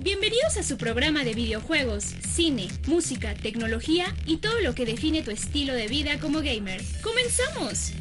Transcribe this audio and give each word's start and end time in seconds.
Bienvenidos 0.00 0.56
a 0.56 0.62
su 0.62 0.78
programa 0.78 1.24
de 1.24 1.34
videojuegos, 1.34 2.04
cine, 2.04 2.68
música, 2.86 3.34
tecnología 3.34 4.14
y 4.26 4.36
todo 4.36 4.60
lo 4.60 4.72
que 4.72 4.86
define 4.86 5.22
tu 5.22 5.32
estilo 5.32 5.74
de 5.74 5.88
vida 5.88 6.20
como 6.20 6.38
gamer. 6.38 6.80
¡Comenzamos! 7.02 7.92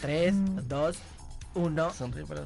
Tres, 0.00 0.34
dos, 0.66 0.96
uno. 1.56 1.90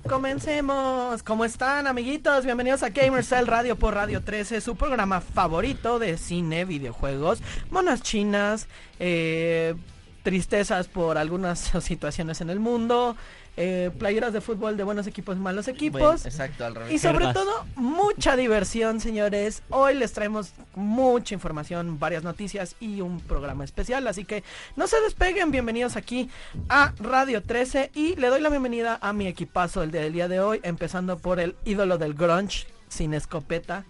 Comencemos. 0.08 1.22
¿Cómo 1.22 1.44
están, 1.44 1.86
amiguitos? 1.86 2.44
Bienvenidos 2.44 2.82
a 2.84 2.90
Gamercell 2.90 3.46
Radio 3.46 3.76
por 3.76 3.94
Radio 3.94 4.22
13, 4.22 4.60
su 4.60 4.76
programa 4.76 5.20
favorito 5.20 5.98
de 5.98 6.16
cine, 6.16 6.64
videojuegos, 6.64 7.40
monas 7.70 8.02
chinas, 8.02 8.68
eh, 9.00 9.74
tristezas 10.22 10.86
por 10.86 11.18
algunas 11.18 11.58
situaciones 11.80 12.40
en 12.40 12.50
el 12.50 12.60
mundo, 12.60 13.16
eh, 13.62 13.90
playeras 13.98 14.32
de 14.32 14.40
fútbol 14.40 14.78
de 14.78 14.84
buenos 14.84 15.06
equipos 15.06 15.36
y 15.36 15.38
malos 15.38 15.68
equipos. 15.68 16.00
Bueno, 16.00 16.16
exacto, 16.24 16.64
al 16.64 16.74
revés. 16.74 16.94
Y 16.94 16.98
sobre 16.98 17.30
todo, 17.34 17.66
mucha 17.76 18.34
diversión, 18.34 19.00
señores. 19.00 19.62
Hoy 19.68 19.96
les 19.96 20.14
traemos 20.14 20.54
mucha 20.74 21.34
información, 21.34 21.98
varias 21.98 22.22
noticias 22.22 22.74
y 22.80 23.02
un 23.02 23.20
programa 23.20 23.64
especial. 23.64 24.06
Así 24.08 24.24
que 24.24 24.44
no 24.76 24.86
se 24.86 24.98
despeguen. 25.02 25.50
Bienvenidos 25.50 25.96
aquí 25.96 26.30
a 26.70 26.94
Radio 26.98 27.42
13. 27.42 27.90
Y 27.94 28.16
le 28.16 28.28
doy 28.28 28.40
la 28.40 28.48
bienvenida 28.48 28.98
a 29.02 29.12
mi 29.12 29.26
equipazo 29.26 29.82
el 29.82 29.90
del 29.90 30.14
día 30.14 30.26
de 30.26 30.40
hoy, 30.40 30.60
empezando 30.62 31.18
por 31.18 31.38
el 31.38 31.54
ídolo 31.66 31.98
del 31.98 32.14
grunge, 32.14 32.66
sin 32.88 33.12
escopeta. 33.12 33.84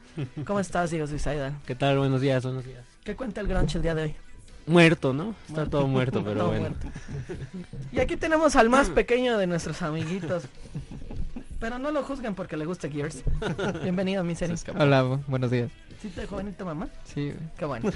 ¿Cómo 0.47 0.59
estás, 0.59 0.91
Diego 0.91 1.07
Suicidal? 1.07 1.57
¿Qué 1.65 1.77
tal? 1.77 1.97
Buenos 1.97 2.21
días, 2.21 2.43
buenos 2.43 2.65
días. 2.65 2.85
¿Qué 3.05 3.15
cuenta 3.15 3.41
el 3.41 3.47
grunge 3.47 3.79
el 3.79 3.83
día 3.83 3.95
de 3.95 4.03
hoy? 4.03 4.17
Muerto, 4.71 5.13
¿no? 5.13 5.35
Está 5.49 5.67
todo 5.67 5.87
muerto, 5.89 6.23
pero 6.25 6.39
Todo 6.41 6.49
bueno. 6.51 6.61
muerto. 6.71 6.87
Y 7.93 7.99
aquí 7.99 8.17
tenemos 8.17 8.55
al 8.55 8.71
más 8.71 8.89
pequeño 8.89 9.37
de 9.37 9.47
nuestros 9.49 9.83
amiguitos. 9.83 10.45
Pero 11.59 11.79
no 11.79 11.91
lo 11.91 12.03
juzguen 12.05 12.35
porque 12.35 12.57
le 12.57 12.65
gusta 12.65 12.89
Gears. 12.89 13.23
Bienvenido, 13.83 14.23
mi 14.25 14.35
serie. 14.37 14.55
Hola, 14.79 15.05
bu- 15.05 15.21
buenos 15.27 15.51
días. 15.51 15.71
¿Sí 16.01 16.09
te 16.09 16.23
dejó 16.23 16.37
bonito, 16.37 16.65
mamá? 16.65 16.89
Sí, 17.05 17.33
Qué 17.59 17.65
bueno. 17.67 17.91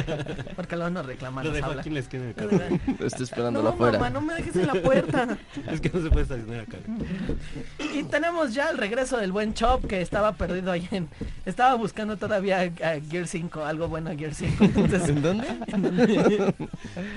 Porque 0.56 0.74
luego 0.74 0.90
nos 0.90 1.06
reclaman, 1.06 1.44
Lo 1.44 1.64
habla. 1.64 1.80
aquí 1.80 1.88
en 1.88 1.94
la 1.94 2.00
esquina 2.00 2.24
del 2.24 2.34
carro. 2.34 2.50
Estoy 2.50 3.18
No, 3.18 3.24
esperándolo 3.24 3.68
afuera. 3.68 3.98
mamá, 3.98 4.10
no 4.10 4.20
me 4.20 4.34
dejes 4.34 4.56
en 4.56 4.66
la 4.66 4.74
puerta. 4.74 5.38
Es 5.70 5.80
que 5.80 5.88
no 5.90 6.02
se 6.02 6.10
puede 6.10 6.22
estacionar 6.22 6.60
acá. 6.60 6.78
Y 7.94 8.02
tenemos 8.04 8.54
ya 8.54 8.70
el 8.70 8.78
regreso 8.78 9.18
del 9.18 9.30
buen 9.30 9.54
Chop 9.54 9.86
que 9.86 10.00
estaba 10.00 10.32
perdido 10.32 10.72
ahí 10.72 10.88
en... 10.90 11.08
Estaba 11.46 11.74
buscando 11.76 12.16
todavía 12.16 12.60
a 12.62 13.00
Gear 13.08 13.26
5, 13.28 13.64
algo 13.64 13.86
bueno 13.88 14.10
a 14.10 14.14
Gear 14.16 14.34
5. 14.34 14.64
Entonces, 14.64 15.08
¿En 15.08 15.22
dónde? 15.22 15.46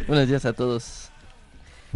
Buenos 0.07 0.27
días 0.27 0.45
a 0.45 0.53
todos. 0.53 1.09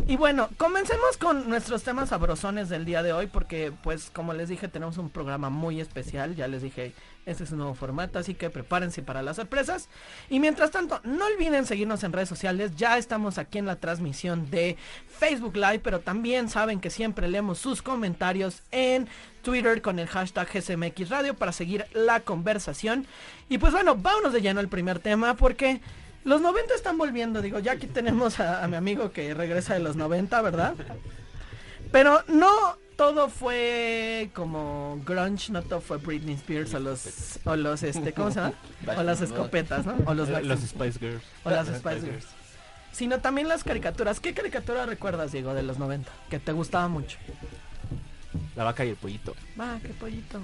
Y 0.07 0.15
bueno, 0.15 0.49
comencemos 0.57 1.17
con 1.17 1.49
nuestros 1.49 1.83
temas 1.83 2.09
sabrosones 2.09 2.69
del 2.69 2.85
día 2.85 3.03
de 3.03 3.11
hoy 3.11 3.27
porque 3.27 3.73
pues 3.83 4.09
como 4.09 4.33
les 4.33 4.47
dije 4.47 4.69
tenemos 4.69 4.97
un 4.97 5.09
programa 5.09 5.49
muy 5.49 5.81
especial, 5.81 6.33
ya 6.35 6.47
les 6.47 6.61
dije, 6.61 6.93
este 7.25 7.43
es 7.43 7.51
un 7.51 7.57
nuevo 7.57 7.73
formato, 7.73 8.17
así 8.17 8.33
que 8.33 8.49
prepárense 8.49 9.01
para 9.01 9.21
las 9.21 9.35
sorpresas. 9.35 9.89
Y 10.29 10.39
mientras 10.39 10.71
tanto, 10.71 11.01
no 11.03 11.25
olviden 11.25 11.65
seguirnos 11.65 12.03
en 12.03 12.13
redes 12.13 12.29
sociales, 12.29 12.71
ya 12.77 12.97
estamos 12.97 13.37
aquí 13.37 13.57
en 13.57 13.65
la 13.65 13.75
transmisión 13.75 14.49
de 14.49 14.77
Facebook 15.07 15.55
Live, 15.55 15.79
pero 15.79 15.99
también 15.99 16.47
saben 16.47 16.79
que 16.79 16.89
siempre 16.89 17.27
leemos 17.27 17.59
sus 17.59 17.81
comentarios 17.81 18.63
en 18.71 19.09
Twitter 19.43 19.81
con 19.81 19.99
el 19.99 20.07
hashtag 20.07 20.47
GSMX 20.53 21.09
Radio 21.09 21.33
para 21.33 21.51
seguir 21.51 21.85
la 21.93 22.21
conversación. 22.21 23.05
Y 23.49 23.57
pues 23.57 23.73
bueno, 23.73 23.95
vámonos 23.95 24.31
de 24.31 24.41
lleno 24.41 24.61
al 24.61 24.69
primer 24.69 24.99
tema 24.99 25.35
porque... 25.35 25.81
Los 26.23 26.41
90 26.41 26.73
están 26.75 26.97
volviendo, 26.97 27.41
digo, 27.41 27.59
ya 27.59 27.71
aquí 27.73 27.87
tenemos 27.87 28.39
a, 28.39 28.63
a 28.63 28.67
mi 28.67 28.75
amigo 28.75 29.11
que 29.11 29.33
regresa 29.33 29.73
de 29.73 29.79
los 29.79 29.95
90, 29.95 30.41
¿verdad? 30.41 30.75
Pero 31.91 32.23
no 32.27 32.49
todo 32.95 33.29
fue 33.29 34.29
como 34.35 35.01
grunge, 35.05 35.51
no 35.51 35.63
todo 35.63 35.81
fue 35.81 35.97
Britney 35.97 36.35
Spears 36.35 36.73
o 36.75 36.79
los, 36.79 37.39
o 37.45 37.55
los, 37.55 37.81
este, 37.83 38.13
¿cómo 38.13 38.29
se 38.31 38.39
llama? 38.39 38.53
O 38.97 39.03
las 39.03 39.21
escopetas, 39.21 39.85
¿no? 39.85 39.95
O 40.05 40.13
los, 40.13 40.29
Eh, 40.29 40.43
Los 40.43 40.59
Spice 40.59 40.99
Girls. 40.99 41.23
o 41.43 41.49
las 41.49 41.67
Spice 41.67 42.01
Girls. 42.01 42.25
Sino 42.91 43.19
también 43.19 43.47
las 43.47 43.63
caricaturas. 43.63 44.19
¿Qué 44.19 44.33
caricatura 44.33 44.85
recuerdas, 44.85 45.31
Diego, 45.31 45.53
de 45.53 45.63
los 45.63 45.79
90? 45.79 46.11
Que 46.29 46.39
te 46.39 46.51
gustaba 46.51 46.87
mucho. 46.89 47.17
La 48.55 48.65
vaca 48.65 48.85
y 48.85 48.89
el 48.89 48.95
pollito. 48.97 49.33
Va, 49.59 49.79
qué 49.81 49.89
pollito. 49.89 50.39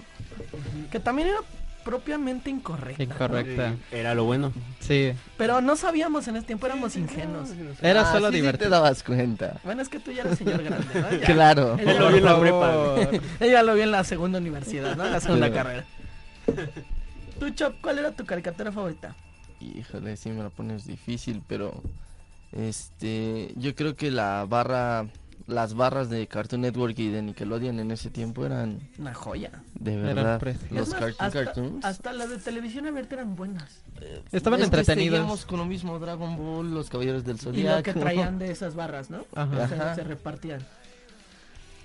Que 0.92 1.00
también 1.00 1.28
era 1.28 1.40
propiamente 1.88 2.50
incorrecta. 2.50 3.02
incorrecta. 3.02 3.72
Sí, 3.72 3.96
Era 3.96 4.14
lo 4.14 4.26
bueno. 4.26 4.52
Sí, 4.80 5.14
Pero 5.38 5.62
no 5.62 5.76
sabíamos 5.78 6.28
en 6.28 6.36
ese 6.36 6.46
tiempo, 6.48 6.66
éramos 6.66 6.96
ingenuos. 6.98 7.50
era 7.82 8.02
Ah, 8.02 8.12
solo 8.12 8.20
sí, 8.20 8.26
sí 8.26 8.32
te 8.32 8.38
divertido. 8.42 8.70
dabas 8.72 9.04
cuenta. 9.04 9.60
Bueno, 9.64 9.82
es 9.82 9.88
que 9.90 10.00
tú 10.00 10.12
ya 10.12 10.24
eres 10.24 10.38
señor 10.38 10.62
grande, 10.64 10.86
¿no? 11.02 11.12
Ya. 11.20 11.26
Claro. 11.26 11.78
Ella 11.80 11.92
Él 11.94 12.00
lo 12.00 12.10
vi 12.12 12.18
en 12.18 12.26
la 12.26 12.40
prepa. 12.40 12.96
Ella 13.40 13.64
lo 13.64 13.74
vio 13.76 13.84
en 13.84 13.92
la 13.92 14.04
segunda 14.04 14.40
universidad, 14.40 14.98
¿no? 14.98 15.06
En 15.06 15.12
la 15.14 15.22
segunda 15.22 15.48
Sí. 15.48 15.54
carrera. 15.54 15.86
Tú, 17.40 17.50
Chop, 17.52 17.76
¿cuál 17.82 18.00
era 18.00 18.12
tu 18.12 18.26
caricatura 18.26 18.72
favorita? 18.72 19.16
Híjole, 19.62 20.18
sí 20.18 20.30
me 20.30 20.44
lo 20.44 20.50
pones 20.50 20.86
difícil, 20.86 21.42
pero 21.48 21.82
este, 22.52 23.54
yo 23.56 23.76
creo 23.76 23.96
que 23.96 24.12
la 24.12 24.46
barra, 24.48 25.06
las 25.48 25.74
barras 25.76 26.10
de 26.10 26.28
Cartoon 26.28 26.62
Network 26.62 26.98
y 27.00 27.10
de 27.10 27.22
Nickelodeon 27.22 27.80
en 27.80 27.92
ese 27.92 28.10
tiempo 28.10 28.46
eran 28.46 28.80
Una 29.00 29.14
joya. 29.14 29.52
de 29.76 29.94
Eran 29.94 30.16
verdad 30.16 30.42
los 30.72 30.90
más, 30.90 31.00
Cartoon 31.00 31.16
hasta, 31.20 31.44
Cartoons. 31.46 31.86
Hasta 31.86 32.14
las 32.14 32.30
de 32.30 32.38
televisión 32.38 32.86
abierta 32.88 33.16
eran 33.16 33.36
buenas. 33.36 33.80
Estaban 34.32 34.60
Es 34.60 34.66
entretenidos. 34.66 35.16
seguíamos 35.16 35.46
con 35.46 35.60
lo 35.60 35.66
mismo 35.66 35.98
Dragon 36.00 36.36
Ball, 36.38 36.74
los 36.74 36.90
Caballeros 36.90 37.24
del 37.24 37.38
Y 37.38 37.40
Zodiaco. 37.40 37.78
lo 37.78 37.84
que 37.84 37.94
traían 37.94 38.38
de 38.40 38.52
esas 38.52 38.76
barras, 38.76 39.10
¿no? 39.10 39.24
Ajá. 39.36 39.68
Se, 39.70 39.76
Ajá. 39.76 39.96
se 39.96 40.04
repartían. 40.04 40.60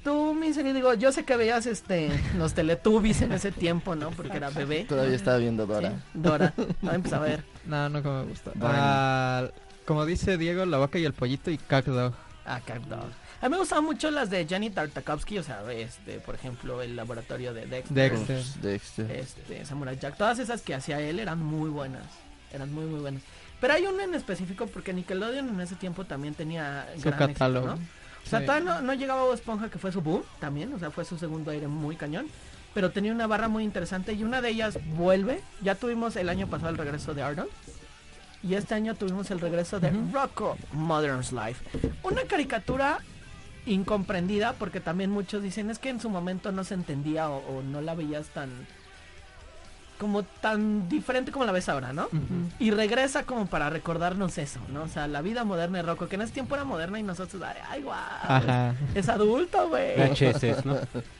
Tú, 0.03 0.35
mi 0.35 0.53
serie, 0.53 0.73
digo, 0.75 0.95
yo 0.95 1.13
sé 1.13 1.25
que 1.25 1.37
veías 1.37 1.65
este 1.67 2.11
los 2.37 2.55
Teletubbies 2.55 3.23
en 3.23 3.31
ese 3.31 3.53
tiempo, 3.53 3.95
¿no? 3.95 4.11
Porque 4.11 4.37
era 4.37 4.51
bebé. 4.51 4.85
Todavía 4.89 5.15
estaba 5.15 5.37
viendo 5.37 5.65
Sí, 5.65 5.73
Dora. 5.73 5.93
Dora. 6.15 6.55
No 6.83 6.93
empezaba 6.93 7.25
a 7.27 7.29
ver. 7.29 7.45
No, 7.67 7.89
no 7.89 8.03
como 8.03 8.25
me 8.25 8.29
gusta. 8.31 8.51
Ah, 8.61 9.47
como 9.87 10.05
dice 10.05 10.37
Diego, 10.37 10.67
la 10.67 10.79
vaca 10.79 10.99
y 10.99 11.05
el 11.05 11.13
pollito 11.13 11.53
y 11.53 11.59
Cat 11.59 11.87
Dog. 11.87 12.15
Ah, 12.45 12.61
Cat 12.67 12.83
Dog. 12.83 13.07
A 13.43 13.47
mí 13.47 13.51
me 13.51 13.59
gustaban 13.59 13.85
mucho 13.85 14.09
las 14.11 14.31
de 14.31 14.47
Jenny 14.47 14.71
Tartakovsky, 14.71 15.39
o 15.39 15.43
sea, 15.43 15.63
este, 15.73 16.21
por 16.21 16.35
ejemplo, 16.37 16.81
el 16.81 16.95
laboratorio 16.95 17.53
de 17.53 17.67
Dexter. 17.67 17.93
Dexter. 18.11 18.43
Dexter. 18.63 19.11
este, 19.11 19.65
Samurai 19.67 19.99
Jack, 19.99 20.17
todas 20.17 20.39
esas 20.39 20.63
que 20.63 20.75
hacía 20.75 21.01
él 21.01 21.19
eran 21.19 21.41
muy 21.45 21.69
buenas, 21.69 22.05
eran 22.53 22.73
muy 22.73 22.85
muy 22.85 23.01
buenas. 23.01 23.23
Pero 23.61 23.75
hay 23.75 23.85
una 23.87 24.05
en 24.05 24.15
específico 24.15 24.67
porque 24.69 24.93
Nickelodeon 24.93 25.49
en 25.49 25.61
ese 25.61 25.75
tiempo 25.75 26.05
también 26.05 26.35
tenía 26.35 26.87
Su 26.97 27.03
gran 27.11 27.15
éxito, 27.15 27.33
catálogo. 27.35 27.67
¿no? 27.67 27.73
O 27.75 28.29
sea, 28.29 28.39
Sí. 28.41 28.47
todavía 28.47 28.75
no, 28.75 28.81
no 28.83 28.95
llegaba 28.95 29.23
Bob 29.25 29.35
Esponja 29.35 29.69
que 29.69 29.79
fue 29.79 29.91
su 29.91 30.01
boom 30.01 30.23
también, 30.39 30.73
o 30.73 30.79
sea, 30.79 30.93
fue 30.93 31.05
su 31.05 31.19
segundo 31.19 31.51
aire 31.51 31.67
muy 31.67 31.97
cañón. 31.97 32.29
Pero 32.75 32.91
tenía 32.93 33.13
una 33.13 33.27
barra 33.27 33.49
muy 33.49 33.65
interesante 33.65 34.13
y 34.15 34.23
una 34.25 34.41
de 34.41 34.49
ellas 34.51 34.79
vuelve. 34.97 35.43
Ya 35.63 35.75
tuvimos 35.75 36.15
el 36.17 36.29
año 36.29 36.47
pasado 36.47 36.71
el 36.71 36.79
regreso 36.79 37.13
de 37.13 37.23
Arnold. 37.23 37.51
Y 38.45 38.55
este 38.55 38.75
año 38.75 38.95
tuvimos 38.95 39.31
el 39.31 39.41
regreso 39.41 39.79
de. 39.79 39.91
Rocco 40.13 40.57
Modern's 40.73 41.33
Life. 41.33 41.63
Una 42.03 42.23
caricatura 42.23 42.99
incomprendida 43.67 44.55
porque 44.55 44.81
también 44.81 45.11
muchos 45.11 45.43
dicen 45.43 45.71
es 45.71 45.79
que 45.79 45.89
en 45.89 46.01
su 46.01 46.11
momento 46.11 46.53
no 46.53 46.65
se 46.65 46.75
entendía 46.75 47.29
o, 47.31 47.59
o 47.59 47.63
no 47.63 47.81
la 47.81 47.95
veías 47.95 48.29
tan 48.29 48.51
como 50.03 50.25
tan 50.25 50.89
diferente 50.89 51.31
como 51.31 51.45
la 51.45 51.53
ves 51.53 51.69
ahora, 51.69 51.93
¿no? 51.93 52.09
Y 52.59 52.73
regresa 52.73 53.23
como 53.23 53.47
para 53.47 53.71
recordarnos 53.71 54.37
eso, 54.37 54.59
¿no? 54.69 54.83
O 54.83 54.89
sea, 54.89 55.07
la 55.07 55.23
vida 55.23 55.45
moderna 55.45 55.79
de 55.79 55.83
Rocco, 55.85 56.09
que 56.09 56.17
en 56.17 56.23
ese 56.23 56.33
tiempo 56.33 56.57
era 56.57 56.65
moderna 56.65 56.99
y 56.99 57.05
nosotros, 57.05 57.41
ay, 57.71 57.83
guau, 57.83 57.97
Ajá. 57.97 58.75
es 58.97 59.09
adulto, 59.09 59.69
güey. 59.69 59.95
¿no? 60.65 60.75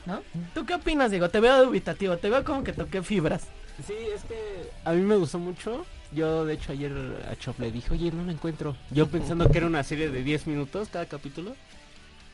¿No? 0.05 0.21
¿Tú 0.53 0.65
qué 0.65 0.73
opinas, 0.73 1.11
Diego? 1.11 1.29
Te 1.29 1.39
veo 1.39 1.63
dubitativo, 1.63 2.17
te 2.17 2.29
veo 2.29 2.43
como 2.43 2.65
que 2.65 2.73
toqué 2.73 3.01
fibras. 3.01 3.47
Sí, 3.87 3.93
es 4.13 4.25
que 4.25 4.69
a 4.83 4.91
mí 4.91 5.01
me 5.01 5.15
gustó 5.15 5.39
mucho. 5.39 5.85
Yo, 6.11 6.43
de 6.43 6.55
hecho, 6.55 6.73
ayer 6.73 6.91
a 7.31 7.37
Chop 7.37 7.61
le 7.61 7.71
dije, 7.71 7.93
oye, 7.93 8.11
no 8.11 8.25
la 8.25 8.33
encuentro. 8.33 8.75
Yo 8.91 9.07
pensando 9.09 9.49
que 9.49 9.59
era 9.59 9.67
una 9.67 9.83
serie 9.83 10.09
de 10.09 10.23
10 10.23 10.47
minutos 10.47 10.89
cada 10.91 11.05
capítulo. 11.05 11.55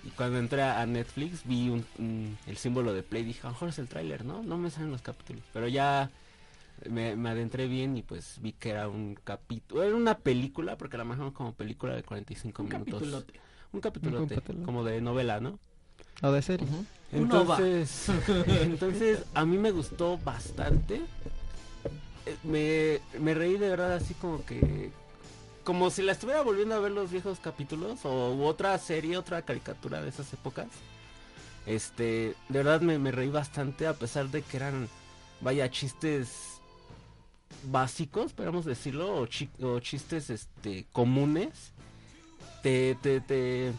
Y 0.06 0.10
cuando 0.12 0.40
entré 0.40 0.62
a 0.64 0.86
Netflix 0.86 1.42
vi 1.46 1.70
un, 1.70 1.86
un- 1.98 2.38
el 2.48 2.58
símbolo 2.58 2.94
de 2.94 3.04
Play, 3.04 3.24
dije, 3.24 3.42
a 3.42 3.46
lo 3.48 3.52
mejor 3.52 3.70
es 3.70 3.80
el 3.80 3.88
tráiler, 3.88 4.24
¿no? 4.26 4.42
No 4.44 4.58
me 4.58 4.70
salen 4.72 4.92
los 4.92 5.02
capítulos. 5.02 5.44
Pero 5.54 5.68
ya 5.68 6.10
me, 6.90 7.16
me 7.18 7.30
adentré 7.30 7.68
bien 7.68 7.98
y 7.98 8.02
pues 8.02 8.38
vi 8.42 8.54
que 8.54 8.70
era 8.70 8.88
un 8.88 9.16
capítulo, 9.24 9.84
era 9.84 9.96
una 9.96 10.18
película, 10.18 10.78
porque 10.78 10.98
la 10.98 11.04
manejaron 11.04 11.34
como 11.34 11.54
película 11.54 11.96
de 11.96 12.04
45 12.04 12.64
Un 12.64 12.70
minutos. 12.70 12.94
capitulote. 12.94 13.34
Un 13.74 13.82
capitulote, 13.82 14.36
capítulo. 14.36 14.66
como 14.66 14.84
de 14.84 15.02
novela, 15.02 15.40
¿no? 15.42 15.60
O 16.22 16.32
de 16.32 16.42
serie. 16.42 16.68
Un 17.12 17.32
ova. 17.32 17.58
Entonces, 17.58 18.10
entonces 18.62 19.24
a 19.34 19.46
mí 19.46 19.58
me 19.58 19.72
gustó 19.72 20.18
bastante. 20.18 21.02
Eh, 22.26 22.36
Me, 22.44 23.20
me 23.20 23.34
reí 23.34 23.58
de 23.58 23.70
verdad 23.70 23.94
así 23.94 24.14
como 24.16 24.44
que 24.46 24.92
como 25.70 25.92
si 25.92 26.02
la 26.02 26.14
estuviera 26.14 26.42
volviendo 26.42 26.74
a 26.74 26.80
ver 26.80 26.92
los 26.92 27.12
viejos 27.12 27.40
capítulos 27.40 28.00
o 28.04 28.34
u 28.34 28.44
otra 28.46 28.76
serie, 28.80 29.18
otra 29.18 29.44
caricatura 29.44 30.02
de 30.02 30.10
esas 30.10 30.34
épocas. 30.34 30.66
Este, 31.68 32.34
de 32.48 32.58
verdad 32.58 32.82
me, 32.82 32.98
me 32.98 33.12
reí 33.12 33.30
bastante 33.30 33.86
a 33.86 33.94
pesar 33.94 34.30
de 34.30 34.42
que 34.42 34.58
eran 34.58 34.90
vaya 35.42 35.70
chistes 35.70 36.60
básicos, 37.66 38.34
podríamos 38.34 38.66
decirlo, 38.66 39.16
o, 39.16 39.28
chi- 39.28 39.52
o 39.62 39.80
chistes 39.80 40.32
este 40.32 40.88
comunes. 40.92 41.72
Te 42.64 42.98
te 43.04 43.22
te 43.22 43.72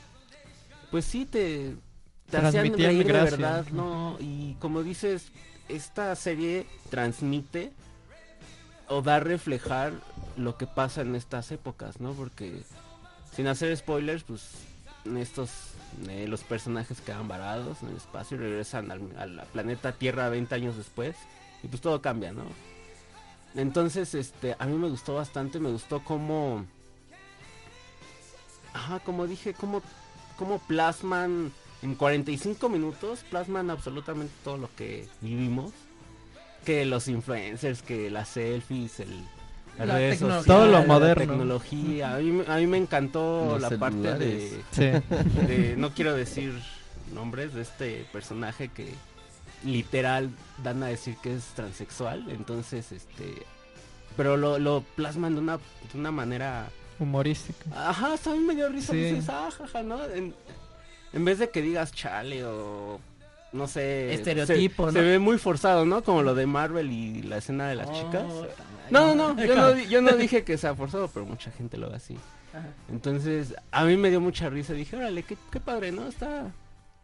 pues 0.93 1.05
sí 1.07 1.27
te 1.27 1.75
te 2.31 2.37
hacían 2.37 2.67
reír 2.79 2.99
de 3.05 3.13
gracia. 3.13 3.37
verdad, 3.37 3.67
no, 3.73 4.17
y 4.21 4.55
como 4.61 4.85
dices, 4.85 5.33
esta 5.69 6.15
serie 6.15 6.67
transmite 6.89 7.73
o 8.91 9.03
da 9.03 9.17
a 9.17 9.21
reflejar 9.21 9.93
lo 10.37 10.59
que 10.59 10.67
pasa 10.67 11.01
en 11.01 11.15
estas 11.15 11.51
épocas, 11.53 12.01
¿no? 12.01 12.13
Porque 12.13 12.63
sin 13.35 13.47
hacer 13.47 13.75
spoilers, 13.77 14.25
pues 14.25 14.43
estos 15.17 15.51
eh, 16.09 16.27
los 16.29 16.43
personajes 16.43 17.01
quedan 17.01 17.29
varados 17.29 17.83
en 17.83 17.89
el 17.89 17.97
espacio 17.97 18.37
y 18.37 18.41
regresan 18.41 18.91
al, 18.91 19.01
al 19.17 19.47
planeta 19.53 19.93
Tierra 19.93 20.29
20 20.29 20.55
años 20.55 20.77
después 20.77 21.17
y 21.63 21.69
pues 21.69 21.81
todo 21.81 22.03
cambia, 22.03 22.33
¿no? 22.33 22.45
Entonces, 23.55 24.15
este, 24.15 24.57
a 24.59 24.67
mí 24.67 24.77
me 24.77 24.89
gustó 24.89 25.15
bastante, 25.15 25.59
me 25.59 25.71
gustó 25.71 26.05
cómo 26.05 26.67
Ajá, 28.73 29.01
como 29.01 29.27
dije, 29.27 29.55
cómo 29.55 29.83
cómo 30.37 30.59
plasman 30.59 31.53
en 31.83 31.95
45 31.95 32.69
minutos 32.69 33.21
plasman 33.31 33.71
absolutamente 33.71 34.33
todo 34.43 34.57
lo 34.57 34.75
que 34.75 35.09
vivimos. 35.21 35.73
Que 36.65 36.85
los 36.85 37.09
influencers, 37.09 37.83
que 37.83 38.11
las 38.11 38.29
selfies, 38.29 39.01
el, 39.01 39.09
las 39.79 39.89
La 39.89 39.95
redes 39.95 40.19
sociales, 40.19 40.47
Todo 40.47 40.67
lo 40.67 40.73
la 40.73 40.83
moderno. 40.83 41.25
tecnología. 41.33 42.15
A 42.15 42.19
mí, 42.19 42.33
me- 42.33 42.47
a 42.53 42.57
mí 42.57 42.67
me 42.67 42.77
encantó 42.77 43.59
Los 43.59 43.71
la 43.73 43.79
parte 43.79 43.97
de, 44.15 44.49
celulares. 44.51 44.53
Sí. 44.73 45.47
de- 45.47 45.75
no 45.77 45.91
quiero 45.95 46.15
decir 46.15 46.53
nombres 47.15 47.55
de 47.55 47.63
este 47.63 48.07
personaje 48.13 48.69
que 48.69 48.93
literal 49.65 50.31
dan 50.63 50.83
a 50.83 50.87
decir 50.87 51.17
que 51.23 51.35
es 51.35 51.45
transexual. 51.57 52.25
Entonces, 52.31 52.93
este, 52.93 53.43
pero 54.17 54.37
lo, 54.37 54.59
lo 54.59 54.85
plasman 54.97 55.35
de 55.35 55.41
una, 55.41 55.57
de 55.57 55.99
una 55.99 56.11
manera 56.13 56.69
Humorística. 56.99 57.65
Ajá, 57.89 58.13
hasta 58.13 58.31
a 58.31 58.35
mí 58.35 58.41
me 58.41 58.55
dio 58.55 58.69
risa. 58.69 58.93
Sí. 58.93 58.99
Dices, 59.03 59.31
ah, 59.31 59.49
jaja, 59.57 59.83
¿no? 59.83 60.05
En, 60.05 60.35
en 61.15 61.25
vez 61.25 61.39
de 61.39 61.49
que 61.49 61.63
digas 61.63 61.93
chale 61.93 62.45
o. 62.45 63.01
No 63.53 63.67
sé. 63.67 64.15
Estereotipo, 64.15 64.91
se, 64.91 64.99
¿no? 64.99 65.01
se 65.01 65.01
ve 65.07 65.19
muy 65.19 65.39
forzado, 65.39 65.85
¿no? 65.85 66.03
Como 66.05 66.23
lo 66.23 66.35
de 66.35 66.47
Marvel 66.47 66.91
y 66.93 67.23
la 67.23 67.39
escena 67.39 67.69
de 67.69 67.75
las 67.75 67.89
Oh, 67.89 67.93
chicas. 67.93 68.25
No, 68.91 69.15
no, 69.15 69.35
no. 69.35 69.45
Yo 69.45 69.55
no, 69.57 69.77
yo 69.77 70.17
dije 70.17 70.45
que 70.45 70.57
sea 70.59 70.75
forzado, 70.75 71.09
pero 71.09 71.27
mucha 71.27 71.51
gente 71.51 71.77
lo 71.77 71.91
ve 71.91 71.97
así. 71.97 72.17
Ajá. 72.53 72.67
Entonces, 72.91 73.55
a 73.71 73.85
mí 73.85 73.97
me 73.97 74.11
dio 74.11 74.21
mucha 74.21 74.49
risa. 74.51 74.73
Dije, 74.73 74.97
órale, 74.97 75.23
qué, 75.23 75.37
qué 75.51 75.61
padre, 75.61 75.93
¿no? 75.93 76.07
Está. 76.09 76.51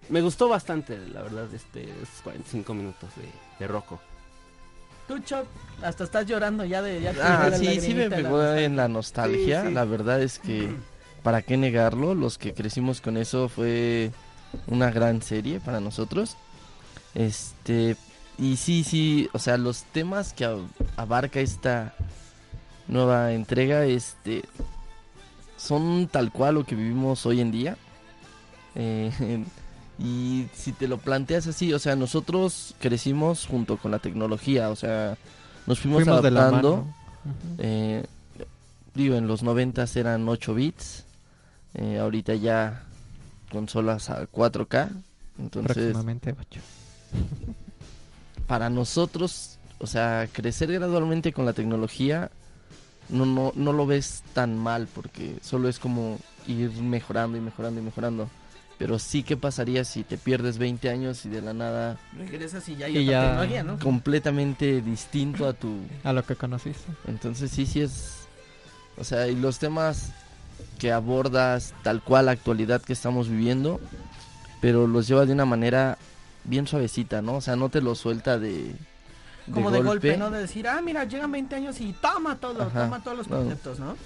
Me 0.08 0.20
gustó 0.20 0.48
bastante, 0.48 0.98
la 1.08 1.22
verdad, 1.22 1.52
este, 1.52 1.82
estos 1.82 2.22
45 2.22 2.74
minutos 2.74 3.10
de, 3.16 3.24
de 3.58 3.66
Rocco. 3.66 4.00
Tú, 5.08 5.18
Choc, 5.20 5.46
hasta 5.82 6.04
estás 6.04 6.26
llorando 6.26 6.64
ya 6.64 6.82
de... 6.82 7.00
Ya 7.00 7.12
Ah, 7.22 7.48
la 7.48 7.56
sí, 7.58 7.80
sí 7.80 7.94
me 7.94 8.08
la 8.08 8.16
pegó 8.16 8.44
en 8.54 8.76
la 8.76 8.88
nostalgia. 8.88 9.62
Sí, 9.62 9.68
sí. 9.68 9.74
La 9.74 9.84
verdad 9.84 10.20
es 10.20 10.38
que, 10.38 10.68
¿para 11.22 11.42
qué 11.42 11.56
negarlo? 11.56 12.14
Los 12.14 12.38
que 12.38 12.54
crecimos 12.54 13.00
con 13.00 13.16
eso 13.16 13.48
fue 13.48 14.10
una 14.66 14.90
gran 14.90 15.22
serie 15.22 15.60
para 15.60 15.80
nosotros. 15.80 16.36
Este, 17.14 17.96
y 18.38 18.56
sí, 18.56 18.84
sí, 18.84 19.28
o 19.32 19.38
sea, 19.38 19.56
los 19.56 19.84
temas 19.84 20.32
que 20.32 20.46
ab- 20.46 20.66
abarca 20.96 21.40
esta 21.40 21.94
nueva 22.88 23.32
entrega, 23.32 23.84
este, 23.86 24.42
son 25.56 26.08
tal 26.08 26.30
cual 26.32 26.54
lo 26.56 26.64
que 26.64 26.74
vivimos 26.74 27.24
hoy 27.26 27.40
en 27.40 27.50
día. 27.50 27.76
Eh, 28.74 29.44
y 29.98 30.46
si 30.54 30.72
te 30.72 30.86
lo 30.88 30.98
planteas 30.98 31.46
así, 31.46 31.72
o 31.72 31.78
sea, 31.78 31.96
nosotros 31.96 32.74
crecimos 32.78 33.46
junto 33.46 33.78
con 33.78 33.90
la 33.90 33.98
tecnología, 33.98 34.70
o 34.70 34.76
sea, 34.76 35.16
nos 35.66 35.78
fuimos, 35.80 36.04
Fuimos 36.04 36.22
de 36.22 36.30
la 36.30 36.40
adaptando. 36.48 36.76
mano. 36.76 36.94
Eh, 37.58 38.04
digo, 38.94 39.16
en 39.16 39.26
los 39.26 39.42
90 39.42 39.84
eran 39.96 40.28
8 40.28 40.54
bits. 40.54 41.04
eh, 41.74 41.98
ahorita 41.98 42.34
ya 42.34 42.82
consolas 43.56 44.10
a 44.10 44.26
4K. 44.26 44.90
Entonces, 45.38 45.74
Próximamente 45.74 46.34
ocho. 46.38 46.60
para 48.46 48.68
nosotros, 48.70 49.58
o 49.78 49.86
sea, 49.86 50.28
crecer 50.32 50.70
gradualmente 50.72 51.32
con 51.32 51.44
la 51.46 51.52
tecnología 51.52 52.30
no, 53.08 53.24
no, 53.24 53.52
no 53.54 53.72
lo 53.72 53.86
ves 53.86 54.22
tan 54.34 54.58
mal 54.58 54.88
porque 54.94 55.36
solo 55.42 55.68
es 55.68 55.78
como 55.78 56.18
ir 56.46 56.70
mejorando 56.82 57.36
y 57.38 57.40
mejorando 57.40 57.80
y 57.80 57.84
mejorando. 57.84 58.28
Pero 58.78 58.98
sí, 58.98 59.22
¿qué 59.22 59.38
pasaría 59.38 59.84
si 59.84 60.04
te 60.04 60.18
pierdes 60.18 60.58
20 60.58 60.90
años 60.90 61.24
y 61.24 61.30
de 61.30 61.40
la 61.40 61.54
nada 61.54 61.96
Regresas 62.14 62.68
y 62.68 62.76
ya 62.76 62.86
hay 62.86 62.98
Y 62.98 63.08
otra 63.08 63.12
ya- 63.12 63.22
tecnología, 63.30 63.62
¿no? 63.62 63.78
completamente 63.78 64.82
distinto 64.82 65.48
a 65.48 65.54
tu, 65.54 65.78
A 66.04 66.12
lo 66.12 66.22
que 66.24 66.36
conociste. 66.36 66.84
Entonces 67.08 67.50
sí, 67.50 67.64
sí 67.64 67.80
es... 67.80 68.26
O 68.98 69.04
sea, 69.04 69.28
y 69.28 69.34
los 69.34 69.58
temas 69.58 70.10
que 70.76 70.92
abordas 70.92 71.74
tal 71.82 72.02
cual 72.02 72.26
la 72.26 72.32
actualidad 72.32 72.80
que 72.82 72.92
estamos 72.92 73.28
viviendo, 73.28 73.80
pero 74.60 74.86
los 74.86 75.06
lleva 75.08 75.26
de 75.26 75.32
una 75.32 75.44
manera 75.44 75.98
bien 76.44 76.66
suavecita, 76.66 77.22
¿no? 77.22 77.34
O 77.36 77.40
sea, 77.40 77.56
no 77.56 77.68
te 77.68 77.80
lo 77.80 77.94
suelta 77.94 78.38
de... 78.38 78.74
Como 79.52 79.70
de 79.70 79.80
golpe, 79.80 80.16
¿no? 80.16 80.30
De 80.30 80.40
decir, 80.40 80.66
ah, 80.66 80.80
mira, 80.82 81.04
llegan 81.04 81.30
20 81.30 81.54
años 81.54 81.80
y 81.80 81.92
toma 81.92 82.36
todo, 82.38 82.62
Ajá. 82.62 82.84
toma 82.84 83.02
todos 83.02 83.16
los 83.18 83.28
conceptos, 83.28 83.78
¿no? 83.78 83.96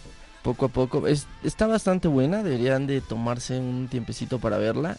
Poco 0.42 0.66
a 0.66 0.68
poco. 0.68 1.06
Es, 1.06 1.26
está 1.42 1.66
bastante 1.66 2.08
buena, 2.08 2.42
deberían 2.42 2.86
de 2.86 3.00
tomarse 3.00 3.58
un 3.58 3.88
tiempecito 3.88 4.38
para 4.38 4.58
verla. 4.58 4.96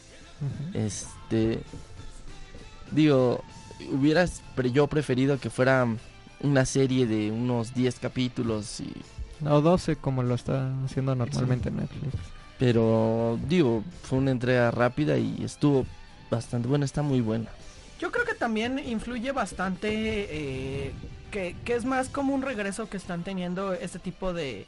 Este... 0.74 1.62
Digo, 2.91 3.44
hubieras 3.91 4.41
pre- 4.56 4.71
yo 4.71 4.88
preferido 4.88 5.39
que 5.39 5.50
fuera 5.50 5.88
una 6.41 6.65
serie 6.65 7.05
de 7.05 7.31
unos 7.31 7.74
10 7.74 8.00
capítulos 8.00 8.79
y 8.81 8.91
O 9.45 9.62
12 9.62 9.95
como 9.98 10.24
lo 10.24 10.36
está 10.36 10.71
haciendo 10.86 11.15
normalmente 11.15 11.71
Netflix. 11.71 12.13
Pero, 12.60 13.39
digo, 13.48 13.83
fue 14.03 14.19
una 14.19 14.31
entrega 14.31 14.69
rápida 14.71 15.17
y 15.17 15.43
estuvo 15.43 15.86
bastante 16.29 16.67
buena, 16.67 16.86
está 16.86 17.01
muy 17.01 17.21
buena. 17.21 17.50
Yo 18.00 18.12
creo 18.12 18.25
que 18.25 18.36
también 18.36 18.79
influye 18.79 19.31
bastante 19.31 19.89
eh, 19.91 20.91
que, 21.31 21.55
que 21.65 21.75
es 21.75 21.86
más 21.86 22.10
como 22.10 22.33
un 22.36 22.41
regreso 22.41 22.89
que 22.89 22.98
están 22.98 23.24
teniendo 23.24 23.74
este 23.74 24.00
tipo 24.00 24.33
de, 24.33 24.65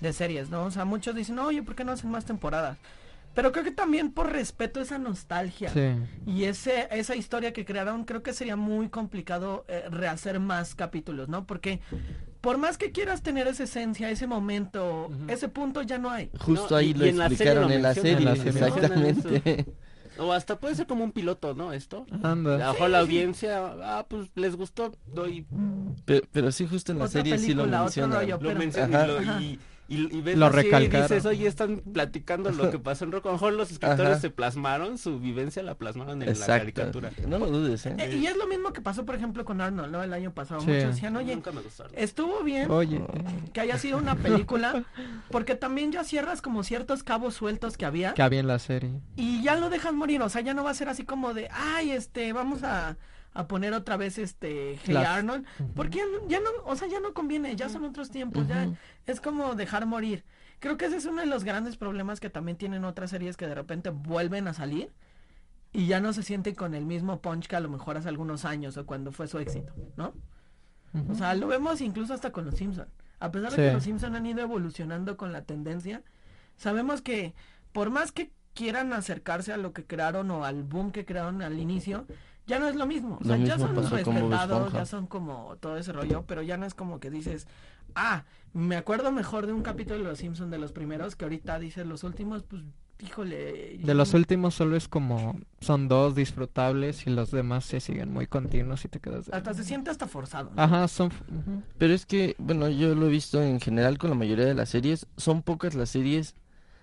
de 0.00 0.12
series, 0.12 0.50
¿no? 0.50 0.64
O 0.64 0.70
sea, 0.70 0.84
muchos 0.84 1.14
dicen, 1.14 1.38
oye, 1.38 1.62
¿por 1.62 1.74
qué 1.76 1.84
no 1.84 1.92
hacen 1.92 2.10
más 2.10 2.24
temporadas? 2.24 2.78
Pero 3.34 3.52
creo 3.52 3.64
que 3.64 3.70
también 3.70 4.12
por 4.12 4.32
respeto 4.32 4.80
a 4.80 4.82
esa 4.82 4.98
nostalgia 4.98 5.68
Sí. 5.68 5.92
y 6.26 6.44
ese, 6.44 6.88
esa 6.90 7.14
historia 7.16 7.52
que 7.52 7.64
crearon, 7.66 8.04
creo 8.04 8.22
que 8.22 8.32
sería 8.32 8.56
muy 8.56 8.88
complicado 8.88 9.64
eh, 9.68 9.84
rehacer 9.90 10.40
más 10.40 10.74
capítulos, 10.74 11.28
¿no? 11.28 11.44
Porque 11.46 11.80
por 12.46 12.58
más 12.58 12.78
que 12.78 12.92
quieras 12.92 13.22
tener 13.22 13.48
esa 13.48 13.64
esencia, 13.64 14.08
ese 14.08 14.28
momento, 14.28 15.10
ese 15.26 15.48
punto 15.48 15.82
ya 15.82 15.98
no 15.98 16.10
hay. 16.10 16.30
Justo 16.38 16.68
No, 16.70 16.76
ahí 16.76 16.90
y- 16.90 16.94
lo 16.94 17.04
y 17.06 17.08
en 17.08 17.18
la 17.18 17.24
serie 17.28 17.34
explicaron 17.34 17.68
lo 17.68 17.74
en 17.74 17.82
la 17.82 17.94
serie, 17.94 18.12
en 18.18 18.24
la 18.24 18.36
serie. 18.36 18.50
exactamente. 18.66 19.66
O 20.18 20.32
hasta 20.32 20.58
puede 20.58 20.74
ser 20.76 20.86
como 20.86 21.04
un 21.04 21.12
piloto, 21.12 21.52
¿no? 21.54 21.72
Esto. 21.74 22.06
Anda. 22.22 22.72
la 22.88 22.98
audiencia, 23.00 23.66
ah, 23.82 24.06
pues 24.08 24.30
les 24.34 24.56
gustó, 24.56 24.92
doy, 25.12 25.44
Pero, 26.06 26.26
pero 26.32 26.52
sí, 26.52 26.66
justo 26.66 26.92
en 26.92 26.98
la 27.00 27.04
Otra 27.04 27.20
serie 27.20 27.36
sí 27.38 27.52
lo 27.52 27.64
película, 27.64 27.82
otro 27.82 27.84
mencionan. 27.84 28.20
rollo. 28.20 28.36
lo 28.40 28.48
Pero- 28.48 28.58
mencionan 28.58 28.94
Ajá. 28.94 29.04
y, 29.04 29.08
lo, 29.08 29.18
Ajá. 29.18 29.42
y, 29.42 29.58
y- 29.88 30.16
y 30.16 30.20
ves 30.20 30.36
Lo 30.36 30.50
serie 30.50 30.60
y 30.60 30.72
recalcaron. 30.72 31.08
dices, 31.08 31.26
oye, 31.26 31.46
están 31.46 31.80
platicando 31.92 32.50
lo 32.50 32.70
que 32.70 32.78
pasó 32.78 33.04
en 33.04 33.12
Rock. 33.12 33.26
A 33.26 33.28
lo 33.28 33.32
mejor 33.34 33.52
los 33.52 33.70
escritores 33.70 34.12
Ajá. 34.12 34.20
se 34.20 34.30
plasmaron, 34.30 34.98
su 34.98 35.20
vivencia 35.20 35.62
la 35.62 35.74
plasmaron 35.76 36.22
en 36.22 36.38
la 36.40 36.46
caricatura. 36.46 37.10
No 37.26 37.38
lo 37.38 37.46
dudes, 37.50 37.86
¿eh? 37.86 37.94
Eh, 37.98 38.16
y 38.16 38.26
es 38.26 38.36
lo 38.36 38.46
mismo 38.46 38.72
que 38.72 38.80
pasó, 38.80 39.04
por 39.04 39.14
ejemplo, 39.14 39.44
con 39.44 39.60
Arnold, 39.60 39.92
¿no? 39.92 40.02
El 40.02 40.12
año 40.12 40.32
pasado. 40.32 40.60
Sí. 40.60 40.68
Muchos 40.70 40.94
decían, 40.94 41.16
oye, 41.16 41.34
Nunca 41.34 41.52
me 41.52 41.60
gustaron. 41.60 41.92
estuvo 41.96 42.42
bien 42.42 42.70
Oye, 42.70 43.00
que 43.52 43.60
haya 43.60 43.78
sido 43.78 43.98
una 43.98 44.14
película, 44.16 44.84
porque 45.30 45.54
también 45.54 45.92
ya 45.92 46.04
cierras 46.04 46.42
como 46.42 46.62
ciertos 46.64 47.02
cabos 47.02 47.34
sueltos 47.34 47.76
que 47.76 47.84
había 47.84 48.14
que 48.14 48.22
había 48.22 48.40
en 48.40 48.46
la 48.46 48.58
serie. 48.58 48.90
y 49.16 49.42
ya 49.42 49.56
lo 49.56 49.70
dejas 49.70 49.92
morir, 49.92 50.20
o 50.22 50.28
sea, 50.28 50.40
ya 50.42 50.54
no 50.54 50.64
va 50.64 50.70
a 50.70 50.74
ser 50.74 50.88
así 50.88 51.04
como 51.04 51.34
de, 51.34 51.48
ay, 51.52 51.90
este, 51.92 52.32
vamos 52.32 52.62
a, 52.62 52.96
a 53.36 53.46
poner 53.48 53.72
otra 53.74 53.96
vez 53.96 54.18
este 54.18 54.78
Hey 54.84 54.94
Las- 54.94 55.06
Arnold, 55.08 55.46
porque 55.74 55.98
ya, 55.98 56.04
no- 56.06 56.28
ya 56.28 56.40
no, 56.40 56.48
o 56.64 56.76
sea, 56.76 56.88
ya 56.88 57.00
no 57.00 57.12
conviene, 57.14 57.54
ya 57.56 57.68
son 57.68 57.84
otros 57.84 58.10
tiempos, 58.10 58.46
ya 58.48 58.64
es 59.06 59.20
como 59.20 59.54
dejar 59.54 59.86
morir. 59.86 60.24
Creo 60.58 60.76
que 60.76 60.86
ese 60.86 60.96
es 60.96 61.04
uno 61.06 61.20
de 61.20 61.26
los 61.26 61.44
grandes 61.44 61.76
problemas 61.76 62.18
que 62.20 62.30
también 62.30 62.56
tienen 62.56 62.84
otras 62.84 63.10
series 63.10 63.36
que 63.36 63.46
de 63.46 63.54
repente 63.54 63.90
vuelven 63.90 64.48
a 64.48 64.54
salir 64.54 64.90
y 65.72 65.86
ya 65.86 66.00
no 66.00 66.12
se 66.14 66.22
sienten 66.22 66.54
con 66.54 66.74
el 66.74 66.86
mismo 66.86 67.20
punch 67.20 67.46
que 67.46 67.56
a 67.56 67.60
lo 67.60 67.68
mejor 67.68 67.96
hace 67.98 68.08
algunos 68.08 68.44
años 68.46 68.76
o 68.78 68.86
cuando 68.86 69.12
fue 69.12 69.26
su 69.28 69.38
éxito, 69.38 69.74
¿no? 69.96 70.14
O 71.10 71.14
sea, 71.14 71.34
lo 71.34 71.46
vemos 71.46 71.82
incluso 71.82 72.14
hasta 72.14 72.30
con 72.32 72.46
los 72.46 72.54
Simpson. 72.54 72.88
A 73.20 73.30
pesar 73.30 73.50
de 73.50 73.56
que 73.56 73.74
los 73.74 73.84
Simpson 73.84 74.14
han 74.14 74.24
ido 74.24 74.40
evolucionando 74.40 75.18
con 75.18 75.30
la 75.32 75.42
tendencia, 75.42 76.02
sabemos 76.56 77.02
que 77.02 77.34
por 77.72 77.90
más 77.90 78.12
que 78.12 78.30
quieran 78.54 78.94
acercarse 78.94 79.52
a 79.52 79.58
lo 79.58 79.74
que 79.74 79.84
crearon 79.84 80.30
o 80.30 80.46
al 80.46 80.62
boom 80.62 80.90
que 80.92 81.04
crearon 81.04 81.42
al 81.42 81.58
inicio, 81.58 82.06
ya 82.46 82.58
no 82.58 82.68
es 82.68 82.76
lo 82.76 82.86
mismo. 82.86 83.16
O 83.16 83.24
Lo 83.24 83.36
sea, 83.36 83.44
ya 83.44 83.58
son 83.58 83.74
respetados, 83.76 84.72
ya 84.72 84.86
son 84.86 85.06
como 85.06 85.56
todo 85.60 85.76
ese 85.76 85.92
rollo, 85.92 86.24
pero 86.26 86.42
ya 86.42 86.56
no 86.56 86.66
es 86.66 86.74
como 86.74 87.00
que 87.00 87.10
dices, 87.10 87.46
ah, 87.94 88.24
me 88.52 88.76
acuerdo 88.76 89.10
mejor 89.12 89.46
de 89.46 89.52
un 89.52 89.62
capítulo 89.62 89.98
de 89.98 90.04
los 90.04 90.18
Simpson 90.18 90.50
de 90.50 90.58
los 90.58 90.72
primeros 90.72 91.16
que 91.16 91.24
ahorita 91.24 91.58
dices 91.58 91.86
los 91.86 92.04
últimos, 92.04 92.44
pues, 92.44 92.62
híjole. 93.00 93.78
De 93.78 93.94
los 93.94 94.14
últimos 94.14 94.54
solo 94.54 94.76
es 94.76 94.86
como 94.86 95.38
son 95.60 95.88
dos 95.88 96.14
disfrutables 96.14 97.06
y 97.06 97.10
los 97.10 97.32
demás 97.32 97.64
se 97.64 97.80
siguen 97.80 98.12
muy 98.12 98.26
continuos 98.28 98.84
y 98.84 98.88
te 98.88 99.00
quedas 99.00 99.26
de... 99.26 99.36
Hasta 99.36 99.52
se 99.52 99.64
siente 99.64 99.90
hasta 99.90 100.06
forzado. 100.06 100.52
¿no? 100.54 100.62
Ajá, 100.62 100.86
son... 100.88 101.10
Pero 101.78 101.94
es 101.94 102.06
que, 102.06 102.36
bueno, 102.38 102.68
yo 102.68 102.94
lo 102.94 103.06
he 103.06 103.10
visto 103.10 103.42
en 103.42 103.60
general 103.60 103.98
con 103.98 104.10
la 104.10 104.16
mayoría 104.16 104.44
de 104.44 104.54
las 104.54 104.68
series. 104.68 105.06
Son 105.16 105.42
pocas 105.42 105.74
las 105.74 105.90
series 105.90 106.34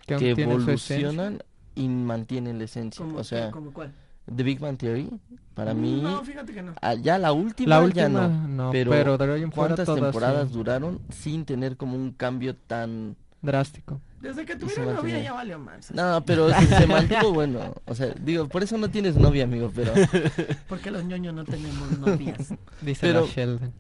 Que, 0.06 0.32
evolucionan 0.32 1.42
y 1.74 1.88
mantienen 1.88 2.58
la 2.60 2.66
esencia. 2.66 3.06
O 3.06 3.24
sea, 3.24 3.50
como 3.50 3.72
cuál. 3.72 3.94
The 4.26 4.44
Big 4.44 4.60
Bang 4.60 4.78
Theory, 4.78 5.10
para 5.54 5.74
mí, 5.74 6.00
No, 6.02 6.24
fíjate 6.24 6.54
que 6.54 6.62
no. 6.62 6.74
ah, 6.82 6.94
ya 6.96 7.18
la 7.18 7.32
última, 7.34 7.70
La 7.70 7.76
ya 7.82 7.84
última, 7.86 8.28
no. 8.28 8.48
no, 8.48 8.72
pero 8.72 8.92
pero, 8.92 9.18
de 9.18 9.34
ahí 9.34 9.44
en 9.44 9.52
fuera 9.52 9.76
¿Cuántas 9.76 9.86
todas 9.86 10.02
temporadas 10.02 10.48
sí, 10.50 10.54
duraron 10.54 11.02
sin 11.10 11.46
tener 11.46 11.76
como 11.78 11.96
un 11.96 12.12
cambio 12.12 12.56
tan... 12.56 13.16
drástico. 13.42 14.00
Desde 14.22 14.46
que 14.46 14.56
tuvieron 14.56 14.96
novia 14.96 15.20
ya 15.22 15.34
valió 15.34 15.60
más. 15.60 15.92
No, 15.92 16.24
pero 16.26 16.50
se, 16.50 16.66
se 16.66 16.88
mantuvo 16.88 17.34
bueno. 17.34 17.76
O 17.86 17.94
sea, 17.94 18.14
digo, 18.22 18.48
por 18.48 18.64
eso 18.64 18.78
no 18.78 18.90
tienes 18.90 19.18
novia, 19.18 19.44
amigo, 19.44 19.70
pero... 19.76 19.92
Porque 20.70 20.90
los 20.92 21.04
ñoños 21.04 21.34
no 21.34 21.44
tenemos 21.44 22.00
novias. 22.00 22.54
Dice 22.82 23.02
Pero- 23.08 23.22
la 23.22 23.28
Sheldon. 23.28 23.74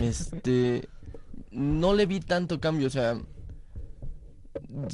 Este, 0.00 0.88
no 1.50 1.92
le 1.92 2.06
vi 2.06 2.20
tanto 2.20 2.58
cambio, 2.58 2.86
o 2.86 2.90
sea, 2.90 3.18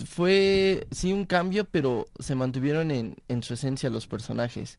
fue 0.07 0.87
sí 0.91 1.13
un 1.13 1.25
cambio, 1.25 1.65
pero 1.65 2.07
se 2.19 2.35
mantuvieron 2.35 2.91
en, 2.91 3.17
en 3.29 3.43
su 3.43 3.55
esencia 3.55 3.91
los 3.91 4.07
personajes. 4.07 4.79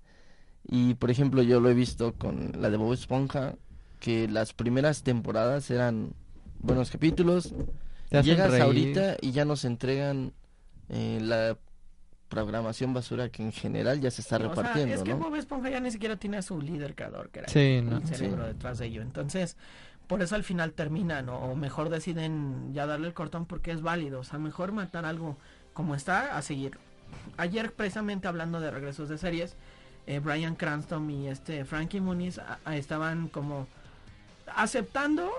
Y 0.68 0.94
por 0.96 1.10
ejemplo, 1.12 1.42
yo 1.42 1.60
lo 1.60 1.70
he 1.70 1.74
visto 1.74 2.14
con 2.14 2.52
la 2.60 2.70
de 2.70 2.78
Bob 2.78 2.94
Esponja, 2.94 3.56
que 4.00 4.28
las 4.28 4.54
primeras 4.54 5.04
temporadas 5.04 5.70
eran 5.72 6.14
buenos 6.60 6.92
capítulos. 6.92 7.54
Llegas 8.12 8.52
reír. 8.52 8.64
ahorita 8.64 9.18
y 9.22 9.32
ya 9.32 9.46
nos 9.46 9.66
entregan 9.66 10.34
eh, 10.90 11.20
la 11.22 11.58
programación 12.28 12.94
basura 12.94 13.30
que 13.30 13.42
en 13.44 13.52
general 13.52 14.00
ya 14.02 14.12
se 14.12 14.22
está 14.22 14.36
O 14.36 14.40
sea, 14.40 14.50
repartiendo, 14.50 14.94
es 14.96 15.04
que 15.04 15.10
¿no? 15.12 15.18
Bob 15.18 15.36
Esponja 15.36 15.70
ya 15.70 15.80
ni 15.80 15.90
siquiera 15.92 16.16
tiene 16.18 16.38
a 16.38 16.42
su 16.44 16.62
líder 16.62 16.96
creador, 16.96 17.30
que 17.30 17.40
era 17.40 17.48
Sí, 17.50 17.60
el 17.60 17.90
no. 17.90 18.06
cerebro 18.06 18.44
Sí. 18.46 18.54
detrás 18.54 18.78
de 18.78 18.86
ello. 18.86 19.02
Entonces, 19.02 19.58
por 20.08 20.22
eso 20.22 20.36
al 20.36 20.44
final 20.44 20.74
terminan, 20.74 21.30
o 21.30 21.56
mejor 21.56 21.90
deciden 21.90 22.74
ya 22.74 22.86
darle 22.86 23.08
el 23.08 23.14
cortón 23.14 23.46
porque 23.46 23.72
es 23.72 23.82
válido. 23.82 24.20
O 24.20 24.24
sea, 24.24 24.38
mejor 24.40 24.72
matar 24.72 25.06
algo 25.06 25.38
como 25.74 25.96
está 25.96 26.38
a 26.38 26.42
seguir. 26.44 26.78
Ayer, 27.38 27.74
precisamente 27.74 28.28
hablando 28.28 28.60
de 28.60 28.70
regresos 28.72 29.10
de 29.10 29.18
series, 29.18 29.56
eh, 30.10 30.20
Brian 30.20 30.56
Cranston 30.56 31.10
y 31.12 31.28
este 31.28 31.64
Frankie 31.66 32.02
Muniz 32.02 32.40
a- 32.40 32.58
a- 32.66 32.76
estaban 32.76 33.28
como 33.28 33.68
aceptando 34.56 35.30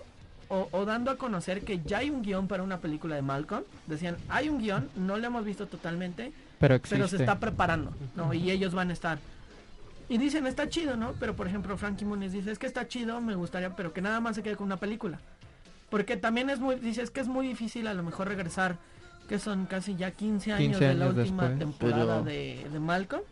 o, 0.48 0.68
o 0.72 0.84
dando 0.84 1.10
a 1.10 1.16
conocer 1.16 1.62
que 1.64 1.80
ya 1.84 1.98
hay 1.98 2.10
un 2.10 2.22
guion 2.22 2.46
para 2.48 2.62
una 2.62 2.78
película 2.78 3.16
de 3.16 3.22
Malcolm. 3.22 3.64
Decían, 3.86 4.16
hay 4.28 4.48
un 4.48 4.58
guion, 4.60 4.88
no 4.96 5.16
lo 5.16 5.26
hemos 5.26 5.44
visto 5.44 5.66
totalmente, 5.66 6.32
Pero 6.58 6.74
existe. 6.76 6.96
pero 6.96 7.08
se 7.08 7.16
está 7.16 7.38
preparando, 7.38 7.92
¿no? 8.16 8.32
Y 8.34 8.50
ellos 8.50 8.74
van 8.74 8.90
a 8.90 8.92
estar. 8.92 9.18
Y 10.08 10.18
dicen, 10.18 10.46
está 10.46 10.68
chido, 10.68 10.96
¿no? 10.96 11.12
Pero 11.20 11.34
por 11.36 11.46
ejemplo, 11.46 11.76
Frankie 11.76 12.04
Muniz 12.04 12.32
dice, 12.32 12.50
es 12.50 12.58
que 12.58 12.66
está 12.66 12.88
chido, 12.88 13.20
me 13.20 13.34
gustaría, 13.36 13.74
pero 13.76 13.92
que 13.92 14.00
nada 14.02 14.20
más 14.20 14.34
se 14.36 14.42
quede 14.42 14.56
con 14.56 14.66
una 14.66 14.76
película. 14.78 15.18
Porque 15.88 16.16
también 16.16 16.50
es 16.50 16.58
muy, 16.60 16.76
dice, 16.76 17.02
es 17.02 17.10
que 17.10 17.20
es 17.20 17.28
muy 17.28 17.46
difícil 17.46 17.86
a 17.86 17.94
lo 17.94 18.02
mejor 18.02 18.28
regresar, 18.28 18.76
que 19.28 19.38
son 19.38 19.66
casi 19.66 19.94
ya 19.94 20.10
15 20.10 20.52
años 20.52 20.78
15 20.78 20.84
de 20.84 20.94
la 20.94 21.06
última 21.08 21.48
después. 21.48 21.58
temporada 21.58 22.22
Pero- 22.22 22.24
de, 22.24 22.66
de 22.72 22.80
Malcolm. 22.80 23.22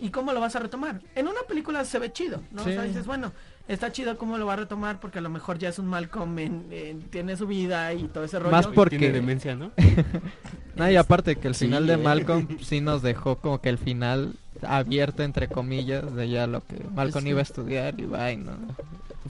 ¿Y 0.00 0.10
cómo 0.10 0.32
lo 0.32 0.40
vas 0.40 0.54
a 0.56 0.58
retomar? 0.58 1.00
En 1.14 1.28
una 1.28 1.40
película 1.48 1.84
se 1.84 1.98
ve 1.98 2.12
chido, 2.12 2.40
¿no? 2.50 2.62
O 2.62 2.64
sea, 2.64 2.82
Sí. 2.82 2.88
dices, 2.88 3.06
bueno, 3.06 3.32
está 3.68 3.92
chido 3.92 4.18
cómo 4.18 4.36
lo 4.38 4.46
va 4.46 4.54
a 4.54 4.56
retomar 4.56 5.00
porque 5.00 5.18
a 5.18 5.22
lo 5.22 5.30
mejor 5.30 5.58
ya 5.58 5.68
es 5.68 5.78
un 5.78 5.86
Malcolm, 5.86 6.38
en- 6.38 6.66
en- 6.70 7.02
tiene 7.04 7.36
su 7.36 7.46
vida 7.46 7.92
y 7.94 8.04
todo 8.08 8.24
ese 8.24 8.38
rollo. 8.38 8.50
Más 8.50 8.66
Y- 8.66 8.74
porque- 8.74 8.98
Tiene 8.98 9.14
demencia, 9.14 9.54
¿no? 9.54 9.70
No, 10.76 10.90
y 10.90 10.96
aparte 10.96 11.36
que 11.36 11.46
el 11.48 11.54
Sí, 11.54 11.66
final 11.66 11.86
de 11.86 11.92
eh. 11.94 11.96
Malcolm 11.98 12.48
sí 12.60 12.80
nos 12.80 13.00
dejó 13.02 13.36
como 13.36 13.60
que 13.60 13.68
el 13.68 13.78
final 13.78 14.34
abierto 14.62 15.22
entre 15.22 15.46
comillas 15.48 16.14
de 16.14 16.28
ya 16.28 16.46
lo 16.48 16.60
que 16.66 16.82
Malcolm 16.94 17.24
sí. 17.24 17.30
iba 17.30 17.38
a 17.40 17.42
estudiar 17.42 17.98
y 18.00 18.06
va 18.06 18.32
¿no? 18.34 18.52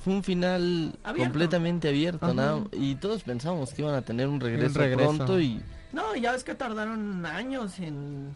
Fue 0.03 0.13
un 0.15 0.25
final 0.25 0.93
Abierto. 1.05 1.31
completamente 1.33 1.89
abierto, 1.89 2.25
Ajá. 2.27 2.35
nada- 2.35 2.61
y 2.73 2.95
todos 2.97 3.23
pensábamos 3.23 3.73
que 3.75 3.83
iban 3.83 3.95
a 3.95 4.03
tener 4.03 4.27
un 4.29 4.41
regreso, 4.41 4.79
regreso. 4.79 5.15
pronto 5.15 5.39
y 5.41 5.61
No, 5.95 6.17
ya 6.17 6.33
ves 6.33 6.43
que 6.43 6.55
tardaron 6.55 7.25
años 7.25 7.79
en, 7.79 8.33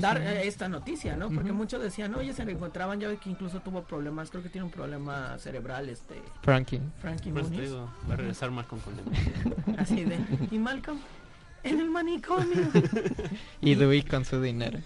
dar 0.00 0.20
eh, 0.20 0.46
esta 0.48 0.68
noticia, 0.68 1.16
¿no? 1.16 1.30
Porque 1.30 1.52
muchos 1.52 1.80
decían, 1.80 2.14
oye, 2.16 2.32
se 2.32 2.44
reencontraban, 2.44 2.98
ya 2.98 3.06
ve 3.08 3.16
que 3.18 3.30
incluso 3.30 3.60
tuvo 3.60 3.82
problemas, 3.84 4.28
creo 4.30 4.42
que 4.42 4.48
tiene 4.48 4.64
un 4.64 4.72
problema 4.72 5.38
cerebral, 5.38 5.88
este, 5.88 6.20
Frankie. 6.42 6.80
Frankie 7.00 7.30
Pues 7.30 7.44
Muniz. 7.44 7.60
digo, 7.60 7.88
va 8.08 8.14
a 8.14 8.16
regresar 8.16 8.50
Malcolm 8.50 8.80
con. 8.82 8.94
Así 9.78 10.04
de, 10.04 10.18
y 10.50 10.58
Malcolm, 10.58 10.98
en 11.62 11.78
el 11.80 11.90
manicomio. 11.90 12.68
Y 13.60 13.74
Dewey 13.76 14.02
con 14.02 14.24
su 14.24 14.40
dinero. 14.42 14.80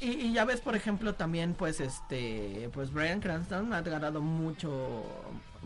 Y, 0.00 0.04
y- 0.06 0.26
y 0.26 0.32
ya 0.32 0.44
ves, 0.44 0.60
por 0.60 0.76
ejemplo, 0.76 1.14
también, 1.14 1.54
pues, 1.54 1.80
este, 1.80 2.70
pues 2.72 2.92
Brian 2.92 3.20
Cranston 3.20 3.72
ha 3.72 3.82
ganado 3.82 4.20
mucho, 4.20 5.04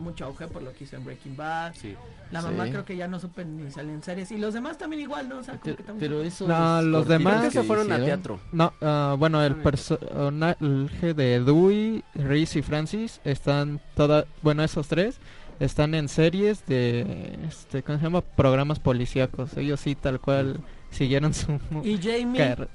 mucho 0.01 0.25
auge 0.25 0.47
por 0.47 0.61
lo 0.61 0.73
que 0.73 0.83
hizo 0.83 0.95
en 0.97 1.05
Breaking 1.05 1.37
Bad. 1.37 1.73
Sí. 1.75 1.95
La 2.31 2.41
Sí. 2.41 2.47
mamá 2.47 2.69
creo 2.69 2.83
que 2.85 2.95
ya 2.97 3.07
no 3.07 3.19
supe 3.19 3.45
ni 3.45 3.69
salir 3.71 3.91
en 3.91 4.03
series. 4.03 4.31
Y 4.31 4.37
los 4.37 4.53
demás 4.53 4.77
también 4.77 5.01
igual, 5.01 5.29
¿no? 5.29 5.37
O 5.39 5.43
sea, 5.43 5.53
como 5.53 5.63
pero, 5.63 5.77
que 5.77 5.83
también... 5.83 6.11
pero 6.11 6.23
esos 6.23 6.47
No, 6.47 6.81
los 6.81 7.07
demás- 7.07 7.43
que 7.45 7.51
se 7.51 7.63
fueron 7.63 7.91
a 7.91 7.95
hicieron, 7.97 8.05
teatro. 8.21 8.39
No, 8.51 8.73
ah, 8.81 9.15
bueno, 9.17 9.43
el 9.43 9.55
personaje 9.55 11.13
de 11.13 11.43
Dewey, 11.43 12.03
Reese 12.15 12.59
y 12.59 12.61
Francis 12.61 13.21
están 13.23 13.79
todas, 13.95 14.25
bueno, 14.41 14.63
esos 14.63 14.87
tres 14.87 15.17
están 15.59 15.93
en 15.93 16.09
series 16.09 16.65
de, 16.65 17.37
este, 17.47 17.83
¿cómo 17.83 17.97
se 17.99 18.03
llama? 18.05 18.21
Programas 18.21 18.79
policíacos. 18.79 19.55
Ellos 19.57 19.79
sí, 19.79 19.95
tal 19.95 20.19
cual, 20.19 20.59
siguieron 20.89 21.33
su 21.33 21.59
Y 21.83 21.97
Jamie, 22.01 22.37
carrera 22.37 22.69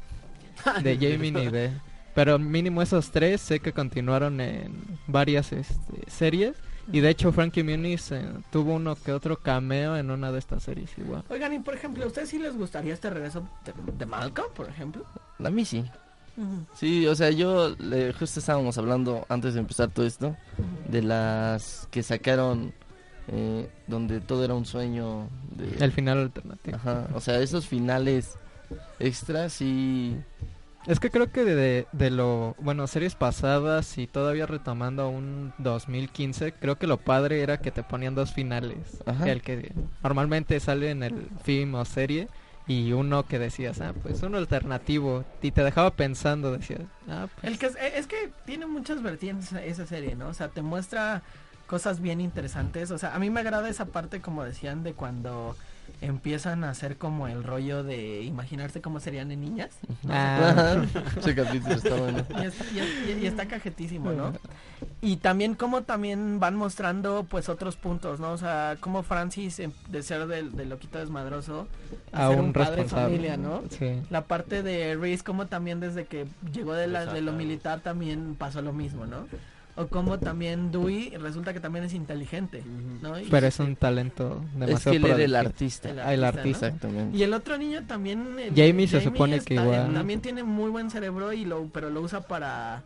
de 0.83 0.95
Jamie 1.01 1.33
ni 1.33 1.47
de... 1.49 1.71
Pero 2.15 2.39
mínimo 2.39 2.81
esos 2.81 3.11
tres 3.11 3.43
sé 3.43 3.61
que 3.61 3.73
continuaron 3.75 4.41
en 4.41 4.73
varias 5.07 5.53
este, 5.53 6.11
series. 6.11 6.55
Y 6.93 7.01
de 7.01 7.11
hecho 7.11 7.33
Frankie 7.33 7.63
Muniz 7.65 8.13
eh, 8.13 8.25
tuvo 8.53 8.75
uno 8.75 8.95
que 8.97 9.13
otro 9.13 9.37
cameo 9.39 9.97
en 9.97 10.11
una 10.11 10.31
de 10.31 10.39
estas 10.39 10.63
series 10.63 10.91
igual. 10.99 11.25
Oigan, 11.29 11.53
y 11.53 11.59
por 11.59 11.75
ejemplo, 11.75 12.05
¿a 12.05 12.07
ustedes 12.07 12.29
sí 12.29 12.39
les 12.39 12.57
gustaría 12.57 12.95
este 12.95 13.11
regreso 13.11 13.43
de, 13.65 13.73
de 13.93 14.07
Malcolm, 14.07 14.49
por 14.55 14.69
ejemplo? 14.69 15.05
A 15.43 15.51
mí 15.51 15.65
sí. 15.65 15.85
Sí, 16.75 17.07
o 17.07 17.15
sea, 17.15 17.31
yo 17.31 17.75
le- 17.79 18.13
justo 18.13 18.41
estábamos 18.41 18.77
hablando 18.77 19.25
antes 19.31 19.55
de 19.55 19.61
empezar 19.61 19.89
todo 19.91 20.05
esto 20.07 20.37
de 20.89 21.03
las 21.03 21.89
que 21.91 22.03
sacaron 22.03 22.75
eh, 23.29 23.69
donde 23.87 24.21
todo 24.21 24.45
era 24.45 24.53
un 24.55 24.67
sueño. 24.67 25.29
De, 25.57 25.83
El 25.85 25.93
final 25.93 26.19
alternativo. 26.19 26.77
Ajá, 26.77 27.09
o 27.15 27.21
sea, 27.21 27.41
esos 27.41 27.67
finales 27.67 28.35
extras 29.01 29.61
y 29.63 30.15
Es 30.87 31.01
que 31.01 31.11
creo 31.11 31.31
que 31.31 31.45
de, 31.45 31.55
de, 31.55 31.87
de 31.93 32.11
lo, 32.11 32.55
bueno, 32.59 32.87
series 32.87 33.15
pasadas 33.15 33.99
y 33.99 34.07
todavía 34.07 34.47
retomando 34.47 35.03
a 35.03 35.09
un 35.09 35.53
2015, 35.59 36.53
creo 36.53 36.79
que 36.79 36.87
lo 36.87 36.99
padre 36.99 37.43
era 37.43 37.59
que 37.59 37.71
te 37.73 37.83
ponían 37.83 38.15
dos 38.15 38.33
finales. 38.33 39.03
Ajá. 39.05 39.29
El 39.29 39.43
que 39.43 39.73
normalmente 40.03 40.59
sale 40.61 40.91
en 40.91 41.03
el 41.03 41.29
film 41.43 41.75
o 41.75 41.85
serie 41.85 42.29
y 42.69 42.93
uno 42.93 43.27
que 43.27 43.39
decías, 43.39 43.81
ah, 43.81 43.95
pues 44.03 44.23
uno 44.23 44.39
alternativo 44.39 45.25
y 45.43 45.53
te 45.53 45.63
dejaba 45.63 45.91
pensando, 45.91 46.53
decías, 46.53 46.83
ah, 47.09 47.29
pues 47.35 47.53
El 47.53 47.59
que 47.59 47.67
es, 47.67 47.77
es 47.95 48.07
que 48.07 48.31
tiene 48.45 48.67
muchas 48.67 49.03
vertientes 49.03 49.53
esa 49.53 49.87
serie, 49.87 50.15
¿no? 50.17 50.29
O 50.29 50.35
sea, 50.35 50.49
te 50.49 50.63
muestra 50.63 51.23
cosas 51.67 52.01
bien 52.01 52.21
interesantes. 52.21 52.91
O 52.91 52.99
sea, 52.99 53.15
a 53.15 53.19
mí 53.19 53.31
me 53.31 53.41
agrada 53.41 53.69
esa 53.69 53.87
parte, 53.87 54.21
como 54.21 54.45
decían, 54.45 54.83
de 54.83 54.95
cuando 54.95 55.57
empiezan 56.01 56.65
a 56.65 56.71
hacer 56.71 56.97
como 56.97 57.27
el 57.29 57.43
rollo 57.43 57.83
de 57.83 58.23
imaginarse 58.23 58.81
cómo 58.81 59.01
serían 59.01 59.31
en 59.31 59.41
niñas. 59.41 59.71
Ah. 60.09 60.85
capítulo 61.37 61.75
está 61.75 61.95
bueno. 61.95 62.25
Y 62.41 62.45
está, 62.45 62.65
y 62.75 62.79
es- 62.81 63.23
y 63.23 63.27
está 63.27 63.47
cajetísimo, 63.47 64.13
¿no? 64.13 64.33
Y 65.01 65.17
también 65.17 65.55
como 65.55 65.83
también 65.83 66.39
van 66.41 66.55
mostrando 66.57 67.25
pues 67.29 67.49
otros 67.49 67.77
puntos, 67.77 68.19
¿no? 68.21 68.33
O 68.33 68.39
sea, 68.39 68.77
como 68.81 69.03
Francis 69.03 69.61
de 69.89 70.03
ser 70.03 70.27
del, 70.27 70.53
del 70.57 70.69
loquito 70.69 70.99
desmadroso 70.99 71.67
a, 72.13 72.27
a 72.27 72.29
ser 72.31 72.39
un, 72.41 72.47
un 72.47 72.53
padre 72.53 72.83
de 72.83 72.89
familia, 72.89 73.37
¿no? 73.37 73.63
Sí. 73.71 74.01
La 74.11 74.25
parte 74.25 74.63
de 74.63 74.97
Reese 74.97 75.23
como 75.25 75.47
también 75.47 75.81
desde 75.81 76.05
que 76.07 76.27
llegó 76.53 76.75
de, 76.75 76.89
la, 76.89 77.07
de 77.07 77.21
lo 77.23 77.33
militar 77.33 77.81
también 77.81 78.35
pasó 78.37 78.61
lo 78.63 78.73
mismo, 78.73 79.07
¿no? 79.07 79.27
O 79.79 79.89
como 79.89 80.19
también 80.19 80.73
Dewey 80.73 81.11
resulta 81.19 81.53
que 81.53 81.61
también 81.61 81.85
es 81.85 81.93
inteligente, 81.93 82.63
¿no? 83.03 83.21
Y- 83.21 83.27
Pero 83.27 83.47
es 83.47 83.59
un 83.61 83.77
talento 83.77 84.43
Es 84.55 84.59
demasiado 84.61 84.91
que 84.93 84.97
él 84.97 85.05
era 85.13 85.23
el 85.25 85.37
artista. 85.37 85.91
El 85.91 85.99
Ah, 86.01 86.15
el 86.15 86.25
artista, 86.25 86.41
artista. 86.41 86.67
Exactamente. 86.69 87.17
Y 87.19 87.23
el 87.23 87.35
otro 87.35 87.59
niño 87.59 87.85
también. 87.87 88.39
el- 88.39 88.55
Jamie 88.55 88.89
se 88.89 89.03
supone 89.03 89.41
que 89.41 89.55
igual. 89.55 89.93
También 89.93 90.21
tiene 90.21 90.43
muy 90.45 90.71
buen 90.71 90.91
cerebro 90.91 91.33
y 91.35 91.45
lo, 91.45 91.67
pero 91.73 91.91
lo 91.91 92.01
usa 92.01 92.23
para 92.23 92.85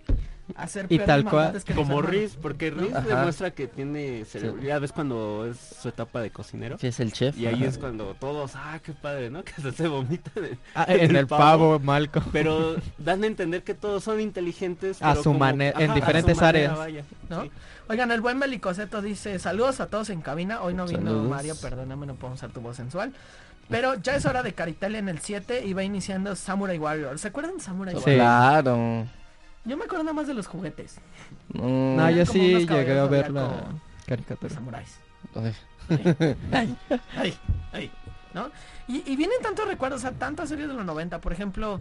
hacer 0.57 0.87
Y 0.89 0.99
tal 0.99 1.25
cual, 1.25 1.63
que 1.65 1.75
Como. 1.75 2.01
Riz, 2.03 2.37
porque 2.41 2.71
Riz 2.71 2.95
Ajá. 2.95 3.07
demuestra 3.07 3.51
que 3.51 3.67
tiene 3.67 4.25
cerebro. 4.25 4.63
Ya 4.63 4.79
ves 4.79 4.93
cuando 4.93 5.47
es 5.47 5.59
su 5.59 5.89
etapa 5.89 6.21
de 6.21 6.31
cocinero. 6.31 6.77
Que 6.79 6.89
es 6.89 7.01
el 7.01 7.13
chef. 7.13 7.37
Y 7.39 7.47
ahí 7.47 7.55
ajá. 7.55 7.65
es 7.67 7.79
cuando 7.79 8.15
todos, 8.19 8.53
ah, 8.57 8.79
qué 8.85 8.93
padre, 8.93 9.31
¿no? 9.31 9.43
Que 9.45 9.53
hasta 9.57 9.73
se 9.73 9.89
vomita. 9.89 10.31
de- 10.41 10.59
Ah, 10.75 10.87
en 10.89 11.15
el 11.17 11.27
pavo, 11.27 11.79
Malcolm. 11.79 12.27
Pero 12.33 12.77
dan 12.99 13.25
a 13.25 13.27
entender 13.27 13.63
que 13.63 13.75
todos 13.75 14.05
son 14.05 14.21
inteligentes. 14.21 15.03
A 15.03 15.15
su 15.17 15.25
como- 15.25 15.39
mane- 15.41 15.73
en 15.79 15.89
su 15.89 15.95
diferentes 15.95 16.37
manera, 16.37 16.73
áreas. 16.73 16.79
vaya. 16.79 17.05
¿no? 17.29 17.43
Sí. 17.45 17.51
Oigan, 17.89 18.11
el 18.13 18.21
buen 18.21 18.39
Belicoseto 18.39 19.03
dice: 19.03 19.39
Saludos 19.39 19.81
a 19.81 19.87
todos 19.87 20.11
en 20.11 20.21
cabina. 20.21 20.63
Hoy 20.63 20.75
no 20.75 20.87
vino 20.87 20.99
Saludos. 21.01 21.29
Mario, 21.29 21.55
perdóname, 21.61 22.07
no 22.07 22.15
puedo 22.15 22.35
usar 22.35 22.51
tu 22.51 22.61
voz 22.61 22.77
sensual. 22.77 23.13
Pero 23.69 23.95
ya 23.95 24.17
es 24.17 24.27
hora 24.27 24.43
de 24.43 24.53
Caritel 24.53 24.97
en 24.97 25.09
el 25.09 25.21
7 25.21 25.65
y 25.65 25.75
va 25.75 25.85
iniciando 25.85 26.35
Samurai 26.35 26.77
Warrior. 26.77 27.19
¿Se 27.21 27.29
acuerdan 27.29 27.57
de 27.59 27.63
Samurai 27.63 27.95
Sí. 27.95 28.01
Warrior? 28.01 28.17
Claro. 28.17 29.07
Yo 29.65 29.77
me 29.77 29.85
acuerdo 29.85 30.05
nada 30.05 30.15
más 30.15 30.27
de 30.27 30.35
los 30.35 30.47
juguetes. 30.47 30.99
No, 31.53 31.69
No, 31.97 32.11
yo 32.11 32.25
sí 32.27 32.67
llegué 32.67 32.99
a 32.99 33.05
ver 33.07 33.31
la 33.31 33.67
caricatura. 34.07 34.55
samuráis. 34.55 34.99
ay, 36.53 36.77
Ay, 37.17 37.39
ay, 37.73 37.91
¿no? 38.35 38.51
Y, 38.89 39.03
y 39.11 39.17
vienen 39.17 39.37
tantos 39.43 39.67
recuerdos, 39.69 40.01
o 40.01 40.03
sea, 40.03 40.13
tantas 40.13 40.49
series 40.49 40.69
de 40.69 40.75
los 40.75 40.85
90, 40.85 41.21
por 41.21 41.33
ejemplo, 41.33 41.81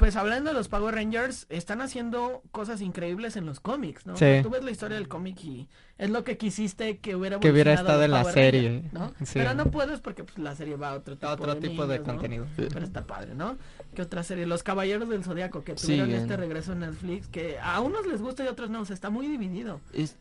pues 0.00 0.16
hablando 0.16 0.48
de 0.48 0.54
los 0.54 0.68
Power 0.68 0.94
Rangers, 0.94 1.44
están 1.50 1.82
haciendo 1.82 2.42
cosas 2.52 2.80
increíbles 2.80 3.36
en 3.36 3.44
los 3.44 3.60
cómics, 3.60 4.06
¿no? 4.06 4.16
Sí. 4.16 4.40
Tú 4.42 4.48
ves 4.48 4.64
la 4.64 4.70
historia 4.70 4.96
del 4.96 5.08
cómic 5.08 5.44
y 5.44 5.68
es 5.98 6.08
lo 6.08 6.24
que 6.24 6.38
quisiste 6.38 6.96
que 7.00 7.14
hubiera 7.16 7.38
Que 7.38 7.50
hubiera 7.50 7.74
estado 7.74 8.02
en 8.02 8.10
la 8.10 8.22
Power 8.22 8.32
serie, 8.34 8.84
¿no? 8.92 9.12
sí. 9.22 9.34
Pero 9.34 9.52
no 9.52 9.66
puedes 9.66 10.00
porque 10.00 10.24
pues, 10.24 10.38
la 10.38 10.56
serie 10.56 10.76
va 10.76 10.88
a 10.92 10.94
otro 10.94 11.16
tipo, 11.18 11.28
Otro 11.30 11.54
de, 11.54 11.60
tipo 11.68 11.86
de 11.86 12.00
contenido. 12.00 12.46
Pero 12.56 12.82
está 12.82 13.06
padre, 13.06 13.34
¿no? 13.34 13.58
¿Qué 13.94 14.00
otra 14.00 14.22
serie? 14.22 14.46
Los 14.46 14.62
Caballeros 14.62 15.06
del 15.10 15.22
Zodiaco, 15.22 15.64
que 15.64 15.74
tuvieron 15.74 16.10
este 16.12 16.34
regreso 16.38 16.72
en 16.72 16.80
Netflix, 16.80 17.28
que 17.28 17.58
a 17.60 17.78
unos 17.80 18.06
les 18.06 18.22
gusta 18.22 18.42
y 18.42 18.46
a 18.46 18.52
otros 18.52 18.70
no, 18.70 18.80
o 18.80 18.84
sea, 18.86 18.94
está 18.94 19.10
muy 19.10 19.26
dividido. 19.26 19.82
es- 19.92 20.16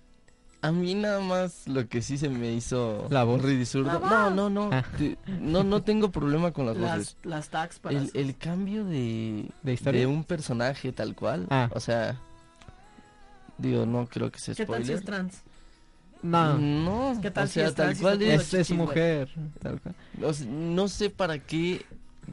a 0.62 0.72
mí 0.72 0.94
nada 0.96 1.20
más 1.22 1.68
lo 1.68 1.88
que 1.88 2.02
sí 2.02 2.18
se 2.18 2.30
me 2.30 2.52
hizo 2.54 3.08
La 3.10 3.24
voz. 3.24 3.42
ridizurdo. 3.42 3.92
La 3.94 4.00
No, 4.00 4.30
no, 4.30 4.50
no. 4.50 4.70
Ah. 4.74 4.84
te- 4.98 5.18
no, 5.40 5.64
no 5.64 5.82
tengo 5.84 6.12
problema 6.12 6.52
con 6.52 6.66
las 6.66 6.76
Las, 6.78 6.98
voces. 6.98 7.18
las 7.24 7.50
tags 7.50 7.80
para... 7.80 7.98
El, 7.98 8.12
el 8.14 8.38
cambio 8.38 8.84
de, 8.86 9.50
¿De 9.64 9.74
historia? 9.74 10.02
de 10.02 10.08
un 10.08 10.24
personaje 10.24 10.92
tal 10.92 11.16
cual. 11.16 11.48
Ah. 11.50 11.70
O 11.74 11.80
sea, 11.80 12.20
digo, 13.58 13.86
no 13.86 14.08
creo 14.08 14.32
que 14.32 14.40
sea 14.40 14.56
¿Qué 14.56 14.66
tal 14.66 14.86
si 14.86 14.92
es 14.94 15.04
trans? 15.04 15.42
No, 16.22 16.58
No, 16.58 17.18
¿Qué 17.22 17.32
tal 17.32 17.46
o 17.46 17.48
si 17.48 17.54
sea, 17.54 17.68
es 17.70 17.76
tal 17.76 17.98
cual 17.98 18.20
se 18.42 18.60
es. 18.62 18.72
mujer. 18.72 19.30
tal 19.62 19.80
cual. 19.80 19.96
o 20.24 20.34
sea, 20.34 20.46
no 20.48 20.88
sé 20.90 21.10
para 21.10 21.40
qué 21.40 21.86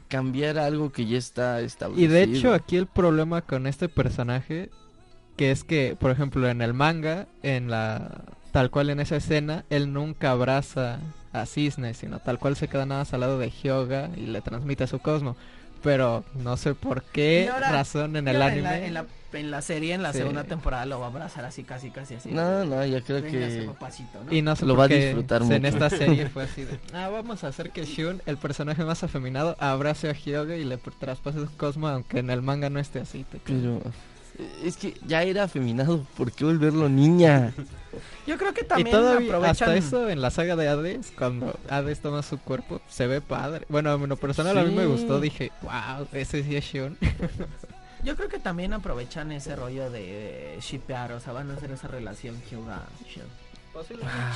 cambiar 0.09 0.57
algo 0.59 0.91
que 0.91 1.05
ya 1.05 1.17
está 1.17 1.61
establecido. 1.61 2.05
Y 2.05 2.11
de 2.11 2.23
hecho 2.23 2.53
aquí 2.53 2.75
el 2.75 2.87
problema 2.87 3.41
con 3.41 3.65
este 3.65 3.87
personaje 3.87 4.69
que 5.37 5.51
es 5.51 5.63
que, 5.63 5.95
por 5.99 6.11
ejemplo, 6.11 6.49
en 6.49 6.61
el 6.61 6.73
manga, 6.73 7.27
en 7.43 7.69
la 7.69 8.21
tal 8.51 8.69
cual 8.71 8.89
en 8.89 8.99
esa 8.99 9.15
escena, 9.17 9.63
él 9.69 9.93
nunca 9.93 10.31
abraza 10.31 10.99
a 11.31 11.45
Cisne, 11.45 11.93
sino 11.93 12.19
tal 12.19 12.39
cual 12.39 12.55
se 12.55 12.67
queda 12.67 12.85
nada 12.85 13.01
más 13.01 13.13
al 13.13 13.19
lado 13.21 13.37
de 13.37 13.51
Hyoga 13.51 14.09
y 14.17 14.21
le 14.25 14.41
transmite 14.41 14.87
su 14.87 14.99
cosmo. 14.99 15.35
Pero 15.83 16.23
no 16.33 16.57
sé 16.57 16.73
por 16.73 17.03
qué 17.03 17.49
ahora- 17.53 17.71
razón 17.71 18.15
en 18.15 18.27
el 18.27 18.41
anime. 18.41 18.57
En 18.57 18.63
la, 18.63 18.77
en 18.87 18.93
la, 18.95 19.05
en 19.33 19.51
la 19.51 19.61
serie, 19.61 19.93
en 19.93 20.01
la 20.01 20.11
Sí. 20.11 20.19
segunda 20.19 20.43
temporada, 20.45 20.87
lo 20.87 20.99
va 20.99 21.05
a 21.05 21.09
abrazar 21.09 21.45
así, 21.45 21.63
casi, 21.63 21.91
casi 21.91 22.15
así. 22.15 22.29
No, 22.31 22.65
no, 22.65 22.83
ya 22.83 22.99
creo 23.01 23.21
Véngase, 23.21 23.59
que... 23.59 23.65
papacito, 23.67 24.23
¿no? 24.23 24.33
Y 24.33 24.41
no 24.41 24.55
sé 24.55 24.65
Lo 24.65 24.75
va 24.75 24.85
a 24.85 24.87
disfrutar 24.87 25.43
en 25.43 25.49
mucho. 25.49 25.67
esta 25.67 25.89
serie 25.91 26.27
fue 26.29 26.45
así 26.45 26.63
de, 26.63 26.79
ah, 26.93 27.09
vamos 27.09 27.43
a 27.43 27.49
hacer 27.49 27.69
que 27.69 27.85
Shun, 27.85 28.23
el 28.25 28.37
personaje 28.37 28.83
más 28.85 29.03
afeminado, 29.03 29.55
abrace 29.59 30.09
a 30.09 30.13
Hyoga 30.13 30.55
y 30.55 30.63
le 30.63 30.77
traspase 30.77 31.39
su 31.45 31.55
cosmo, 31.57 31.87
aunque 31.89 32.19
en 32.19 32.31
el 32.31 32.41
manga 32.41 32.71
no 32.71 32.79
esté 32.79 32.99
así. 33.01 33.23
te 33.31 33.37
creo. 33.37 33.79
Pero... 33.83 33.91
Es 34.63 34.77
que 34.77 34.93
ya 35.07 35.23
era 35.23 35.43
afeminado, 35.43 36.05
¿por 36.15 36.31
qué 36.31 36.45
volverlo 36.45 36.87
niña? 36.89 37.53
Yo 38.27 38.37
creo 38.37 38.53
que 38.53 38.61
Y 38.61 38.67
también 38.67 38.91
todavía, 38.95 39.27
aprovechan... 39.27 39.51
hasta 39.69 39.75
eso 39.75 40.09
en 40.09 40.21
la 40.21 40.29
saga 40.29 40.55
de 40.55 40.67
Hades, 40.67 41.11
cuando 41.17 41.57
Hades 41.69 41.99
toma 42.01 42.21
su 42.21 42.37
cuerpo, 42.37 42.81
se 42.87 43.07
ve 43.07 43.21
padre. 43.21 43.65
Bueno, 43.69 43.93
en 43.95 44.07
lo 44.09 44.17
personal 44.17 44.57
a 44.57 44.63
mí 44.63 44.73
me 44.75 44.83
Sí. 44.83 44.87
gustó, 44.89 45.19
dije, 45.19 45.51
wow, 45.63 46.07
ese 46.13 46.43
sí 46.43 46.55
es 46.55 46.65
Shun. 46.65 46.97
Yo 48.03 48.15
creo 48.15 48.29
que 48.29 48.37
también 48.39 48.73
aprovechan 48.73 49.31
ese 49.31 49.55
rollo 49.55 49.89
de 49.89 50.55
eh, 50.55 50.59
shipear, 50.61 51.13
o 51.13 51.19
sea, 51.19 51.33
van 51.33 51.49
a 51.49 51.55
hacer 51.55 51.71
esa 51.71 51.87
relación 51.87 52.35
Hyuga 52.49 52.83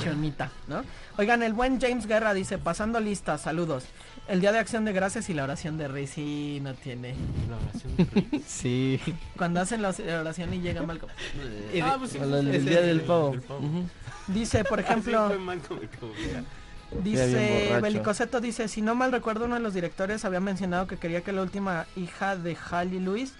Shunita, 0.02 0.50
¿no? 0.68 0.82
Oigan, 1.18 1.42
el 1.42 1.52
buen 1.52 1.80
James 1.80 2.06
Guerra 2.06 2.34
dice, 2.34 2.58
pasando 2.58 3.00
lista, 3.00 3.38
saludos. 3.38 3.84
El 4.28 4.40
día 4.40 4.52
de 4.52 4.58
acción 4.58 4.84
de 4.84 4.92
gracias 4.92 5.28
y 5.30 5.34
la 5.34 5.44
oración 5.44 5.78
de 5.78 5.88
Rey, 5.88 6.06
sí, 6.06 6.60
no 6.62 6.74
tiene. 6.74 7.14
La 7.48 7.56
oración 7.56 7.96
de 7.96 8.04
Riz. 8.30 8.44
sí. 8.46 9.00
Cuando 9.36 9.60
hacen 9.60 9.82
la 9.82 9.94
oración 10.20 10.54
y 10.54 10.60
llega 10.60 10.82
Malcolm. 10.82 11.12
Ah, 11.82 11.96
pues 11.98 12.12
sí, 12.12 12.18
el, 12.18 12.48
ese 12.54 12.70
día 12.70 12.80
del 12.80 13.00
el- 13.00 13.00
pavo. 13.02 13.30
del 13.32 13.42
pavo. 13.42 13.60
Ujú. 13.60 13.84
Dice, 14.28 14.64
por 14.64 14.80
ejemplo... 14.80 15.38
Malcolm 15.40 15.80
el. 15.80 16.44
Dice. 17.02 17.78
Belicoseto 17.80 18.40
dice, 18.40 18.68
si 18.68 18.82
no 18.82 18.94
mal 18.94 19.12
recuerdo 19.12 19.46
uno 19.46 19.54
de 19.54 19.60
los 19.62 19.74
directores 19.74 20.24
había 20.24 20.40
mencionado 20.40 20.86
que 20.86 20.98
quería 20.98 21.22
que 21.22 21.32
la 21.32 21.42
última 21.42 21.86
hija 21.96 22.36
de 22.36 22.54
Halle 22.70 23.00
Lewis, 23.00 23.32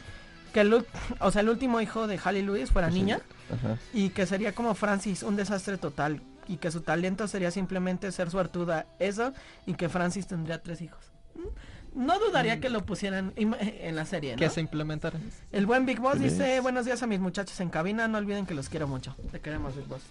que 0.54 0.60
el, 0.62 0.72
o 1.20 1.30
sea, 1.30 1.42
el 1.42 1.48
último 1.50 1.80
hijo 1.80 2.06
de 2.06 2.18
Halle 2.18 2.42
Lewis 2.42 2.70
fuera 2.70 2.88
Pues 2.88 2.98
niña 2.98 3.20
Ajá. 3.52 3.76
y 3.92 4.10
que 4.10 4.26
sería 4.26 4.52
como 4.54 4.74
Francis, 4.74 5.22
un 5.22 5.36
desastre 5.36 5.76
total 5.78 6.20
y 6.48 6.56
que 6.56 6.70
su 6.70 6.80
talento 6.80 7.28
sería 7.28 7.50
simplemente 7.50 8.10
ser 8.12 8.30
suertuda, 8.30 8.86
eso 8.98 9.32
y 9.66 9.74
que 9.74 9.88
Francis 9.88 10.26
tendría 10.26 10.60
tres 10.62 10.80
hijos. 10.82 11.00
Mm, 11.34 12.04
No 12.06 12.18
dudaría 12.18 12.58
que 12.60 12.70
lo 12.70 12.84
pusieran 12.86 13.32
en 13.36 13.94
la 13.96 14.04
serie, 14.06 14.32
¿no? 14.32 14.38
que 14.38 14.48
se 14.50 14.60
implementara. 14.60 15.18
El 15.52 15.66
buen 15.66 15.84
Big 15.86 16.00
Boss 16.00 16.14
¿Sí 16.18 16.24
dice, 16.24 16.60
buenos 16.60 16.84
días 16.86 17.02
a 17.02 17.06
mis 17.06 17.20
muchachos 17.20 17.58
en 17.60 17.68
cabina, 17.68 18.08
no 18.08 18.18
olviden 18.18 18.46
que 18.46 18.54
los 18.54 18.68
quiero 18.68 18.88
mucho. 18.88 19.14
Te 19.30 19.40
queremos, 19.40 19.76
Big 19.76 19.86
Boss. 19.86 20.02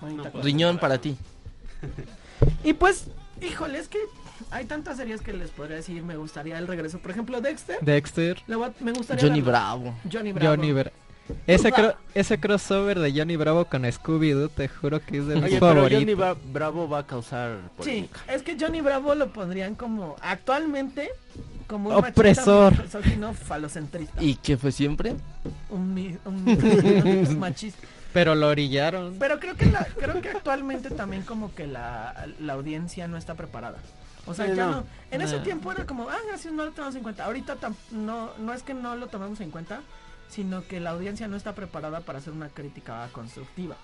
Bonita 0.00 0.24
No, 0.24 0.32
cosa. 0.32 0.44
Riñón 0.44 0.78
para 0.78 0.98
ti. 0.98 1.16
Y 2.64 2.72
pues, 2.74 3.06
híjole, 3.40 3.78
es 3.78 3.88
que 3.88 3.98
hay 4.50 4.64
tantas 4.66 4.96
series 4.96 5.20
que 5.20 5.32
les 5.32 5.50
podría 5.50 5.76
decir, 5.76 6.02
me 6.02 6.16
gustaría 6.16 6.58
el 6.58 6.66
regreso. 6.66 6.98
Por 6.98 7.10
ejemplo, 7.10 7.40
Dexter. 7.40 7.78
Dexter, 7.80 8.42
le 8.46 8.56
voy 8.56 8.68
a- 8.68 8.84
me 8.84 8.92
gustaría 8.92 9.22
Johnny. 9.26 9.40
Bravo. 9.40 9.94
Johnny 10.12 10.32
Bravo. 10.32 10.50
Johnny 10.56 10.72
Ese, 11.46 11.72
cro- 11.72 11.94
ese 12.14 12.38
crossover 12.40 12.98
de 12.98 13.12
Johnny 13.12 13.36
Bravo 13.36 13.64
con 13.66 13.82
Scooby-Doo, 13.84 14.48
te 14.50 14.68
juro 14.68 15.00
que 15.04 15.18
es 15.18 15.26
de 15.26 15.34
mis 15.36 15.44
Oye, 15.44 15.60
pero 15.60 15.82
Johnny 15.82 16.14
favoritos. 16.14 16.18
Bra- 16.18 16.52
Bravo 16.52 16.88
va 16.88 16.98
a 17.00 17.06
causar 17.06 17.58
Sí, 17.60 17.76
polémica. 18.08 18.20
es 18.28 18.42
que 18.42 18.56
Johnny 18.58 18.80
Bravo 18.80 19.14
lo 19.14 19.32
pondrían 19.32 19.74
como, 19.74 20.16
actualmente, 20.22 21.10
como 21.66 21.90
un 21.90 21.96
Opresor. 21.96 22.72
machista 22.76 23.32
falocentrista. 23.34 24.22
¿Y 24.22 24.36
qué 24.36 24.56
fue 24.56 24.72
siempre? 24.72 25.14
Un, 25.70 25.94
mi- 25.94 26.16
un 26.24 26.44
misógino 26.44 27.30
machista. 27.38 27.86
Pero 28.12 28.34
lo 28.34 28.48
orillaron. 28.48 29.16
Pero 29.18 29.38
creo 29.38 29.54
que 29.54 29.66
la, 29.66 29.84
creo 29.84 30.20
que 30.22 30.30
actualmente 30.30 30.88
también 30.90 31.22
como 31.22 31.54
que 31.54 31.66
la, 31.66 32.26
la 32.40 32.54
audiencia 32.54 33.06
no 33.06 33.18
está 33.18 33.34
preparada. 33.34 33.76
O 34.26 34.32
sea, 34.34 34.46
Sí, 34.46 34.52
ya 34.56 34.66
no. 34.66 34.70
no. 34.76 34.84
En 35.10 35.20
ese 35.20 35.38
tiempo 35.40 35.70
era 35.72 35.84
como, 35.86 36.08
ah, 36.08 36.16
gracias, 36.26 36.52
no 36.54 36.64
lo 36.64 36.72
tomamos 36.72 36.96
en 36.96 37.02
cuenta. 37.02 37.24
Ahorita 37.26 37.56
no, 37.92 38.30
no 38.38 38.52
es 38.54 38.62
que 38.62 38.72
no 38.74 38.96
lo 38.96 39.06
tomemos 39.08 39.40
en 39.40 39.50
cuenta, 39.50 39.80
sino 40.28 40.66
que 40.66 40.80
la 40.80 40.90
audiencia 40.90 41.28
no 41.28 41.36
está 41.36 41.54
preparada 41.54 42.00
para 42.00 42.18
hacer 42.18 42.32
una 42.32 42.48
crítica 42.48 43.08
constructiva. 43.12 43.76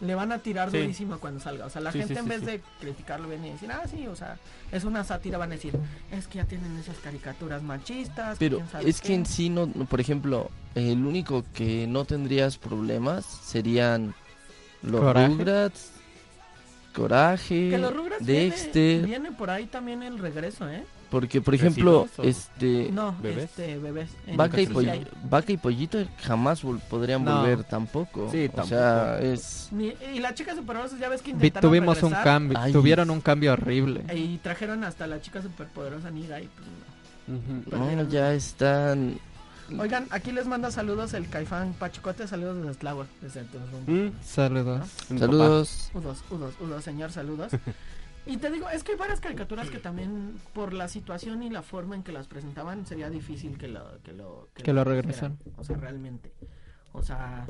Le 0.00 0.14
van 0.14 0.30
a 0.30 0.38
tirar 0.38 0.70
Sí. 0.70 0.78
durísimo 0.78 1.18
cuando 1.18 1.40
salga. 1.40 1.66
O 1.66 1.70
sea, 1.70 1.80
la 1.80 1.90
Sí, 1.90 1.98
gente 1.98 2.14
sí, 2.14 2.18
en 2.20 2.24
sí, 2.26 2.30
vez 2.30 2.40
sí. 2.40 2.46
de 2.46 2.60
criticarlo 2.78 3.28
bien 3.28 3.44
y 3.44 3.50
decir, 3.50 3.70
ah, 3.72 3.82
sí, 3.90 4.06
o 4.06 4.14
sea, 4.14 4.38
es 4.70 4.84
una 4.84 5.02
sátira, 5.02 5.38
van 5.38 5.50
a 5.50 5.54
decir, 5.56 5.76
es 6.12 6.28
que 6.28 6.36
ya 6.38 6.44
tienen 6.44 6.76
esas 6.78 6.98
caricaturas 6.98 7.62
machistas. 7.62 8.38
Pero 8.38 8.62
es 8.84 9.00
que 9.00 9.08
qué". 9.08 9.14
en 9.14 9.26
sí, 9.26 9.48
no, 9.50 9.66
no- 9.74 9.86
por 9.86 10.00
ejemplo, 10.00 10.50
el 10.76 11.04
único 11.04 11.44
que 11.52 11.88
no 11.88 12.04
tendrías 12.04 12.58
problemas 12.58 13.24
serían 13.24 14.14
los. 14.82 15.00
Rugrats, 15.00 15.90
Coraje, 16.94 17.70
Que 17.70 17.78
los 17.78 17.94
Rugrats 17.94 18.24
viene, 18.24 18.44
Dexter, 18.46 19.02
viene 19.06 19.32
por 19.32 19.50
ahí 19.50 19.66
también 19.66 20.02
el 20.02 20.18
regreso, 20.18 20.68
¿eh? 20.68 20.84
porque 21.10 21.40
por 21.40 21.54
ejemplo, 21.54 22.02
¿Crecidos 22.14 22.18
o 22.18 22.28
este 22.28 22.90
No, 22.92 23.16
¿Bebés? 23.22 23.44
este, 23.44 23.78
bebés. 23.78 24.10
Vaca 24.34 24.60
y. 24.60 24.66
Poll- 24.66 25.06
Vaca 25.30 25.52
y 25.52 25.56
Pollito 25.56 25.98
jamás 26.22 26.62
vol- 26.62 26.80
podrían 26.80 27.24
No. 27.24 27.38
volver 27.40 27.64
tampoco. 27.64 28.28
Sí, 28.30 28.50
O 28.54 28.64
sea, 28.66 29.18
es 29.20 29.68
Ni- 29.72 29.94
y 30.14 30.18
la 30.18 30.34
chica 30.34 30.54
superpoderosa 30.54 30.98
ya 30.98 31.08
ves 31.08 31.22
que 31.22 31.30
intentaron 31.30 31.70
tuvimos 31.70 31.96
un 32.02 32.10
regresar, 32.10 32.24
cambio, 32.24 32.58
Ay. 32.60 32.72
tuvieron 32.72 33.08
un 33.10 33.20
cambio 33.22 33.54
horrible. 33.54 34.02
y 34.14 34.36
trajeron 34.38 34.84
hasta 34.84 35.06
la 35.06 35.18
chica 35.22 35.40
superpoderosa 35.40 36.10
Niga 36.10 36.40
y 36.42 36.48
pues, 36.48 36.66
no. 36.68 37.36
Ujú. 37.36 37.52
no, 37.70 37.70
perdieron. 37.86 38.10
ya 38.10 38.32
están 38.34 39.18
Oigan, 39.78 40.06
aquí 40.10 40.32
les 40.32 40.46
manda 40.46 40.70
saludos 40.70 41.12
el 41.14 41.28
Caifán 41.28 41.74
Pachicote, 41.74 42.26
saludos 42.26 42.56
desde 42.58 42.74
Flower, 42.74 43.06
desde 43.20 43.44
Tulum. 43.44 44.06
Mm, 44.08 44.12
Saludos. 44.22 44.88
mi 45.10 45.18
saludos. 45.18 45.90
Udos, 45.94 46.24
udos, 46.30 46.54
udos, 46.60 46.84
señor, 46.84 47.12
saludos. 47.12 47.52
Y 48.26 48.36
te 48.38 48.50
digo, 48.50 48.68
es 48.70 48.84
que 48.84 48.92
hay 48.92 48.98
varias 48.98 49.20
caricaturas 49.20 49.70
que 49.70 49.78
también, 49.78 50.34
por 50.54 50.72
la 50.72 50.88
situación 50.88 51.42
y 51.42 51.50
la 51.50 51.62
forma 51.62 51.94
en 51.96 52.02
que 52.02 52.12
las 52.12 52.26
presentaban, 52.28 52.86
sería 52.86 53.10
difícil 53.10 53.56
que 53.58 53.68
lo, 53.68 54.00
que 54.02 54.12
lo, 54.12 54.48
Que 54.54 54.72
lo 54.72 54.84
regresaran. 54.84 55.38
O 55.56 55.64
sea, 55.64 55.76
realmente. 55.76 56.32
O 56.92 57.02
sea, 57.02 57.46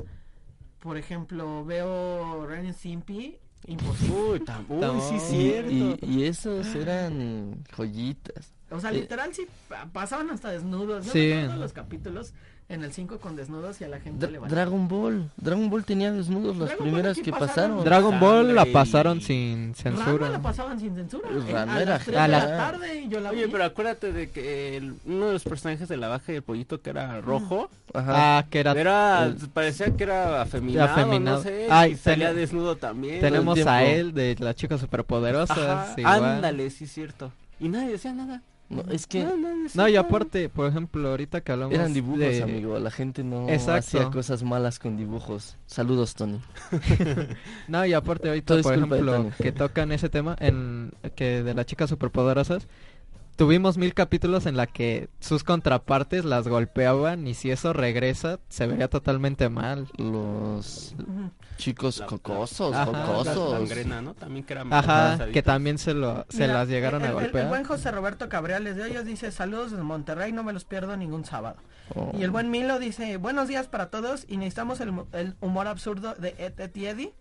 por 0.79 0.97
ejemplo, 0.97 1.63
veo 1.65 2.45
Ren 2.47 2.65
and 2.67 2.75
Stimpy, 2.75 3.37
imposible. 3.67 4.15
Uy, 4.15 4.39
tam- 4.39 4.65
uy, 4.69 4.79
No. 4.79 5.01
sí, 5.01 5.15
Y, 5.15 5.19
cierto. 5.19 5.71
y- 5.71 5.99
y 6.01 6.23
esos 6.25 6.65
eran 6.75 7.63
joyitas. 7.75 8.53
O 8.71 8.79
sea, 8.79 8.91
literal 8.91 9.33
sí 9.33 9.47
pa- 9.67 9.87
pasaban 9.91 10.29
hasta 10.29 10.49
desnudos. 10.51 11.05
Yo 11.07 11.11
Sí. 11.11 11.27
de 11.29 11.47
los 11.57 11.73
capítulos 11.73 12.33
en 12.69 12.83
el 12.83 12.93
5 12.93 13.17
con 13.17 13.35
desnudos 13.35 13.81
y 13.81 13.83
a 13.83 13.87
la 13.87 13.99
gente 13.99 14.27
Dra- 14.27 14.31
le 14.31 14.37
valía. 14.37 14.55
Dragon 14.55 14.87
Ball. 14.87 15.31
Dragon 15.37 15.69
Ball 15.71 15.83
tenía 15.85 16.11
desnudos 16.11 16.55
las 16.55 16.67
Dragon 16.69 16.85
primeras 16.85 17.17
que 17.17 17.31
pasaron. 17.31 17.47
pasaron. 17.77 17.83
Dragon 17.83 18.19
Ball 18.19 18.53
la 18.53 18.65
pasaron 18.65 19.21
sin 19.21 19.73
censura. 19.73 20.29
la 20.29 20.39
pasaban 20.39 20.79
sin 20.79 20.93
censura. 20.93 21.29
Pues 21.31 21.45
eh, 21.45 21.51
Ranma 21.51 21.73
a 21.77 21.81
era 21.81 21.91
las 21.93 22.05
3 22.05 22.17
A 22.17 22.21
de 22.21 22.27
la- 22.27 22.57
tarde 22.57 23.01
y 23.01 23.09
yo 23.09 23.19
la 23.21 23.31
Oye, 23.31 23.45
vi. 23.47 23.51
pero 23.51 23.63
acuérdate 23.63 24.13
de 24.13 24.29
que 24.29 24.77
el- 24.77 24.93
uno 25.05 25.25
de 25.27 25.33
los 25.33 25.43
personajes 25.45 25.89
de 25.89 25.97
la 25.97 26.09
baja 26.09 26.31
y 26.31 26.35
el 26.35 26.43
pollito 26.43 26.79
que 26.79 26.91
era 26.91 27.19
rojo, 27.21 27.71
Ajá. 27.91 28.37
Ah, 28.37 28.45
que 28.51 28.59
era 28.59 28.73
era, 28.73 29.23
el- 29.25 29.35
parecía 29.49 29.89
que 29.97 30.03
era 30.03 30.39
afeminado, 30.43 30.89
Afeminado. 30.91 31.37
no 31.37 31.43
sé, 31.43 31.67
Ay, 31.71 31.93
y 31.93 31.95
salía 31.95 32.35
desnudo 32.35 32.75
también. 32.77 33.19
tenemos 33.19 33.57
a 33.65 33.83
él 33.83 34.13
de 34.13 34.35
la 34.39 34.53
chica 34.53 34.77
superpoderosa. 34.77 35.95
Ándale, 36.05 36.69
sí 36.69 36.83
es 36.83 36.91
cierto. 36.93 37.31
Y 37.59 37.67
nadie 37.67 37.89
decía 37.89 38.13
nada. 38.13 38.41
No, 38.69 38.83
es 38.91 39.07
que 39.07 39.23
No, 39.23 39.35
decía 39.63 39.81
No, 39.83 39.87
y 39.89 39.95
aparte, 39.95 40.47
por 40.47 40.67
ejemplo, 40.67 41.09
ahorita 41.09 41.41
que 41.41 41.51
hablamos 41.51 41.73
eran 41.73 41.93
dibujos, 41.93 42.19
de... 42.19 42.43
amigo. 42.43 42.77
La 42.77 42.91
gente 42.91 43.23
no 43.23 43.49
Exacto. 43.49 43.97
hacía 43.97 44.11
cosas 44.11 44.43
malas 44.43 44.77
con 44.77 44.95
dibujos. 44.95 45.57
Saludos, 45.65 46.13
Tony. 46.15 46.39
No, 47.67 47.85
y 47.85 47.93
aparte 47.93 48.29
ahorita, 48.29 48.53
Todo 48.53 48.61
por 48.63 48.73
ejemplo, 48.75 49.31
que 49.41 49.51
tocan 49.51 49.91
ese 49.91 50.09
tema 50.09 50.35
en 50.39 50.93
que 51.15 51.43
de 51.43 51.53
las 51.53 51.65
chicas 51.65 51.89
superpoderosas, 51.89 52.67
tuvimos 53.39 53.77
mil 53.77 53.93
capítulos 53.93 54.45
en 54.45 54.57
la 54.57 54.67
que 54.67 55.07
sus 55.21 55.45
contrapartes 55.45 56.25
las 56.25 56.47
golpeaban 56.49 57.25
y 57.25 57.33
si 57.35 57.51
eso 57.51 57.71
regresa 57.71 58.37
se 58.49 58.67
vería 58.67 58.89
totalmente 58.89 59.47
mal. 59.47 59.87
Los 59.97 60.93
chicos 61.57 61.99
La- 61.99 62.05
cocosos. 62.05 62.71
La 62.71 62.85
cocosos. 62.85 63.69
También 64.19 64.43
que 64.45 64.53
era 64.53 64.63
Ajá, 64.69 65.27
que 65.31 65.41
también 65.41 65.77
se 65.77 65.93
lo 65.93 66.25
se 66.27 66.41
Mira, 66.43 66.53
las 66.53 66.67
llegaron 66.67 67.01
el, 67.01 67.07
a 67.07 67.11
el- 67.11 67.15
el 67.17 67.23
golpear. 67.23 67.47
buen 67.47 67.63
José 67.63 67.91
Roberto 67.91 68.27
Cabrales 68.27 68.75
de 68.75 68.89
ellos 68.89 69.05
dice 69.05 69.31
saludos 69.31 69.71
desde 69.71 69.83
Monterrey, 69.83 70.33
no 70.33 70.43
me 70.43 70.51
los 70.51 70.65
pierdo 70.65 70.97
ningún 70.97 71.23
sábado. 71.23 71.57
Oh. 71.95 72.11
Y 72.13 72.23
el 72.23 72.31
buen 72.31 72.51
Milo 72.51 72.77
dice 72.77 73.15
buenos 73.17 73.47
días 73.47 73.67
para 73.67 73.89
todos 73.89 74.25
y 74.27 74.35
necesitamos 74.35 74.81
el, 74.81 74.91
mu- 74.91 75.05
el 75.13 75.35
humor 75.39 75.67
absurdo 75.67 76.13
de 76.15 76.35
Ed, 76.37 76.59
Ed 76.59 76.71
y 76.75 76.85
Eddie 76.85 77.13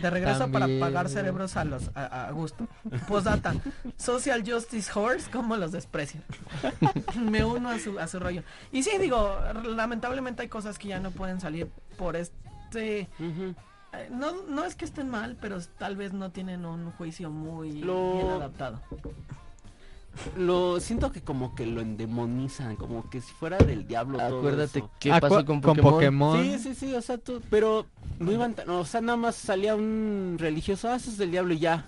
de 0.00 0.10
regreso 0.10 0.40
También. 0.40 0.78
para 0.80 0.86
pagar 0.90 1.08
cerebros 1.08 1.56
a 1.56 1.64
los 1.64 1.90
a, 1.94 2.26
a 2.28 2.30
gusto. 2.32 2.66
Postdata, 3.08 3.54
Social 3.96 4.42
Justice 4.46 4.90
Horse, 4.98 5.30
¿cómo 5.30 5.56
los 5.56 5.72
desprecian? 5.72 6.22
me 7.20 7.44
uno 7.44 7.70
a 7.70 7.78
su, 7.78 7.98
a 7.98 8.06
su 8.06 8.18
rollo. 8.20 8.42
Y 8.72 8.82
sí, 8.82 8.92
digo, 8.98 9.36
lamentablemente 9.64 10.42
hay 10.42 10.48
cosas 10.48 10.78
que 10.78 10.88
ya 10.88 11.00
no 11.00 11.10
pueden 11.10 11.40
salir 11.40 11.68
por 11.98 12.16
este... 12.16 13.08
Eh, 13.18 14.08
No, 14.10 14.32
no 14.48 14.64
es 14.64 14.74
que 14.74 14.84
estén 14.84 15.08
mal, 15.08 15.36
pero 15.40 15.58
tal 15.78 15.96
vez 15.96 16.12
no 16.12 16.30
tienen 16.32 16.64
un 16.64 16.90
juicio 16.92 17.30
muy 17.30 17.80
Lo- 17.80 18.14
bien 18.14 18.28
adaptado. 18.30 18.80
Lo 20.36 20.80
siento 20.80 21.10
que 21.12 21.20
como 21.22 21.54
que 21.54 21.66
lo 21.66 21.80
endemonizan, 21.80 22.76
como 22.76 23.08
que 23.10 23.20
si 23.20 23.32
fuera 23.32 23.58
del 23.58 23.86
diablo 23.86 24.18
todo 24.18 24.38
Acuérdate 24.38 24.78
eso. 24.80 24.90
qué 25.00 25.10
pasó 25.20 25.44
con 25.44 25.60
Pokémon. 25.60 26.42
Sí, 26.42 26.58
sí, 26.58 26.74
sí, 26.74 26.94
o 26.94 27.02
sea, 27.02 27.18
tú, 27.18 27.40
pero 27.50 27.86
no 28.18 28.30
iban, 28.32 28.54
tan- 28.54 28.70
o 28.70 28.84
sea, 28.84 29.00
nada 29.00 29.16
más 29.16 29.34
salía 29.34 29.74
un 29.74 30.36
religioso, 30.38 30.88
ah, 30.88 30.96
eso 30.96 31.10
es 31.10 31.18
del 31.18 31.30
diablo 31.30 31.54
y 31.54 31.58
ya. 31.58 31.86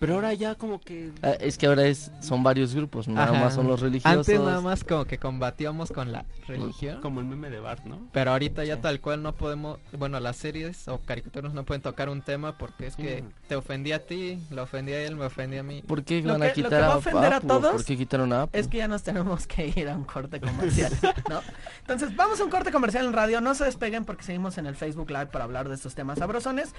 Pero 0.00 0.14
ahora 0.14 0.32
ya 0.34 0.54
como 0.56 0.80
que 0.80 1.12
Ah, 1.22 1.32
es 1.38 1.58
que 1.58 1.66
ahora 1.66 1.84
es 1.86 2.10
son 2.20 2.42
varios 2.42 2.74
grupos, 2.74 3.06
nada 3.06 3.32
más 3.34 3.54
son 3.54 3.68
los 3.68 3.80
religiosos. 3.80 4.26
Antes 4.28 4.40
nada 4.40 4.60
más 4.62 4.82
como 4.82 5.04
que 5.04 5.18
combatíamos 5.18 5.92
con 5.92 6.10
la 6.10 6.24
religión. 6.48 7.00
como 7.02 7.20
el 7.20 7.26
meme 7.26 7.50
de 7.50 7.60
Bart, 7.60 7.84
¿no? 7.84 7.98
Pero 8.10 8.32
ahorita 8.32 8.64
ya 8.64 8.76
Sí. 8.76 8.80
tal 8.82 9.00
cual 9.00 9.22
no 9.22 9.34
podemos, 9.34 9.78
bueno, 9.92 10.18
las 10.18 10.36
series 10.36 10.88
o 10.88 10.98
caricaturas 10.98 11.52
no 11.52 11.64
pueden 11.64 11.82
tocar 11.82 12.08
un 12.08 12.22
tema 12.22 12.56
porque 12.56 12.86
es 12.86 12.96
que 12.96 13.20
Ujú. 13.22 13.32
te 13.46 13.56
ofendí 13.56 13.92
a 13.92 14.04
ti, 14.06 14.38
lo 14.50 14.62
ofendí 14.62 14.92
a 14.92 15.02
él, 15.04 15.16
me 15.16 15.26
ofendí 15.26 15.58
a 15.58 15.62
mí. 15.62 15.82
¿Por 15.86 16.02
qué 16.02 16.22
Lo 16.22 16.32
van 16.32 16.40
que- 16.40 16.46
a 16.46 16.48
lo 16.48 16.54
que 16.54 16.62
quitar 16.62 16.82
va 16.82 16.86
a 16.86 16.92
a, 16.92 16.96
ofender 16.96 17.32
a 17.32 17.36
Apu? 17.36 17.46
todos 17.46 17.72
¿Por 17.72 17.84
qué 17.84 17.96
quitaron 17.98 18.32
a 18.32 18.42
Apu? 18.42 18.56
Es 18.58 18.68
que 18.68 18.78
ya 18.78 18.88
nos 18.88 19.02
tenemos 19.02 19.46
que 19.46 19.66
ir 19.76 19.86
a 19.90 19.94
un 19.96 20.04
corte 20.04 20.40
comercial, 20.40 20.92
¿no? 21.28 21.42
Entonces, 21.80 22.16
vamos 22.16 22.40
a 22.40 22.44
un 22.44 22.50
corte 22.50 22.72
comercial 22.72 23.04
en 23.04 23.12
radio. 23.12 23.42
No 23.42 23.54
se 23.54 23.64
despeguen 23.66 24.06
porque 24.06 24.22
seguimos 24.24 24.56
en 24.56 24.64
el 24.64 24.76
Facebook 24.76 25.10
Live 25.10 25.26
para 25.26 25.44
hablar 25.44 25.68
de 25.68 25.74
estos 25.74 25.94
temas 25.94 26.18
sabrosones. 26.20 26.74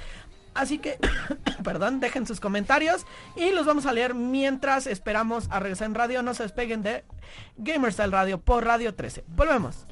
Así 0.54 0.80
que, 0.80 0.98
perdón, 1.64 2.00
dejen 2.00 2.26
sus 2.28 2.40
comentarios 2.40 3.06
y 3.36 3.52
los 3.52 3.66
vamos 3.66 3.86
a 3.86 3.94
leer 3.94 4.14
mientras 4.14 4.88
esperamos 4.88 5.48
a 5.50 5.60
regresar 5.60 5.88
en 5.88 5.96
radio. 5.96 6.24
No 6.24 6.34
se 6.34 6.44
despeguen 6.44 6.84
de 6.84 7.04
Gamerstyle 7.58 8.12
Radio 8.12 8.40
por 8.40 8.66
Radio 8.66 8.94
13. 8.94 9.24
Volvemos. 9.28 9.86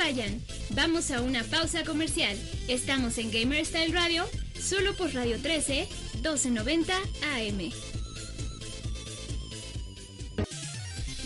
Vayan, 0.00 0.40
vamos 0.70 1.10
a 1.10 1.20
una 1.20 1.44
pausa 1.44 1.84
comercial. 1.84 2.34
Estamos 2.68 3.18
en 3.18 3.30
Gamer 3.30 3.66
Style 3.66 3.92
Radio, 3.92 4.26
solo 4.58 4.96
por 4.96 5.12
Radio 5.12 5.38
13, 5.38 5.86
1290 6.14 6.94
AM. 7.34 7.70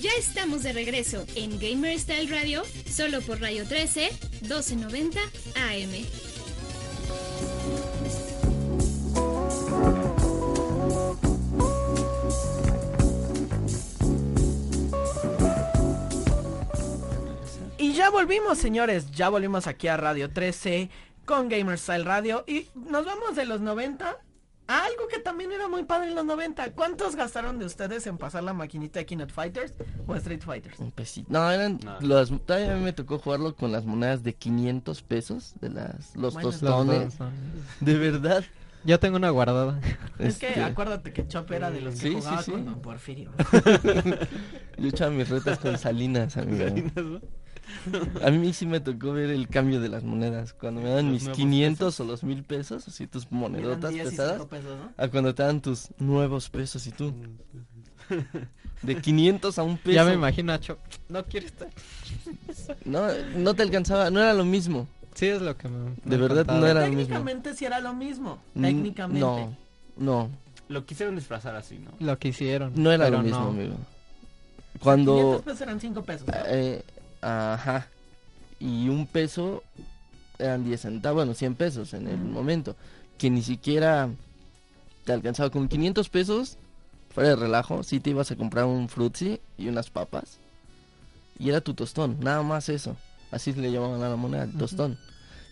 Ya 0.01 0.11
estamos 0.19 0.65
de 0.65 0.73
regreso 0.73 1.25
en 1.37 1.57
Gamer 1.61 1.97
Style 2.01 2.29
Radio, 2.29 2.65
solo 2.91 3.21
por 3.21 3.41
Radio 3.41 3.65
13, 3.65 4.11
1290 4.43 5.21
AM. 5.55 6.24
Ya 18.05 18.11
volvimos, 18.11 18.59
señores. 18.59 19.11
Ya 19.13 19.31
volvimos 19.31 19.67
aquí 19.67 19.89
a 19.89 19.97
Radio 19.97 20.29
13 20.31 20.91
con 21.25 21.49
Gamerstyle 21.49 22.05
Radio. 22.05 22.45
Y 22.47 22.67
nos 22.75 23.07
vamos 23.07 23.35
de 23.35 23.47
los 23.47 23.63
90 23.63 24.19
a 24.67 24.85
algo 24.85 25.09
que 25.09 25.19
también 25.21 25.53
era 25.53 25.69
muy 25.69 25.85
padre 25.85 26.09
en 26.09 26.15
los 26.15 26.27
90. 26.27 26.73
¿Cuántos 26.73 27.17
gastaron 27.17 27.59
de 27.59 27.65
ustedes 27.65 28.07
en 28.07 28.19
pasar 28.19 28.43
la 28.43 28.53
maquinita 28.53 28.99
de 28.99 29.07
Kinect 29.07 29.31
Fighters 29.33 29.73
o 30.07 30.15
Street 30.17 30.43
Fighters? 30.43 30.79
Un 30.81 30.91
pesito. 30.93 31.29
No, 31.33 31.51
eran 31.51 31.81
No. 31.83 31.99
los 32.03 32.31
todavía 32.45 32.75
a 32.75 32.77
mí 32.77 32.83
me 32.85 32.93
tocó 32.93 33.19
jugarlo 33.19 33.57
con 33.57 33.73
las 33.73 33.87
monedas 33.87 34.23
de 34.23 34.35
500 34.35 35.01
pesos 35.03 35.55
de 35.63 35.71
las 35.71 36.15
los 36.15 36.35
Bueno, 36.35 36.51
tostones. 36.51 37.15
De 37.81 37.95
verdad. 37.97 38.45
Yo 38.85 39.01
tengo 39.01 39.17
una 39.17 39.31
guardada. 39.31 39.81
Es 40.19 40.37
que 40.37 40.49
Este, 40.49 40.63
acuérdate 40.63 41.11
que 41.15 41.27
Chop 41.27 41.51
era 41.53 41.71
de 41.71 41.81
los 41.81 41.95
que 41.95 42.01
Sí, 42.01 42.09
sí, 42.09 42.15
jugaba 42.17 42.43
sí. 42.43 42.51
con 42.51 42.65
Don 42.67 42.83
Porfirio. 42.83 43.31
Yo 44.77 44.89
echaba 44.91 45.11
mis 45.11 45.31
retas 45.31 45.59
con 45.59 45.79
Salinas, 45.79 46.37
amigo. 46.37 46.67
A 48.25 48.31
mí 48.31 48.53
sí 48.53 48.67
me 48.67 48.81
tocó 48.81 49.13
ver 49.13 49.31
el 49.31 49.49
cambio 49.49 49.81
de 49.81 49.89
las 49.89 50.05
monedas. 50.05 50.53
Cuando 50.55 50.81
me 50.81 50.91
dan 50.91 51.11
mis 51.11 51.23
nuevos 51.25 51.37
500 51.39 52.01
o 52.01 52.05
los 52.05 52.23
1000 52.25 52.43
pesos, 52.45 52.89
así 52.89 53.07
tus 53.07 53.31
monedotas 53.31 53.91
10 53.93 54.07
y 54.07 54.11
pesadas. 54.11 54.33
5 54.37 54.49
pesos, 54.49 54.79
¿no? 54.79 54.93
A 55.05 55.09
cuando 55.09 55.35
te 55.35 55.43
dan 55.43 55.61
tus 55.61 55.89
nuevos 55.99 56.49
pesos 56.51 56.87
y 56.87 56.91
tú. 56.93 57.13
De 58.83 59.01
500 59.01 59.59
a 59.59 59.63
un 59.63 59.79
peso. 59.79 59.95
Ya 59.95 60.05
me 60.05 60.13
imagino 60.15 60.53
a 60.53 60.61
Cho. 60.61 60.77
No 61.09 61.25
quiere 61.25 61.47
estar. 61.47 61.69
No, 62.85 63.07
no 63.37 63.55
te 63.55 63.63
alcanzaba, 63.63 64.11
no 64.11 64.21
era 64.21 64.33
lo 64.35 64.45
mismo. 64.45 64.87
Sí, 65.15 65.27
es 65.27 65.41
lo 65.43 65.57
que 65.57 65.69
me. 65.69 65.91
me 65.91 65.95
De 66.05 66.17
verdad 66.17 66.39
contaba. 66.39 66.61
no 66.61 66.67
era 66.67 66.81
lo 66.83 66.87
mismo. 66.89 67.01
Técnicamente 67.03 67.55
sí 67.55 67.65
era 67.67 67.81
lo 67.81 67.93
mismo. 67.95 68.39
Mm, 68.55 68.63
Técnicamente. 68.63 69.21
No, 69.21 69.57
no, 69.97 70.31
Lo 70.69 70.85
quisieron 70.87 71.15
disfrazar 71.17 71.55
así, 71.57 71.79
¿no? 71.79 71.91
Lo 72.01 72.19
que 72.19 72.29
hicieron. 72.29 72.73
no 72.75 72.91
era 72.91 73.11
lo 73.11 73.21
mismo, 73.23 73.39
no. 73.41 73.49
amigo. 73.49 73.75
500 73.75 74.83
Cuando... 74.83 75.43
pesos 75.45 75.61
eran 75.61 75.81
5 75.81 76.03
pesos. 76.03 76.27
¿no? 76.27 76.35
eh, 76.47 76.85
ajá. 77.25 77.89
Y 78.61 78.89
un 78.89 79.07
peso 79.07 79.63
eran 80.39 80.65
10 80.65 80.81
centavos, 80.81 81.17
bueno, 81.17 81.35
100 81.35 81.55
pesos 81.55 81.95
en 81.95 82.09
el 82.09 82.19
momento. 82.19 82.77
Que 83.19 83.31
ni 83.31 83.43
siquiera 83.43 84.11
te 85.05 85.13
alcanzaba 85.13 85.51
con 85.51 85.69
500 85.69 86.09
pesos, 86.09 86.57
fuera 87.11 87.31
de 87.31 87.37
relajo, 87.37 87.83
si 87.83 88.01
te 88.01 88.11
ibas 88.11 88.31
a 88.31 88.37
comprar 88.37 88.65
un 88.65 88.89
frutzi 88.89 89.41
y 89.59 89.69
unas 89.69 89.91
papas. 89.91 90.39
Y 91.39 91.49
era 91.51 91.61
tu 91.61 91.75
tostón, 91.75 92.19
nada 92.21 92.43
más 92.43 92.69
eso. 92.69 92.97
Así 93.31 93.53
le 93.53 93.73
llamaban 93.73 94.03
a 94.03 94.09
la 94.09 94.17
moneda, 94.17 94.45
el 94.45 94.57
tostón. 94.57 94.99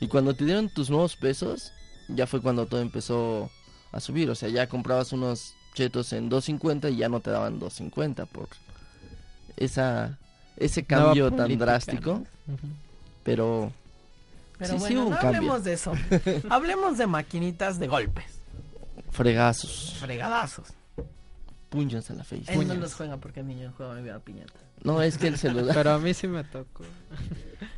Y 0.01 0.09
cuando 0.09 0.35
te 0.35 0.45
dieron 0.45 0.69
tus 0.69 0.91
nuevos 0.91 1.17
pesos, 1.17 1.73
ya 2.09 2.27
fue 2.27 2.41
cuando 2.41 2.67
todo 2.67 2.81
empezó 2.81 3.51
a 3.93 4.01
subir. 4.01 4.31
O 4.31 4.35
sea, 4.35 4.49
ya 4.49 4.69
comprabas 4.69 5.13
unos 5.13 5.55
chetos 5.75 6.13
en 6.13 6.31
2.50 6.31 6.93
y 6.93 6.97
ya 6.97 7.09
no 7.09 7.21
te 7.21 7.31
daban 7.31 7.61
2.50 7.61 8.27
por 8.27 8.49
esa 9.57 10.19
ese 10.57 10.85
cambio 10.85 11.29
tan 11.31 11.38
política, 11.47 11.65
drástico. 11.65 12.23
Pero 13.25 13.73
Pero 14.59 14.79
Sí, 14.79 14.85
sí 14.88 14.97
hubo 14.97 15.05
un 15.07 15.11
no 15.11 15.17
cambio. 15.19 15.37
hablemos 15.38 15.65
de 15.65 15.73
eso. 15.73 15.93
hablemos 16.51 16.99
de 16.99 17.07
maquinitas 17.07 17.79
de 17.79 17.88
golpes, 17.88 18.25
Fregazos, 19.11 19.97
fregadazos. 20.01 20.69
Puños 21.73 22.09
a 22.11 22.15
la 22.15 22.23
face. 22.23 22.45
Él 22.53 22.69
no 22.69 22.75
los 22.75 22.95
juega 22.95 23.17
porque 23.17 23.41
el 23.41 23.49
niño 23.49 23.73
juega 23.77 23.95
mi 23.95 24.03
vida 24.03 24.19
piñata. 24.21 24.53
No, 24.85 25.01
es 25.03 25.17
que 25.19 25.29
el 25.29 25.39
celular. 25.39 25.75
Pero 25.75 25.93
a 25.93 25.99
mí 25.99 26.13
sí 26.13 26.29
me 26.29 26.45
tocó. 26.45 26.85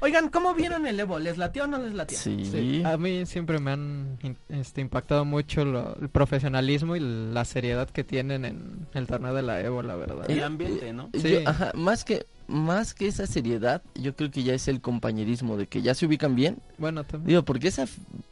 Oigan, 0.01 0.29
¿cómo 0.31 0.53
vieron 0.55 0.87
el 0.87 0.99
Evo? 0.99 1.19
¿Les 1.19 1.39
latió 1.39 1.65
o 1.65 1.67
no 1.67 1.79
les 1.79 1.95
latió? 1.95 2.19
Sí. 2.19 2.45
Sí, 2.51 2.83
A 2.85 2.97
mí 2.97 3.25
siempre 3.27 3.59
me 3.59 3.71
han 3.73 4.19
este, 4.49 4.81
impactado 4.81 5.25
mucho 5.25 5.65
lo- 5.65 5.97
el 6.01 6.09
profesionalismo 6.09 6.97
y 6.97 7.01
la 7.01 7.45
seriedad 7.45 7.89
que 7.89 8.05
tienen 8.05 8.45
en 8.45 8.87
el 8.95 9.07
torneo 9.07 9.33
de 9.35 9.43
la 9.43 9.61
Evo, 9.61 9.83
la 9.83 9.97
verdad. 9.97 10.31
El 10.31 10.43
ambiente, 10.43 10.93
¿no? 10.93 11.11
Yo- 11.13 11.21
Sí. 11.21 11.39
ajá, 11.47 11.73
más 11.75 12.05
que 12.05 12.27
más 12.47 12.93
que 12.93 13.07
esa 13.09 13.27
seriedad, 13.27 13.83
yo 13.95 14.15
creo 14.15 14.31
que 14.31 14.43
ya 14.43 14.53
es 14.53 14.69
el 14.69 14.83
compañerismo 14.83 15.57
de 15.57 15.67
que 15.67 15.81
ya 15.81 15.95
se 15.95 16.05
ubican 16.05 16.35
bien. 16.35 16.59
Bueno, 16.77 17.03
también. 17.05 17.29
Digo, 17.29 17.43
porque 17.43 17.69
esa 17.69 17.87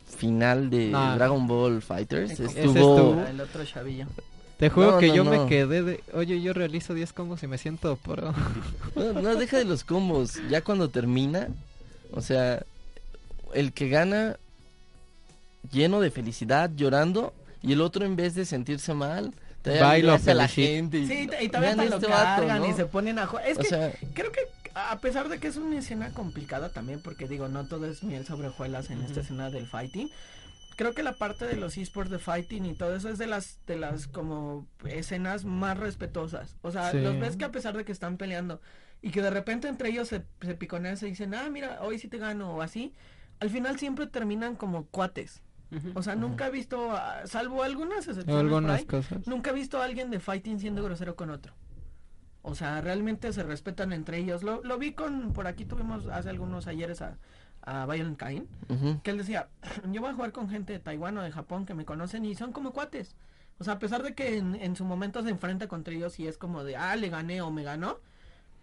final 0.05 0.69
de. 0.69 0.91
Dragon 0.91 1.47
Ball 1.47 1.81
Fighters 1.81 2.33
estuvo 2.33 2.51
estuvo- 2.51 3.27
El 3.27 3.41
otro 3.41 3.65
chavillo. 3.65 4.07
Te 4.63 4.71
juro 4.71 4.93
No, 4.93 4.99
que 4.99 5.09
no, 5.09 5.15
yo 5.17 5.25
no. 5.25 5.31
me 5.33 5.49
quedé 5.49 5.83
de, 5.83 6.05
oye, 6.15 6.41
yo 6.41 6.53
realizo 6.53 6.95
10 6.95 7.13
combos 7.13 7.43
y 7.43 7.49
me 7.49 7.59
siento 7.59 7.97
pro. 7.97 8.33
No, 8.95 9.13
no, 9.21 9.35
deja 9.35 9.57
de 9.59 9.65
los 9.65 9.83
combos. 9.83 10.35
Ya 10.49 10.61
cuando 10.63 10.89
termina, 10.89 11.49
o 12.13 12.21
sea, 12.21 12.63
el 13.55 13.73
que 13.73 13.89
gana 13.89 14.37
lleno 15.73 15.99
de 15.99 16.13
felicidad, 16.13 16.71
llorando, 16.77 17.35
y 17.61 17.73
el 17.73 17.81
otro 17.81 18.05
en 18.05 18.15
vez 18.15 18.37
de 18.37 18.45
sentirse 18.45 18.95
mal, 18.95 19.35
y 19.65 19.71
abraza 19.79 20.31
a 20.31 20.35
la 20.35 20.47
gente. 20.47 20.99
y, 20.99 21.07
Sí, 21.09 21.29
y 21.41 21.49
todavía 21.49 21.75
"Vean 21.75 21.79
te 21.81 21.91
lo 21.91 21.97
este 21.97 22.07
vato", 22.07 22.43
cargan 22.43 22.65
y 22.65 22.69
¿no? 22.69 22.77
se 22.77 22.87
ponen 22.87 23.19
a 23.19 23.27
jugar. 23.27 23.49
Es 23.49 23.59
O 23.59 23.63
que 23.63 23.67
sea, 23.69 23.93
creo 24.15 24.31
que 24.31 24.43
a 24.77 25.01
pesar 25.01 25.29
de 25.29 25.41
que 25.41 25.49
es 25.49 25.57
una 25.57 25.81
escena 25.81 26.11
complicada 26.15 26.69
también, 26.69 27.01
porque 27.03 27.27
digo, 27.27 27.49
no 27.49 27.67
todo 27.67 27.87
es 27.87 28.05
miel 28.05 28.25
sobre 28.27 28.47
hojuelas 28.47 28.91
en 28.91 29.03
esta 29.03 29.23
escena 29.23 29.51
del 29.51 29.67
fighting. 29.67 30.09
Creo 30.77 30.95
que 30.95 31.03
la 31.03 31.13
parte 31.15 31.47
de 31.47 31.57
los 31.57 31.77
esports 31.79 32.11
de 32.11 32.19
fighting 32.19 32.65
y 32.67 32.75
todo 32.75 32.95
eso 32.97 33.09
es 33.09 33.19
de 33.19 33.27
las 33.27 33.59
de 33.67 33.77
las 33.77 34.07
como 34.09 34.67
escenas 34.87 35.45
más 35.45 35.77
respetuosas. 35.79 36.57
O 36.63 36.71
sea, 36.71 36.91
Sí. 36.91 37.01
los 37.01 37.19
ves 37.19 37.37
que 37.37 37.45
a 37.45 37.53
pesar 37.53 37.77
de 37.77 37.85
que 37.85 37.93
están 37.93 38.17
peleando 38.17 38.61
y 39.01 39.11
que 39.11 39.23
de 39.23 39.31
repente 39.31 39.69
entre 39.69 39.89
ellos 39.91 40.09
se, 40.09 40.25
se 40.41 40.55
piconean, 40.55 40.97
se 40.97 41.07
dicen, 41.07 41.35
ah, 41.35 41.49
mira, 41.51 41.79
hoy 41.83 41.99
sí 41.99 42.09
te 42.09 42.19
gano 42.19 42.55
o 42.57 42.63
así, 42.63 42.95
al 43.41 43.51
final 43.51 43.79
siempre 43.79 44.07
terminan 44.07 44.57
como 44.57 44.87
cuates. 44.87 45.43
O 45.95 46.03
sea, 46.03 46.15
nunca 46.17 46.49
he 46.49 46.51
visto, 46.51 46.95
salvo 47.25 47.63
algunas 47.63 48.07
excepciones 48.07 48.27
por 48.27 48.39
Algunas 48.41 48.81
ahí, 48.81 48.85
cosas. 48.85 49.27
Nunca 49.27 49.51
he 49.51 49.55
visto 49.55 49.81
a 49.81 49.85
alguien 49.87 50.11
de 50.11 50.21
fighting 50.21 50.61
siendo 50.61 50.85
grosero 50.85 51.17
con 51.17 51.31
otro. 51.31 51.55
O 52.43 52.55
sea, 52.55 52.81
realmente 52.83 53.33
se 53.33 53.43
respetan 53.43 53.93
entre 53.95 54.19
ellos. 54.19 54.43
Lo, 54.43 54.63
lo 54.65 54.77
vi 54.77 54.93
con, 54.93 55.33
por 55.33 55.47
aquí 55.47 55.65
tuvimos 55.65 56.07
hace 56.09 56.29
algunos 56.29 56.67
ayeres 56.67 57.01
a, 57.01 57.17
a 57.63 57.87
Violent 57.87 58.19
Kain, 58.19 58.49
que 59.03 59.11
él 59.11 59.19
decía, 59.19 59.49
yo 59.91 60.01
voy 60.01 60.11
a 60.11 60.15
jugar 60.15 60.33
con 60.33 60.49
gente 60.49 60.73
de 60.73 60.79
Taiwán 60.79 61.17
o 61.19 61.23
de 61.23 61.31
Japón 61.33 61.67
que 61.67 61.75
me 61.75 61.85
conocen 61.85 62.25
y 62.25 62.35
son 62.35 62.53
como 62.53 62.73
cuates. 62.73 63.15
O 63.59 63.65
sea, 63.65 63.75
a 63.75 63.79
pesar 63.79 64.03
de 64.03 64.15
que 64.15 64.37
en, 64.39 64.55
en 64.57 64.75
su 64.77 64.85
momento 64.85 65.23
se 65.23 65.31
enfrenta 65.31 65.69
contra 65.69 65.95
ellos 65.95 66.19
y 66.19 66.27
es 66.27 66.37
como 66.39 66.65
de, 66.65 66.77
ah, 66.77 66.97
le 66.97 67.09
gané 67.09 67.43
o 67.43 67.51
me 67.51 67.63
ganó. 67.63 67.99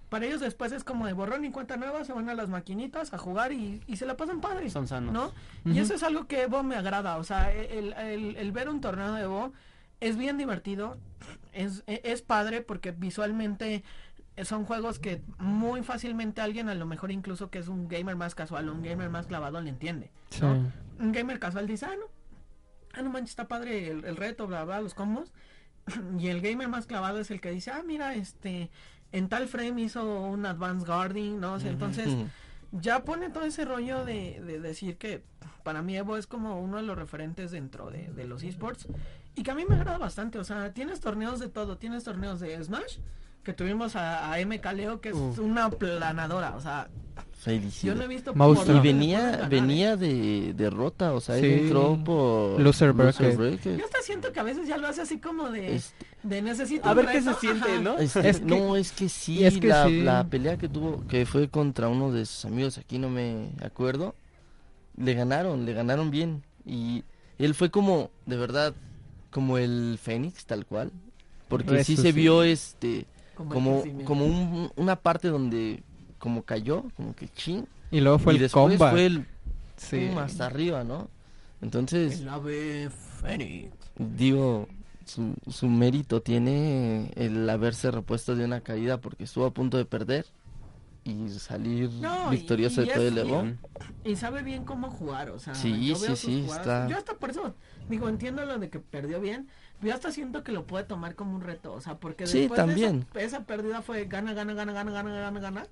Para 0.10 0.26
ellos 0.26 0.42
después 0.42 0.72
es 0.72 0.84
como 0.84 1.06
de 1.06 1.14
borrón 1.14 1.46
y 1.46 1.52
cuenta 1.52 1.78
nueva, 1.78 2.04
se 2.04 2.14
van 2.14 2.28
a 2.30 2.34
las 2.34 2.50
maquinitas 2.50 3.14
a 3.14 3.18
jugar 3.20 3.54
y, 3.54 3.82
y 3.86 3.98
se 3.98 4.06
la 4.08 4.18
pasan 4.18 4.42
padre. 4.42 4.70
Son 4.72 4.88
sanos. 4.88 5.14
¿no? 5.14 5.32
Y 5.66 5.78
eso 5.80 5.94
es 5.94 6.02
algo 6.04 6.26
que 6.26 6.42
Evo 6.42 6.64
me 6.64 6.76
agrada, 6.76 7.18
o 7.18 7.24
sea, 7.24 7.54
el, 7.54 7.94
el- 7.94 8.36
el 8.36 8.52
ver 8.52 8.70
un 8.70 8.82
torneo 8.82 9.14
de 9.14 9.22
Evo 9.22 9.54
es 10.02 10.18
bien 10.18 10.38
divertido, 10.38 10.98
es, 11.54 11.84
e- 11.86 12.02
es 12.04 12.22
padre 12.24 12.62
porque 12.62 12.92
visualmente 12.92 13.84
son 14.46 14.66
juegos 14.66 15.00
que 15.00 15.22
muy 15.38 15.84
fácilmente 15.84 16.42
alguien, 16.42 16.70
a 16.70 16.76
lo 16.76 16.86
mejor 16.86 17.12
incluso 17.12 17.50
que 17.50 17.60
es 17.60 17.68
un 17.68 17.88
gamer 17.88 18.16
más 18.16 18.36
casual, 18.36 18.70
un 18.70 18.82
gamer 18.82 19.10
más 19.10 19.28
clavado, 19.28 19.62
le 19.62 19.70
entiende. 19.70 20.12
Un 20.42 21.12
gamer 21.12 21.40
casual 21.40 21.68
dice, 21.68 21.86
ah, 21.86 21.96
no, 22.00 22.06
ah, 22.94 23.02
no 23.02 23.10
manches, 23.10 23.32
está 23.32 23.48
padre 23.48 23.90
el, 23.90 24.06
el 24.06 24.16
reto, 24.16 24.48
bla, 24.48 24.64
bla, 24.64 24.82
los 24.82 24.94
combos. 24.94 25.32
y 26.20 26.28
el 26.28 26.42
gamer 26.42 26.68
más 26.68 26.86
clavado 26.86 27.20
es 27.20 27.32
el 27.32 27.42
que 27.42 27.52
dice, 27.52 27.72
ah, 27.72 27.84
mira, 27.86 28.16
este, 28.16 28.70
en 29.12 29.30
tal 29.30 29.48
frame 29.48 29.82
hizo 29.82 30.22
un 30.22 30.46
advanced 30.46 30.88
guarding, 30.88 31.40
¿no? 31.40 31.54
O 31.54 31.60
sea, 31.60 31.72
entonces 31.72 32.10
ya 32.72 33.04
pone 33.04 33.30
todo 33.30 33.46
ese 33.46 33.66
rollo 33.66 34.06
de, 34.06 34.42
de 34.46 34.60
decir 34.60 34.98
que 34.98 35.24
para 35.64 35.82
mí 35.82 35.98
Evo 35.98 36.18
es 36.18 36.28
como 36.28 36.62
uno 36.62 36.78
de 36.78 36.84
los 36.84 36.98
referentes 36.98 37.52
dentro 37.52 37.90
de, 37.90 38.12
de 38.14 38.26
los 38.26 38.44
esports 38.44 38.88
y 39.36 39.44
que 39.44 39.52
a 39.52 39.56
mí 39.56 39.66
me 39.68 39.76
agrada 39.76 39.98
bastante, 39.98 40.38
o 40.38 40.44
sea, 40.44 40.74
tienes 40.74 41.00
torneos 41.00 41.40
de 41.40 41.50
todo, 41.50 41.78
tienes 41.78 42.04
torneos 42.04 42.40
de 42.40 42.62
Smash, 42.64 42.98
que 43.44 43.54
tuvimos 43.54 43.96
a, 43.96 44.34
a 44.34 44.46
MK 44.46 44.66
Leo, 44.74 45.02
que 45.02 45.10
es 45.10 45.16
una 45.40 45.70
planadora, 45.70 46.56
o 46.56 46.62
sea, 46.62 46.90
yo 47.84 47.96
no 47.96 48.04
he 48.04 48.08
visto 48.08 48.34
por 48.34 48.58
Y 48.68 48.80
venía, 48.82 49.22
ganar, 49.22 49.42
¿eh? 49.46 49.48
venía 49.50 49.96
de 49.96 50.54
derrota, 50.56 51.14
o 51.14 51.22
sea, 51.22 51.38
él 51.38 51.46
Sí. 51.46 51.52
entró 51.64 51.98
por 52.04 52.60
Loser 52.60 52.92
bracket. 52.92 53.64
Yo 53.78 53.86
hasta 53.86 54.02
siento 54.04 54.34
que 54.34 54.40
a 54.42 54.44
veces 54.44 54.68
ya 54.68 54.78
lo 54.78 54.88
hace 54.88 55.02
así 55.02 55.20
como 55.20 55.50
de, 55.50 55.76
Este, 55.78 56.06
de 56.24 56.42
necesito 56.42 56.88
A 56.90 56.94
ver 56.94 57.06
qué 57.08 57.22
se 57.22 57.34
siente, 57.36 57.72
ajá. 57.72 57.82
¿no? 57.82 57.98
Es 57.98 58.14
que- 58.14 58.42
no, 58.46 58.76
es 58.76 58.92
que 58.92 59.08
sí, 59.08 59.46
es 59.46 59.58
que 59.58 59.68
la, 59.68 59.88
sí. 59.88 60.02
la 60.02 60.26
pelea 60.26 60.58
que 60.58 60.68
tuvo, 60.68 61.08
que 61.08 61.26
fue 61.26 61.48
contra 61.48 61.88
uno 61.88 62.12
de 62.12 62.26
sus 62.26 62.44
amigos, 62.44 62.78
aquí 62.78 63.00
no 63.00 63.10
me 63.10 63.50
acuerdo, 63.64 64.16
le 64.98 65.14
ganaron, 65.14 65.66
le 65.66 65.74
ganaron 65.74 66.12
bien. 66.12 66.44
Y 66.66 67.06
él 67.38 67.56
fue 67.56 67.72
como, 67.72 68.12
de 68.26 68.36
verdad, 68.36 68.74
como 69.32 69.58
el 69.58 69.98
Fénix, 70.02 70.46
tal 70.46 70.66
cual. 70.66 70.92
Porque 71.48 71.86
sí 71.86 71.96
se 71.96 72.12
vio 72.12 72.44
este, 72.44 73.06
Como 73.48 73.84
como, 74.06 74.26
un- 74.26 74.72
una 74.76 74.96
parte 74.98 75.30
donde 75.30 75.84
como 76.18 76.44
cayó, 76.44 76.84
como 76.98 77.16
que 77.16 77.30
chin. 77.30 77.68
Y 77.92 78.02
luego 78.02 78.20
fue 78.20 78.34
y 78.34 78.36
el 78.38 78.42
después 78.44 78.74
combat. 78.78 78.92
fue 78.92 79.06
el 79.06 79.26
Sí. 79.78 80.08
pum, 80.10 80.18
hasta 80.20 80.46
arriba, 80.46 80.84
¿no? 80.84 81.10
Entonces, 81.62 82.20
El 82.22 82.30
ave 82.30 82.90
Fénix. 83.22 83.72
digo, 83.98 84.68
su, 85.06 85.34
su 85.50 85.68
mérito 85.68 86.22
tiene 86.22 87.12
el 87.16 87.50
haberse 87.50 87.90
repuesto 87.92 88.36
de 88.36 88.46
una 88.46 88.62
caída 88.62 88.98
porque 89.00 89.24
estuvo 89.24 89.46
a 89.46 89.52
punto 89.52 89.78
de 89.78 89.86
perder 89.86 90.26
y 91.06 91.30
salir 91.30 91.90
No, 91.94 92.30
victorioso 92.30 92.84
y 92.84 92.88
de 92.88 92.94
todo 92.94 93.08
el 93.08 93.18
Evo. 93.18 93.44
Y 94.04 94.16
sabe 94.18 94.44
bien 94.44 94.66
cómo 94.66 94.90
jugar, 94.92 95.30
o 95.30 95.40
sea, 95.40 95.56
Sí, 95.56 95.88
yo 95.88 95.96
sí, 95.96 96.02
veo 96.06 96.16
sus 96.16 96.20
sí, 96.20 96.46
está- 96.48 96.88
Yo 96.88 96.98
hasta 96.98 97.14
por 97.16 97.30
eso, 97.32 97.56
digo, 97.90 98.08
entiendo 98.10 98.46
lo 98.46 98.60
de 98.60 98.70
que 98.70 98.80
perdió 98.80 99.20
bien, 99.20 99.48
yo 99.82 99.94
hasta 99.94 100.12
siento 100.12 100.44
que 100.44 100.52
lo 100.52 100.66
puede 100.66 100.84
tomar 100.84 101.16
como 101.16 101.36
un 101.36 101.42
reto, 101.42 101.74
o 101.74 101.82
sea, 101.82 101.96
porque 101.98 102.28
Sí, 102.28 102.40
después 102.40 102.58
de 102.68 102.74
esa, 102.74 103.20
esa 103.38 103.44
pérdida 103.46 103.82
fue 103.82 104.06
gana, 104.06 104.34
gana, 104.34 104.54
gana, 104.54 104.74
gana, 104.74 104.92
gana, 104.92 105.12
gana, 105.20 105.40
gana, 105.40 105.68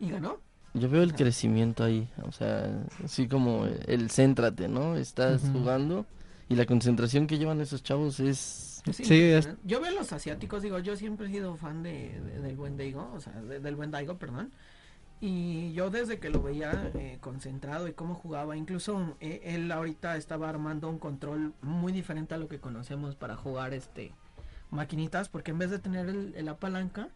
y 0.00 0.10
ganó. 0.10 0.38
Yo 0.74 0.88
veo 0.88 1.02
el 1.04 1.14
crecimiento 1.14 1.84
ahí, 1.84 2.08
o 2.26 2.32
sea, 2.32 2.68
así 3.04 3.28
como 3.28 3.66
el 3.86 4.10
céntrate, 4.10 4.66
¿no? 4.68 4.96
Estás 4.96 5.42
jugando 5.52 6.04
y 6.48 6.56
la 6.56 6.66
concentración 6.66 7.26
que 7.28 7.38
llevan 7.38 7.60
esos 7.60 7.82
chavos 7.82 8.18
es... 8.20 8.82
Sí. 8.92 9.32
Yo 9.64 9.80
veo 9.80 9.90
a 9.90 9.94
los 9.94 10.12
asiáticos, 10.12 10.62
digo, 10.62 10.78
yo 10.78 10.94
siempre 10.96 11.26
he 11.28 11.30
sido 11.30 11.56
fan 11.56 11.82
de, 11.82 12.20
de- 12.20 12.40
del 12.40 12.56
buen 12.56 12.76
Daigo, 12.76 13.10
o 13.14 13.20
sea, 13.20 13.32
de- 13.40 13.60
del 13.60 13.76
buen 13.76 13.90
Daigo, 13.90 14.18
perdón. 14.18 14.50
Y 15.26 15.72
yo 15.72 15.88
desde 15.88 16.18
que 16.18 16.28
lo 16.28 16.42
veía 16.42 16.92
eh, 16.96 17.16
concentrado 17.22 17.88
y 17.88 17.94
cómo 17.94 18.14
jugaba, 18.14 18.58
incluso 18.58 19.16
eh, 19.20 19.40
él 19.44 19.72
ahorita 19.72 20.18
estaba 20.18 20.50
armando 20.50 20.90
un 20.90 20.98
control 20.98 21.54
muy 21.62 21.94
diferente 21.94 22.34
a 22.34 22.36
lo 22.36 22.46
que 22.46 22.60
conocemos 22.60 23.16
para 23.16 23.34
jugar 23.34 23.72
este 23.72 24.12
maquinitas, 24.70 25.30
porque 25.30 25.52
en 25.52 25.58
vez 25.58 25.70
de 25.70 25.78
tener 25.78 26.10
el, 26.10 26.44
la 26.44 26.58
palanca, 26.58 27.08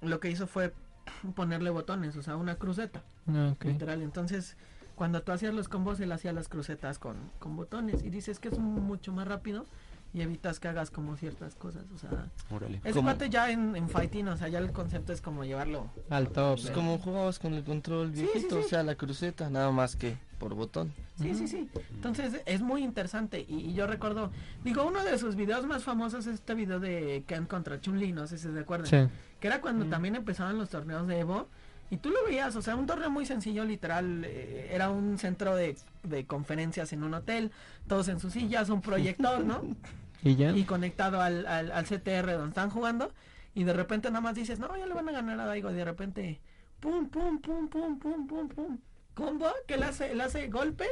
lo 0.00 0.18
que 0.18 0.28
hizo 0.28 0.48
fue 0.48 0.74
ponerle 1.36 1.70
botones, 1.70 2.16
o 2.16 2.22
sea, 2.24 2.34
una 2.34 2.56
cruceta, 2.56 3.04
Ah, 3.28 3.54
literal. 3.60 4.02
Entonces, 4.02 4.56
cuando 4.96 5.22
tú 5.22 5.30
hacías 5.30 5.54
los 5.54 5.68
combos, 5.68 6.00
él 6.00 6.10
hacía 6.10 6.32
las 6.32 6.48
crucetas 6.48 6.98
con, 6.98 7.30
con 7.38 7.54
botones 7.54 8.02
y 8.02 8.10
dices 8.10 8.40
que 8.40 8.48
es 8.48 8.58
mucho 8.58 9.12
más 9.12 9.28
rápido 9.28 9.66
y 10.12 10.22
evitas 10.22 10.58
que 10.58 10.68
hagas 10.68 10.90
como 10.90 11.16
ciertas 11.16 11.54
cosas, 11.54 11.84
o 11.94 11.98
sea, 11.98 12.26
Órale. 12.50 12.78
ese 12.82 12.92
Como- 12.94 13.08
cuate 13.10 13.30
ya 13.30 13.50
en, 13.50 13.76
en 13.76 13.88
fighting, 13.88 14.26
o 14.28 14.36
sea, 14.36 14.48
ya 14.48 14.58
el 14.58 14.72
concepto 14.72 15.12
es 15.12 15.20
como 15.20 15.44
llevarlo. 15.44 15.88
Al 16.08 16.28
top. 16.30 16.60
Pues 16.60 16.70
como 16.72 16.98
jugabas 16.98 17.38
con 17.38 17.54
el 17.54 17.62
control 17.62 18.10
viejito, 18.10 18.38
sí, 18.40 18.46
sí. 18.48 18.66
o 18.66 18.68
sea, 18.68 18.82
la 18.82 18.96
cruceta, 18.96 19.48
nada 19.50 19.70
más 19.70 19.94
que 19.94 20.16
por 20.38 20.54
botón. 20.54 20.92
Sí, 21.20 21.34
sí, 21.34 21.46
sí. 21.46 21.68
Entonces 21.92 22.40
es 22.46 22.60
muy 22.62 22.82
interesante 22.82 23.44
y, 23.46 23.56
y 23.70 23.74
yo 23.74 23.86
recuerdo, 23.86 24.30
digo, 24.64 24.84
uno 24.84 25.04
de 25.04 25.16
sus 25.18 25.36
videos 25.36 25.66
más 25.66 25.84
famosos 25.84 26.26
es 26.26 26.34
este 26.34 26.54
video 26.54 26.80
de 26.80 27.22
Ken 27.26 27.44
contra 27.46 27.80
Chun-Li, 27.80 28.12
no 28.12 28.26
sé 28.26 28.38
si 28.38 28.50
se 28.52 28.58
acuerdan. 28.58 28.86
Sí. 28.88 29.14
Que 29.38 29.46
era 29.48 29.60
cuando 29.60 29.84
también 29.86 30.16
empezaban 30.16 30.58
los 30.58 30.70
torneos 30.70 31.06
de 31.06 31.20
Evo. 31.20 31.48
Y 31.90 31.96
tú 31.98 32.10
lo 32.10 32.24
veías, 32.24 32.54
o 32.56 32.62
sea, 32.62 32.76
un 32.76 32.86
torneo 32.86 33.10
muy 33.10 33.26
sencillo, 33.26 33.64
literal. 33.64 34.24
eh, 34.24 34.68
era 34.72 34.90
un 34.90 35.18
centro 35.18 35.56
de, 35.56 35.76
de 36.04 36.24
conferencias 36.26 36.92
en 36.92 37.02
un 37.02 37.14
hotel, 37.14 37.50
todos 37.88 38.08
en 38.08 38.20
sus 38.20 38.32
sillas, 38.32 38.70
un 38.70 38.80
proyector, 38.80 39.44
¿no? 39.44 39.62
Y 40.22 40.36
ya. 40.36 40.50
y 40.52 40.64
conectado 40.64 41.22
al, 41.22 41.46
al, 41.46 41.72
al 41.72 41.84
CTR 41.86 42.32
donde 42.32 42.48
están 42.50 42.70
jugando. 42.70 43.12
Y 43.54 43.64
de 43.64 43.72
repente 43.72 44.08
nada 44.10 44.20
más 44.20 44.34
dices, 44.34 44.58
no, 44.58 44.76
ya 44.76 44.86
le 44.86 44.94
van 44.94 45.08
a 45.08 45.12
ganar 45.12 45.40
a 45.40 45.46
Daigo. 45.46 45.70
Y 45.70 45.74
de 45.74 45.84
repente, 45.84 46.40
pum, 46.78 47.08
pum, 47.08 47.40
pum, 47.40 47.68
pum, 47.68 47.98
pum, 47.98 48.26
pum, 48.26 48.48
pum. 48.48 48.78
Combo, 49.14 49.50
que 49.66 49.76
le 49.76 49.86
hace, 49.86 50.14
le 50.14 50.22
hace 50.22 50.48
golpe, 50.48 50.86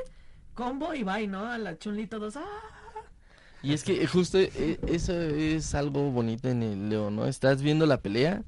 combo 0.54 0.92
y 0.94 1.02
bye, 1.04 1.28
¿no? 1.28 1.46
A 1.46 1.58
la 1.58 1.78
chunli 1.78 2.06
todos, 2.06 2.36
¡ah! 2.36 2.42
Y 3.62 3.72
es 3.72 3.82
que 3.84 4.06
justo 4.06 4.38
eh, 4.38 4.78
eso 4.86 5.12
es 5.20 5.74
algo 5.74 6.10
bonito 6.10 6.48
en 6.48 6.62
el 6.62 6.88
Leo, 6.90 7.10
¿no? 7.10 7.26
Estás 7.26 7.62
viendo 7.62 7.86
la 7.86 8.00
pelea, 8.02 8.44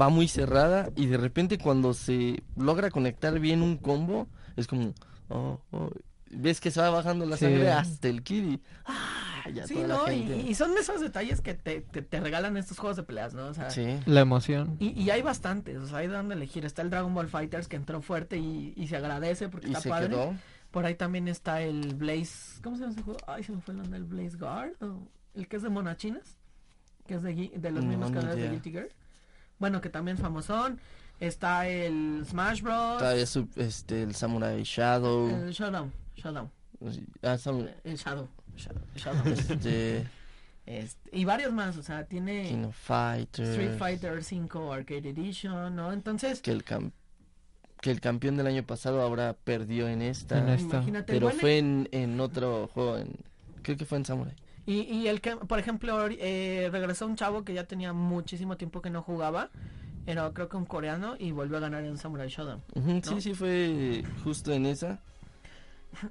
va 0.00 0.08
muy 0.08 0.28
cerrada 0.28 0.90
y 0.96 1.06
de 1.06 1.16
repente 1.18 1.58
cuando 1.58 1.94
se 1.94 2.42
logra 2.56 2.90
conectar 2.90 3.38
bien 3.38 3.62
un 3.62 3.76
combo, 3.76 4.26
es 4.56 4.66
como, 4.66 4.94
oh, 5.28 5.60
oh. 5.70 5.90
Ves 6.34 6.60
que 6.62 6.70
se 6.70 6.80
va 6.80 6.88
bajando 6.88 7.26
la 7.26 7.36
Sí. 7.36 7.44
sangre 7.44 7.70
hasta 7.70 8.08
el 8.08 8.22
Kiri. 8.22 8.62
Ah, 8.86 9.50
ya 9.54 9.66
Sí, 9.66 9.74
toda 9.74 9.86
¿no? 9.88 10.10
Y, 10.10 10.20
gente. 10.24 10.36
y 10.50 10.54
son 10.54 10.72
esos 10.78 10.98
detalles 11.02 11.42
que 11.42 11.52
te, 11.52 11.82
te, 11.82 12.00
te 12.00 12.20
regalan 12.20 12.56
estos 12.56 12.78
juegos 12.78 12.96
de 12.96 13.02
peleas, 13.02 13.34
¿no? 13.34 13.48
O 13.48 13.52
sea, 13.54 13.68
Sí. 13.68 13.98
La 14.06 14.20
emoción. 14.22 14.76
y, 14.80 14.98
y 14.98 15.10
hay 15.10 15.20
bastantes, 15.20 15.76
o 15.76 15.86
sea, 15.86 15.98
hay 15.98 16.06
de 16.08 16.14
donde 16.14 16.34
elegir. 16.34 16.64
Está 16.64 16.80
el 16.80 16.88
Dragon 16.88 17.12
Ball 17.12 17.28
Fighters 17.28 17.68
que 17.68 17.76
entró 17.76 18.00
fuerte 18.00 18.38
y, 18.38 18.72
y 18.76 18.86
se 18.86 18.96
agradece 18.96 19.50
porque 19.50 19.66
Y 19.68 19.70
está 19.72 19.82
se 19.82 19.88
padre. 19.90 20.08
quedó. 20.08 20.34
Por 20.70 20.86
ahí 20.86 20.94
también 20.94 21.28
está 21.28 21.60
el 21.60 21.94
Blaze. 21.96 22.62
¿Cómo 22.62 22.76
se 22.76 22.80
llama 22.84 22.94
ese 22.94 23.02
juego? 23.02 23.20
Ay, 23.26 23.44
se 23.44 23.52
me 23.52 23.60
fue 23.60 23.74
el 23.74 23.80
nombre. 23.82 23.98
¿El 23.98 24.04
Blaze 24.04 24.38
Guard? 24.38 24.72
¿O 24.82 25.06
el 25.34 25.48
que 25.48 25.56
es 25.56 25.62
de 25.62 25.68
monachinas? 25.68 26.38
Que 27.06 27.16
es 27.16 27.22
de, 27.22 27.36
gui- 27.36 27.52
de 27.52 27.70
los 27.72 27.84
No, 27.84 27.90
mismos 27.90 28.10
canales 28.10 28.36
de. 28.36 28.48
Guilty 28.48 28.70
Gear. 28.72 28.88
Bueno, 29.62 29.80
que 29.80 29.90
también 29.90 30.16
es 30.16 30.20
famosón. 30.20 30.80
Está 31.20 31.68
el 31.68 32.24
Smash 32.28 32.62
Bros. 32.62 33.00
Este, 33.54 34.02
el 34.02 34.12
Samurai 34.16 34.60
Shadow. 34.64 35.28
El. 35.28 35.44
Ah, 35.48 35.50
Shadow. 35.52 36.00
Shadow. 37.94 38.28
Shadow. 38.96 39.22
este, 39.32 40.04
Este, 40.66 41.16
y 41.16 41.24
varios 41.24 41.52
más, 41.52 41.76
o 41.76 41.82
sea, 41.84 42.06
tiene 42.06 42.48
King 42.48 42.64
of 42.64 42.76
Fighters. 42.76 43.50
Street 43.50 43.78
Fighter 43.78 44.24
5 44.24 44.72
Arcade 44.72 45.10
Edition, 45.10 45.76
¿no? 45.76 45.92
Entonces, 45.92 46.40
Que 46.42 46.50
el, 46.50 46.64
cam- 46.64 46.90
que 47.80 47.92
el 47.92 48.00
campeón 48.00 48.36
del 48.36 48.48
año 48.48 48.64
pasado 48.64 49.00
ahora 49.00 49.36
perdió 49.44 49.86
en 49.88 50.02
esta. 50.02 50.38
En 50.38 50.48
esta. 50.48 50.78
imagínate. 50.78 51.12
Pero 51.12 51.26
bueno, 51.26 51.40
fue 51.40 51.58
en, 51.58 51.88
en 51.92 52.18
otro 52.18 52.68
juego. 52.74 52.98
En, 52.98 53.12
creo 53.62 53.76
que 53.76 53.84
fue 53.84 53.98
en 53.98 54.06
Samurai. 54.06 54.34
Y, 54.66 54.82
y 54.82 55.08
el 55.08 55.20
que, 55.20 55.36
por 55.36 55.58
ejemplo, 55.58 56.06
eh, 56.10 56.68
regresó 56.70 57.06
un 57.06 57.16
chavo 57.16 57.44
que 57.44 57.54
ya 57.54 57.64
tenía 57.64 57.92
muchísimo 57.92 58.56
tiempo 58.56 58.80
que 58.82 58.90
no 58.90 59.02
jugaba. 59.02 59.50
Era 60.06 60.30
creo 60.32 60.48
que 60.48 60.56
un 60.56 60.66
coreano 60.66 61.14
y 61.18 61.30
volvió 61.30 61.56
a 61.58 61.60
ganar 61.60 61.84
en 61.84 61.96
Samurai 61.96 62.28
Shodown. 62.28 62.62
Sí, 63.04 63.20
sí, 63.20 63.34
fue 63.34 64.02
justo 64.24 64.52
en 64.52 64.66
esa. 64.66 65.00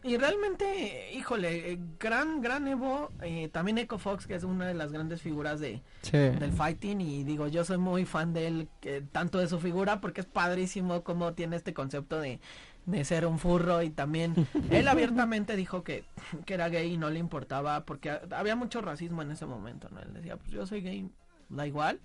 Y 0.03 0.15
realmente, 0.17 1.11
híjole, 1.13 1.71
eh, 1.73 1.79
gran, 1.99 2.39
gran 2.41 2.67
Evo. 2.67 3.09
eh, 3.23 3.49
también 3.51 3.79
Echo 3.79 3.97
Fox, 3.97 4.27
que 4.27 4.35
es 4.35 4.43
una 4.43 4.67
de 4.67 4.75
las 4.75 4.91
grandes 4.91 5.21
figuras 5.23 5.59
de, 5.59 5.81
Sí. 6.03 6.17
del 6.17 6.51
fighting. 6.51 7.01
Y 7.01 7.23
digo, 7.23 7.47
yo 7.47 7.65
soy 7.65 7.79
muy 7.79 8.05
fan 8.05 8.31
de 8.31 8.47
él, 8.47 8.67
que, 8.79 9.01
tanto 9.01 9.39
de 9.39 9.47
su 9.47 9.59
figura, 9.59 9.99
porque 9.99 10.21
es 10.21 10.27
padrísimo 10.27 11.03
como 11.03 11.33
tiene 11.33 11.55
este 11.55 11.73
concepto 11.73 12.19
de, 12.19 12.39
de 12.85 13.03
ser 13.05 13.25
un 13.25 13.39
furro. 13.39 13.81
Y 13.81 13.89
también 13.89 14.33
él 14.71 14.87
abiertamente 14.87 15.55
dijo 15.55 15.83
que, 15.83 16.03
que 16.45 16.53
era 16.53 16.69
gay 16.69 16.93
y 16.93 16.97
no 16.97 17.09
le 17.09 17.19
importaba, 17.19 17.85
porque 17.85 18.09
ha- 18.11 18.21
había 18.31 18.55
mucho 18.55 18.81
racismo 18.81 19.21
en 19.21 19.31
ese 19.31 19.45
momento, 19.45 19.89
¿no? 19.91 19.99
Él 20.01 20.13
decía, 20.13 20.37
pues 20.37 20.51
yo 20.51 20.65
soy 20.65 20.81
gay, 20.81 21.09
da 21.49 21.65
igual. 21.67 21.99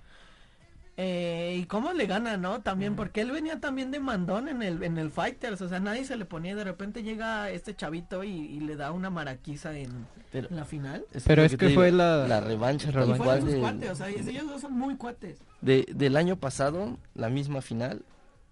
Eh, 0.99 1.59
y 1.61 1.67
cómo 1.67 1.93
le 1.93 2.07
gana, 2.07 2.39
¿no? 2.39 2.63
También 2.63 2.97
porque 2.97 3.21
él 3.21 3.31
venía 3.31 3.61
también 3.61 3.91
de 3.91 4.01
mandón 4.01 4.49
en 4.49 4.63
el 4.63 4.83
en 4.83 4.97
el 4.97 5.11
Fighters, 5.11 5.61
o 5.61 5.69
sea, 5.69 5.79
nadie 5.79 6.07
se 6.07 6.17
le 6.17 6.25
ponía 6.25 6.53
y 6.53 6.55
de 6.55 6.65
repente 6.65 7.03
llega 7.03 7.51
este 7.51 7.77
chavito 7.77 8.25
y, 8.25 8.31
y 8.31 8.61
le 8.61 8.77
da 8.77 8.93
una 8.93 9.11
maraquiza 9.11 9.77
en, 9.77 9.91
Pero, 10.33 10.49
en 10.49 10.57
la 10.57 10.65
final. 10.65 11.05
Pero 11.27 11.43
es 11.43 11.55
que 11.59 11.69
fue 11.69 11.87
digo, 11.87 11.99
la- 11.99 12.27
la 12.27 12.41
revancha 12.41 12.87
la 12.93 13.01
tal 13.01 13.11
Y 13.11 13.13
revancha. 13.13 13.59
cuates, 13.61 13.91
o 13.91 13.95
sea, 13.95 14.11
y 14.11 14.15
ellos 14.27 14.47
dos 14.49 14.63
son 14.63 14.73
muy 14.73 14.97
cuates. 14.97 15.39
de- 15.61 15.87
del 15.95 16.17
año 16.17 16.37
pasado, 16.37 16.97
la 17.15 17.29
misma 17.29 17.61
final, 17.61 18.03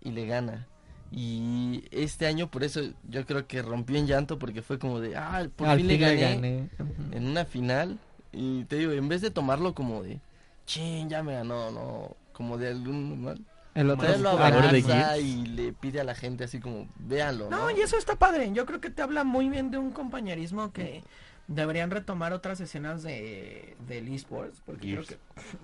y 0.02 0.10
le 0.10 0.26
gana. 0.26 0.66
Y 1.16 1.84
este 1.92 2.26
año, 2.26 2.50
por 2.50 2.64
eso 2.64 2.80
yo 3.08 3.24
creo 3.24 3.46
que 3.46 3.62
rompió 3.62 3.96
en 3.96 4.08
llanto, 4.08 4.36
porque 4.36 4.62
fue 4.62 4.80
como 4.80 4.98
de, 4.98 5.16
ah, 5.16 5.46
por 5.54 5.68
Al 5.68 5.78
fin 5.78 5.86
le 5.86 5.96
fin 5.96 6.06
le 6.08 6.16
gané, 6.16 6.68
en 7.12 7.26
una 7.28 7.44
final. 7.44 8.00
Y 8.32 8.64
te 8.64 8.78
digo, 8.78 8.90
en 8.90 9.08
vez 9.08 9.20
de 9.20 9.30
tomarlo 9.30 9.76
como 9.76 10.02
de, 10.02 10.18
chin, 10.66 11.08
ya 11.08 11.22
me 11.22 11.34
ganó, 11.34 11.70
no, 11.70 12.16
como 12.32 12.58
de 12.58 12.70
algún 12.70 13.22
mal. 13.22 13.40
El 13.76 13.90
otro 13.90 14.18
lo 14.18 14.30
abraza 14.30 15.16
y 15.18 15.46
le 15.46 15.72
pide 15.72 16.00
a 16.00 16.04
la 16.04 16.16
gente 16.16 16.42
así 16.42 16.58
como, 16.58 16.88
véanlo, 16.96 17.48
¿no? 17.48 17.58
No, 17.58 17.70
y 17.70 17.80
eso 17.80 17.96
está 17.96 18.16
padre. 18.16 18.50
Yo 18.52 18.66
creo 18.66 18.80
que 18.80 18.90
te 18.90 19.00
habla 19.00 19.22
muy 19.22 19.48
bien 19.48 19.70
de 19.70 19.78
un 19.78 19.92
compañerismo 19.92 20.72
que 20.72 21.04
deberían 21.46 21.92
retomar 21.92 22.32
otras 22.32 22.58
escenas 22.60 23.04
de 23.04 23.76
del 23.86 24.08
esports. 24.12 24.60
Porque 24.66 24.88
Gears. 24.88 25.06
creo 25.06 25.20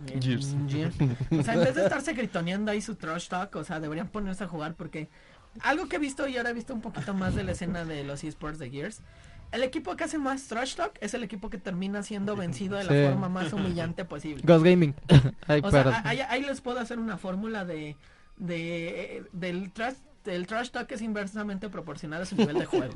que. 0.07 0.21
Gears. 0.21 0.57
Gears. 0.69 0.97
O 1.41 1.43
sea, 1.43 1.55
en 1.55 1.61
vez 1.61 1.75
de 1.75 1.83
estarse 1.83 2.13
gritoneando 2.13 2.71
ahí 2.71 2.81
su 2.81 2.95
trash 2.95 3.27
talk, 3.29 3.57
o 3.57 3.65
sea, 3.65 3.81
deberían 3.81 4.09
ponerse 4.09 4.45
a 4.45 4.49
jugar 4.49 4.75
porque. 4.75 5.09
Algo 5.63 5.89
que 5.89 5.97
he 5.97 5.99
visto 5.99 6.27
y 6.29 6.37
ahora 6.37 6.51
he 6.51 6.55
visto 6.55 6.73
un 6.75 6.81
poquito 6.81 7.13
más 7.15 7.35
de 7.35 7.45
la 7.45 7.53
escena 7.53 7.85
de 7.85 8.05
los 8.05 8.23
esports 8.25 8.59
de 8.59 8.71
Gears. 8.71 9.01
El 9.53 9.65
equipo 9.65 9.97
que 9.97 10.05
hace 10.05 10.17
más 10.17 10.47
trash 10.47 10.77
talk 10.77 10.93
es 11.01 11.13
el 11.15 11.25
equipo 11.25 11.51
que 11.51 11.59
termina 11.59 12.05
siendo 12.05 12.37
vencido 12.37 12.77
de 12.77 12.85
la 12.85 12.93
Sí. 12.93 13.05
forma 13.11 13.29
más 13.29 13.53
humillante 13.53 14.05
posible. 14.05 14.43
Ghost 14.47 14.65
Gaming. 14.65 14.95
Ay, 15.49 15.61
O 15.65 15.71
sea, 15.71 16.03
ahí, 16.05 16.21
ahí 16.21 16.43
les 16.43 16.61
puedo 16.61 16.79
hacer 16.79 17.01
una 17.01 17.19
fórmula 17.19 17.65
de, 17.65 17.97
de 18.37 19.25
del 19.33 19.73
trash 19.73 19.95
del 20.25 20.47
trash 20.47 20.69
talk 20.71 20.93
es 20.93 21.01
inversamente 21.01 21.71
proporcional 21.71 22.21
a 22.23 22.27
su 22.27 22.37
nivel 22.37 22.59
de 22.59 22.67
juego. 22.67 22.93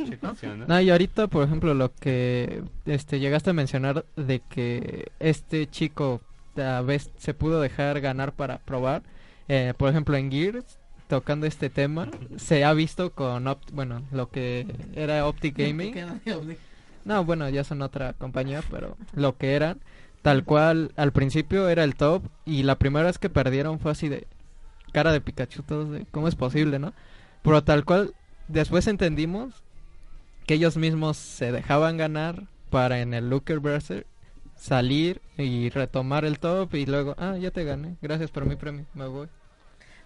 No, 0.68 0.80
y 0.80 0.90
ahorita, 0.90 1.26
por 1.26 1.42
ejemplo, 1.44 1.72
lo 1.72 1.92
que 1.94 2.62
este 2.84 3.18
llegaste 3.18 3.50
a 3.50 3.52
mencionar 3.54 4.04
de 4.14 4.40
que 4.40 5.10
este 5.20 5.66
chico 5.66 6.20
a 6.56 6.82
vez 6.82 7.10
se 7.16 7.32
pudo 7.32 7.60
dejar 7.62 8.00
ganar 8.02 8.32
para 8.34 8.58
probar, 8.58 9.02
eh, 9.48 9.72
por 9.78 9.88
ejemplo, 9.88 10.16
en 10.18 10.30
Gears, 10.30 10.78
tocando 11.14 11.46
este 11.46 11.70
tema, 11.70 12.08
se 12.38 12.64
ha 12.64 12.72
visto 12.72 13.12
con, 13.12 13.44
Opt- 13.44 13.70
bueno, 13.72 14.02
lo 14.10 14.30
que 14.30 14.66
era 14.96 15.24
Optic 15.28 15.56
Gaming. 15.56 15.92
No, 17.04 17.24
bueno, 17.24 17.48
ya 17.50 17.62
son 17.62 17.82
otra 17.82 18.14
compañía, 18.14 18.62
pero 18.68 18.96
lo 19.14 19.36
que 19.36 19.54
eran, 19.54 19.78
tal 20.22 20.42
cual, 20.44 20.90
al 20.96 21.12
principio 21.12 21.68
era 21.68 21.84
el 21.84 21.94
top 21.94 22.24
y 22.44 22.64
la 22.64 22.80
primera 22.80 23.06
vez 23.06 23.18
que 23.18 23.30
perdieron 23.30 23.78
fue 23.78 23.92
así 23.92 24.08
de 24.08 24.26
cara 24.92 25.12
de 25.12 25.20
Pikachu, 25.20 25.62
todos 25.62 25.88
de 25.92 26.04
cómo 26.10 26.26
es 26.26 26.34
posible, 26.34 26.80
¿no? 26.80 26.92
Pero 27.42 27.62
tal 27.62 27.84
cual, 27.84 28.12
después 28.48 28.88
entendimos 28.88 29.62
que 30.46 30.54
ellos 30.54 30.76
mismos 30.76 31.16
se 31.16 31.52
dejaban 31.52 31.96
ganar 31.96 32.42
para 32.70 32.98
en 33.02 33.14
el 33.14 33.30
Looker 33.30 33.60
Berser 33.60 34.04
salir 34.56 35.20
y 35.38 35.68
retomar 35.68 36.24
el 36.24 36.40
top 36.40 36.74
y 36.74 36.86
luego, 36.86 37.14
ah, 37.18 37.36
ya 37.36 37.52
te 37.52 37.62
gané, 37.62 37.94
gracias 38.02 38.32
por 38.32 38.46
mi 38.46 38.56
premio, 38.56 38.84
me 38.94 39.06
voy. 39.06 39.28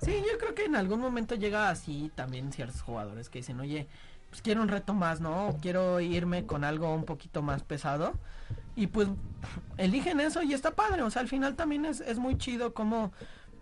Sí, 0.02 0.22
yo 0.30 0.38
creo 0.38 0.54
que 0.54 0.64
en 0.64 0.76
algún 0.76 1.00
momento 1.00 1.34
llega 1.34 1.70
así 1.70 2.10
también 2.14 2.52
ciertos 2.52 2.82
jugadores 2.82 3.28
que 3.28 3.40
dicen, 3.40 3.58
oye, 3.60 3.88
pues 4.30 4.42
quiero 4.42 4.62
un 4.62 4.68
reto 4.68 4.94
más, 4.94 5.20
¿no? 5.20 5.56
Quiero 5.60 6.00
irme 6.00 6.46
con 6.46 6.64
algo 6.64 6.94
un 6.94 7.04
poquito 7.04 7.42
más 7.42 7.62
pesado. 7.62 8.14
Y 8.76 8.88
pues 8.88 9.08
eligen 9.76 10.20
eso 10.20 10.42
y 10.42 10.54
está 10.54 10.72
padre. 10.72 11.02
O 11.02 11.10
sea, 11.10 11.22
al 11.22 11.28
final 11.28 11.56
también 11.56 11.84
es, 11.84 12.00
es 12.00 12.18
muy 12.18 12.38
chido 12.38 12.74
como 12.74 13.12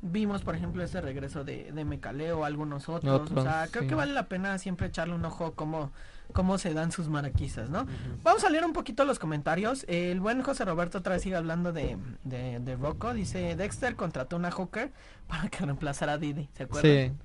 vimos, 0.03 0.42
por 0.42 0.55
ejemplo, 0.55 0.83
ese 0.83 1.01
regreso 1.01 1.44
de, 1.44 1.72
de 1.72 1.85
Mecaleo, 1.85 2.44
algunos 2.44 2.88
otros. 2.88 3.22
Otros, 3.22 3.38
o 3.38 3.42
sea, 3.42 3.68
creo 3.70 3.83
sí. 3.85 3.88
que 3.88 3.94
vale 3.94 4.12
la 4.12 4.29
pena 4.29 4.59
siempre 4.59 4.88
echarle 4.88 5.14
un 5.14 5.25
ojo 5.25 5.55
cómo, 5.55 5.90
cómo 6.33 6.59
se 6.59 6.75
dan 6.75 6.93
sus 6.93 7.09
maraquizas, 7.09 7.71
¿no? 7.71 7.87
Vamos 8.23 8.45
a 8.45 8.51
leer 8.51 8.65
un 8.65 8.73
poquito 8.73 9.05
los 9.05 9.19
comentarios. 9.19 9.85
El 9.89 10.21
buen 10.21 10.43
José 10.43 10.65
Roberto 10.65 10.99
otra 10.99 11.15
vez 11.15 11.23
sigue 11.23 11.37
hablando 11.37 11.73
de, 11.73 11.97
de, 12.25 12.61
de 12.61 12.77
Rocco. 12.77 13.15
Dice, 13.15 13.57
Dexter 13.57 13.97
contrató 13.97 14.37
una 14.37 14.51
hooker 14.51 14.93
para 15.29 15.49
que 15.49 15.65
reemplazara 15.65 16.12
a 16.15 16.19
Didi. 16.19 16.49
¿Se 16.55 16.65
acuerdan? 16.65 17.17
Sí, 17.17 17.23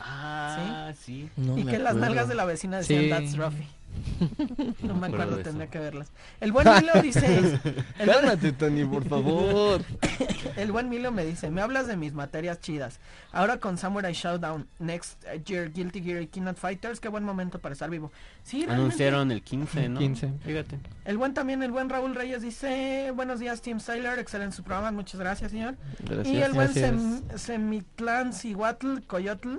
Ah, 0.00 0.92
sí. 0.98 1.30
No 1.36 1.58
y 1.58 1.64
que 1.66 1.78
las 1.78 1.94
nalgas 1.94 2.26
de 2.26 2.34
la 2.34 2.46
vecina 2.46 2.78
decían 2.78 3.02
Sí. 3.02 3.10
That's 3.10 3.36
Ruffy. 3.36 3.68
No 4.82 4.94
me 4.94 5.06
acuerdo 5.08 5.38
tendría 5.38 5.68
que 5.68 5.78
verlas. 5.78 6.10
El 6.40 6.52
buen 6.52 6.66
Milo 6.68 6.92
dice, 7.02 7.38
el 7.38 7.42
buen, 8.06 8.08
Cálmate, 8.08 8.52
Tony, 8.52 8.84
por 8.84 9.08
favor. 9.08 9.82
el 10.56 10.72
buen 10.72 10.88
Milo 10.88 11.12
me 11.12 11.24
dice, 11.24 11.50
me 11.50 11.60
hablas 11.60 11.86
de 11.86 11.96
mis 11.96 12.12
materias 12.12 12.60
chidas. 12.60 12.98
Ahora 13.32 13.58
con 13.58 13.78
Samurai 13.78 14.12
Showdown, 14.12 14.66
Next 14.78 15.22
Year, 15.46 15.72
Guilty 15.72 16.02
Gear 16.02 16.22
y 16.22 16.26
Kingdom 16.26 16.54
Fighters, 16.54 17.00
qué 17.00 17.08
buen 17.08 17.24
momento 17.24 17.58
para 17.58 17.72
estar 17.72 17.90
vivo. 17.90 18.12
Sí, 18.42 18.58
realmente. 18.66 18.82
Anunciaron 18.82 19.30
el 19.30 19.42
15, 19.42 19.88
¿no? 19.88 19.98
15. 20.00 20.32
Fíjate. 20.44 20.78
El 21.04 21.18
buen 21.18 21.34
también, 21.34 21.62
el 21.62 21.70
buen 21.72 21.88
Raúl 21.88 22.14
Reyes 22.14 22.42
dice, 22.42 23.12
buenos 23.14 23.40
días 23.40 23.62
Team 23.62 23.80
Styler, 23.80 24.18
excelente 24.18 24.56
su 24.56 24.62
programa, 24.62 24.90
muchas 24.92 25.20
gracias 25.20 25.50
señor. 25.52 25.76
Gracias. 26.00 26.26
Y 26.28 26.42
el 26.42 26.52
buen. 26.52 26.68
Sem- 26.72 27.36
Semitlán 27.36 28.32
Cihuatl 28.32 29.00
Coyotl, 29.06 29.56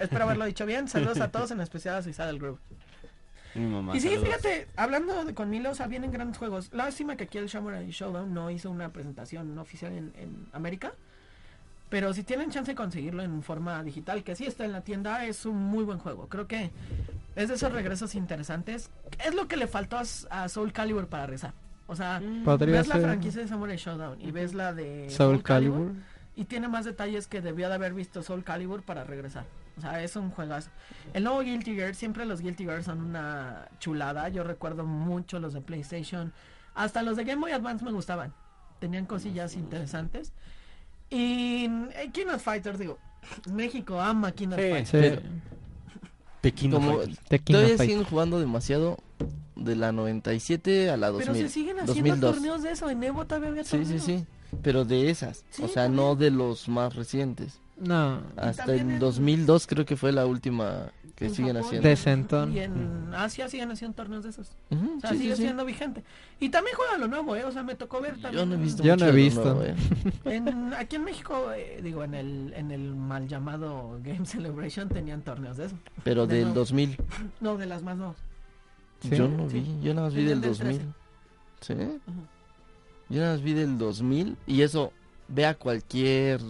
espero 0.00 0.24
haberlo 0.24 0.44
dicho 0.44 0.66
bien, 0.66 0.88
saludos 0.88 1.20
a 1.20 1.30
todos, 1.30 1.50
en 1.50 1.60
especial 1.60 1.96
a 1.96 2.02
Suiza 2.02 2.26
del 2.26 2.38
Group. 2.38 2.58
Mi 3.56 3.66
mamá. 3.66 3.96
Y 3.96 4.00
sí, 4.00 4.08
saludos. 4.08 4.26
fíjate, 4.26 4.68
hablando 4.76 5.24
de, 5.24 5.34
con 5.34 5.50
Milo, 5.50 5.70
o 5.70 5.74
sea, 5.74 5.86
vienen 5.86 6.10
grandes 6.10 6.38
juegos. 6.38 6.70
Lástima 6.72 7.16
que 7.16 7.24
aquí 7.24 7.38
el 7.38 7.48
Samurai 7.48 7.90
Showdown 7.90 8.32
no 8.32 8.50
hizo 8.50 8.70
una 8.70 8.92
presentación 8.92 9.56
oficial 9.58 9.92
en, 9.92 10.12
en 10.16 10.46
América. 10.52 10.92
Pero 11.88 12.12
si 12.12 12.24
tienen 12.24 12.50
chance 12.50 12.72
de 12.72 12.74
conseguirlo 12.74 13.22
en 13.22 13.42
forma 13.42 13.82
digital, 13.82 14.24
que 14.24 14.34
sí 14.34 14.44
está 14.44 14.64
en 14.64 14.72
la 14.72 14.80
tienda, 14.80 15.24
es 15.24 15.46
un 15.46 15.56
muy 15.56 15.84
buen 15.84 15.98
juego. 15.98 16.28
Creo 16.28 16.48
que 16.48 16.70
es 17.36 17.48
de 17.48 17.54
esos 17.54 17.72
regresos 17.72 18.14
interesantes. 18.14 18.90
Es 19.24 19.34
lo 19.34 19.46
que 19.46 19.56
le 19.56 19.66
faltó 19.66 19.98
a, 20.30 20.48
Soul 20.48 20.72
Calibur 20.72 21.06
para 21.06 21.26
rezar. 21.26 21.52
O 21.86 21.94
sea, 21.94 22.20
Podría 22.44 22.78
ves 22.78 22.88
la 22.88 22.98
franquicia 22.98 23.42
de 23.42 23.48
Samurai 23.48 23.76
Showdown 23.76 24.20
y 24.20 24.32
ves 24.32 24.54
la 24.54 24.72
de 24.72 25.08
Soul 25.10 25.42
Calibur. 25.44 25.92
y 26.34 26.46
tiene 26.46 26.66
más 26.66 26.84
detalles 26.84 27.28
que 27.28 27.40
debió 27.40 27.68
de 27.68 27.74
haber 27.74 27.94
visto 27.94 28.22
Soul 28.22 28.42
Calibur 28.42 28.82
para 28.82 29.04
regresar. 29.04 29.44
O 29.76 29.80
sea, 29.80 30.02
es 30.02 30.16
un 30.16 30.30
juegazo. 30.30 30.70
El 31.12 31.24
nuevo 31.24 31.40
Guilty 31.40 31.74
Gear, 31.74 31.94
siempre 31.94 32.24
los 32.24 32.40
Guilty 32.40 32.64
Gear 32.64 32.82
son 32.82 33.02
una 33.02 33.68
chulada. 33.78 34.28
Yo 34.30 34.42
recuerdo 34.42 34.84
mucho 34.86 35.38
los 35.38 35.52
de 35.52 35.60
PlayStation. 35.60 36.32
Hasta 36.74 37.02
los 37.02 37.16
de 37.16 37.24
Game 37.24 37.40
Boy 37.40 37.52
Advance 37.52 37.84
me 37.84 37.92
gustaban. 37.92 38.32
Tenían 38.80 39.06
cosillas 39.06 39.54
interesantes. 39.54 40.32
Y 41.10 41.66
eh, 41.94 42.10
King 42.12 42.26
of 42.34 42.42
Fighters, 42.42 42.78
digo, 42.78 42.98
México 43.52 44.00
ama 44.00 44.32
King 44.32 44.48
of 44.48 44.56
Sí. 44.60 44.70
Fighters. 44.70 45.22
Sí. 45.22 46.70
Todavía 47.44 47.78
siguen 47.78 48.04
jugando 48.04 48.38
demasiado 48.40 48.98
de 49.56 49.74
la 49.76 49.92
97 49.92 50.90
a 50.90 50.96
la 50.96 51.08
2000. 51.10 51.26
Pero 51.32 51.48
se 51.48 51.52
siguen 51.52 51.80
haciendo 51.80 52.10
2002. 52.10 52.34
torneos 52.34 52.62
de 52.62 52.70
eso. 52.72 52.88
En 52.90 53.02
Evo 53.02 53.26
todavía 53.26 53.48
había 53.50 53.64
Sí, 53.64 53.78
sí, 53.78 53.82
torneos. 53.84 54.02
sí. 54.04 54.26
Pero 54.62 54.84
de 54.84 55.10
esas. 55.10 55.44
Sí, 55.50 55.62
o 55.64 55.68
sea, 55.68 55.84
también. 55.84 55.96
no 56.06 56.14
de 56.16 56.30
los 56.30 56.68
más 56.68 56.94
recientes. 56.94 57.60
No, 57.78 58.22
Hasta 58.36 58.74
en 58.74 58.92
en- 58.92 58.98
2002 58.98 59.66
creo 59.66 59.84
que 59.84 59.96
fue 59.96 60.10
la 60.12 60.24
última 60.26 60.90
que 61.14 61.26
En 61.26 61.34
siguen 61.34 61.54
Japón 61.56 61.66
haciendo. 61.66 61.88
De 61.88 61.96
Centón. 61.96 62.52
Y 62.54 62.58
en 62.60 63.10
Asia 63.14 63.48
siguen 63.48 63.70
haciendo 63.70 63.94
torneos 63.94 64.22
de 64.24 64.30
esos. 64.30 64.50
Ujú, 64.70 64.96
O 64.98 65.00
sea, 65.00 65.10
sí, 65.10 65.18
sigue 65.18 65.30
sí, 65.30 65.36
sí. 65.36 65.42
siendo 65.44 65.64
vigente. 65.64 66.04
Y 66.40 66.48
también 66.50 66.76
juega 66.76 66.98
lo 66.98 67.08
nuevo, 67.08 67.34
¿eh? 67.36 67.44
O 67.44 67.52
sea, 67.52 67.62
me 67.62 67.74
tocó 67.74 68.00
ver 68.02 68.12
también. 68.20 68.32
Yo 68.34 68.46
no 68.46 68.54
he 68.54 68.58
visto 68.58 68.82
Yo 68.82 68.92
mucho 68.94 69.04
no 69.06 69.10
he 69.10 69.14
visto. 69.14 69.42
nuevo, 69.44 69.62
¿eh? 69.62 69.74
En, 70.26 70.74
aquí 70.74 70.96
en 70.96 71.04
México, 71.04 71.52
eh, 71.52 71.80
digo, 71.82 72.04
en 72.04 72.14
el, 72.14 72.52
en 72.54 72.70
el 72.70 72.94
mal 72.94 73.28
llamado 73.28 73.98
Game 74.02 74.26
Celebration 74.26 74.88
tenían 74.88 75.22
torneos 75.22 75.56
de 75.56 75.66
eso. 75.66 75.78
Pero 76.04 76.26
De 76.26 76.34
del 76.36 76.44
nuevo. 76.46 76.60
2000. 76.60 76.96
No, 77.40 77.56
de 77.56 77.66
las 77.66 77.82
más 77.82 77.96
nuevas. 77.96 78.16
Sí. 79.00 79.10
Yo 79.16 79.28
no 79.28 79.48
Sí. 79.50 79.60
vi, 79.60 79.80
yo 79.82 79.94
nada 79.94 80.06
más 80.08 80.14
vi 80.14 80.24
del 80.24 80.40
del 80.40 80.56
13. 80.56 80.64
2000. 80.64 80.94
¿Sí? 81.60 81.72
Ajá. 82.06 82.18
Yo 83.08 83.20
nada 83.20 83.32
más 83.34 83.42
vi 83.42 83.52
del 83.54 83.78
2000 83.78 84.36
y 84.46 84.62
eso, 84.62 84.92
ve 85.28 85.46
a 85.46 85.54
cualquier 85.54 86.40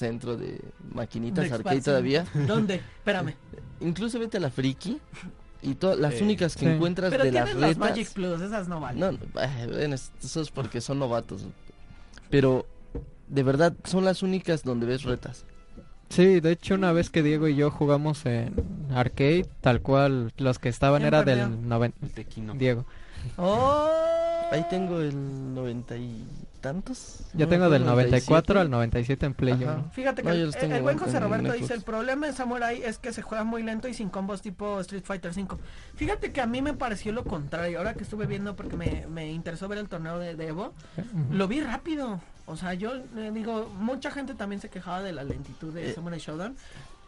centro 0.00 0.36
de 0.36 0.60
maquinitas 0.92 1.48
De 1.48 1.54
arcade 1.54 1.80
todavía. 1.80 2.24
¿Dónde? 2.46 2.76
Espérame. 2.98 3.34
Incluso 3.80 4.18
vete 4.18 4.38
a 4.38 4.40
la 4.40 4.50
Friki 4.50 4.98
y 5.62 5.74
todas 5.74 5.98
las 5.98 6.20
únicas 6.20 6.54
que 6.56 6.66
Sí. 6.66 6.72
encuentras 6.72 7.10
Pero 7.10 7.24
de 7.24 7.32
las 7.32 7.44
tienen 7.44 7.60
las 7.60 7.76
retas. 7.76 7.90
Magic 7.90 8.12
Plus, 8.12 8.40
esas 8.40 8.66
no 8.68 8.80
valen. 8.80 9.00
No, 9.00 9.18
bueno, 9.32 9.94
eso 9.94 10.40
es 10.40 10.50
porque 10.50 10.80
son 10.80 10.98
novatos. 10.98 11.46
Pero 12.30 12.66
de 13.28 13.42
verdad 13.42 13.74
son 13.84 14.04
las 14.04 14.22
únicas 14.22 14.64
donde 14.64 14.86
ves 14.86 15.04
retas. 15.04 15.44
Sí, 16.08 16.40
de 16.40 16.50
hecho 16.52 16.74
una 16.74 16.90
vez 16.92 17.08
que 17.08 17.22
Diego 17.22 17.46
y 17.46 17.54
yo 17.54 17.70
jugamos 17.70 18.26
en 18.26 18.52
arcade, 18.92 19.46
tal 19.60 19.80
cual 19.80 20.32
los 20.38 20.58
que 20.58 20.68
estaban 20.68 21.02
¿Quién 21.02 21.06
era 21.14 21.24
perdió? 21.24 21.48
del 21.48 21.68
noven... 21.68 21.92
Tekken 22.14 22.58
Diego. 22.58 22.84
¡Oh! 23.36 23.88
Ahí 24.50 24.64
tengo 24.68 25.00
el 25.00 25.54
noventa 25.54 25.96
y 25.96 26.26
tantos. 26.60 27.24
Yo 27.34 27.48
tengo 27.48 27.68
del 27.70 27.84
94 27.84 28.60
al 28.60 28.70
97 28.70 29.26
97. 29.26 29.26
en 29.26 29.34
Play 29.34 29.52
Ajá. 29.68 29.80
1. 29.80 29.90
Fíjate 29.92 30.22
que 30.22 30.28
No, 30.28 30.34
el, 30.34 30.82
buen 30.82 30.98
José 30.98 31.20
Roberto 31.20 31.52
dice, 31.52 31.74
el 31.74 31.82
problema 31.82 32.26
de 32.26 32.32
Samurai 32.32 32.82
es 32.82 32.98
que 32.98 33.12
se 33.12 33.22
juega 33.22 33.44
muy 33.44 33.62
lento 33.62 33.88
y 33.88 33.94
sin 33.94 34.08
combos 34.08 34.42
tipo 34.42 34.80
Street 34.80 35.04
Fighter 35.04 35.34
5. 35.34 35.58
Fíjate 35.96 36.32
que 36.32 36.40
a 36.40 36.46
mí 36.46 36.62
me 36.62 36.74
pareció 36.74 37.12
lo 37.12 37.24
contrario, 37.24 37.78
ahora 37.78 37.94
que 37.94 38.04
estuve 38.04 38.26
viendo 38.26 38.56
porque 38.56 38.76
me, 38.76 39.06
me 39.08 39.30
interesó 39.32 39.68
ver 39.68 39.78
el 39.78 39.88
torneo 39.88 40.18
de, 40.18 40.36
de 40.36 40.46
Evo, 40.48 40.72
lo 41.30 41.48
vi 41.48 41.60
rápido. 41.60 42.20
O 42.46 42.56
sea, 42.56 42.74
yo 42.74 42.94
eh, 42.96 43.30
digo, 43.32 43.68
mucha 43.78 44.10
gente 44.10 44.34
también 44.34 44.60
se 44.60 44.68
quejaba 44.68 45.02
de 45.02 45.12
la 45.12 45.22
lentitud 45.24 45.72
de 45.72 45.90
Eh. 45.90 45.94
Samurai 45.94 46.18
Showdown. 46.18 46.56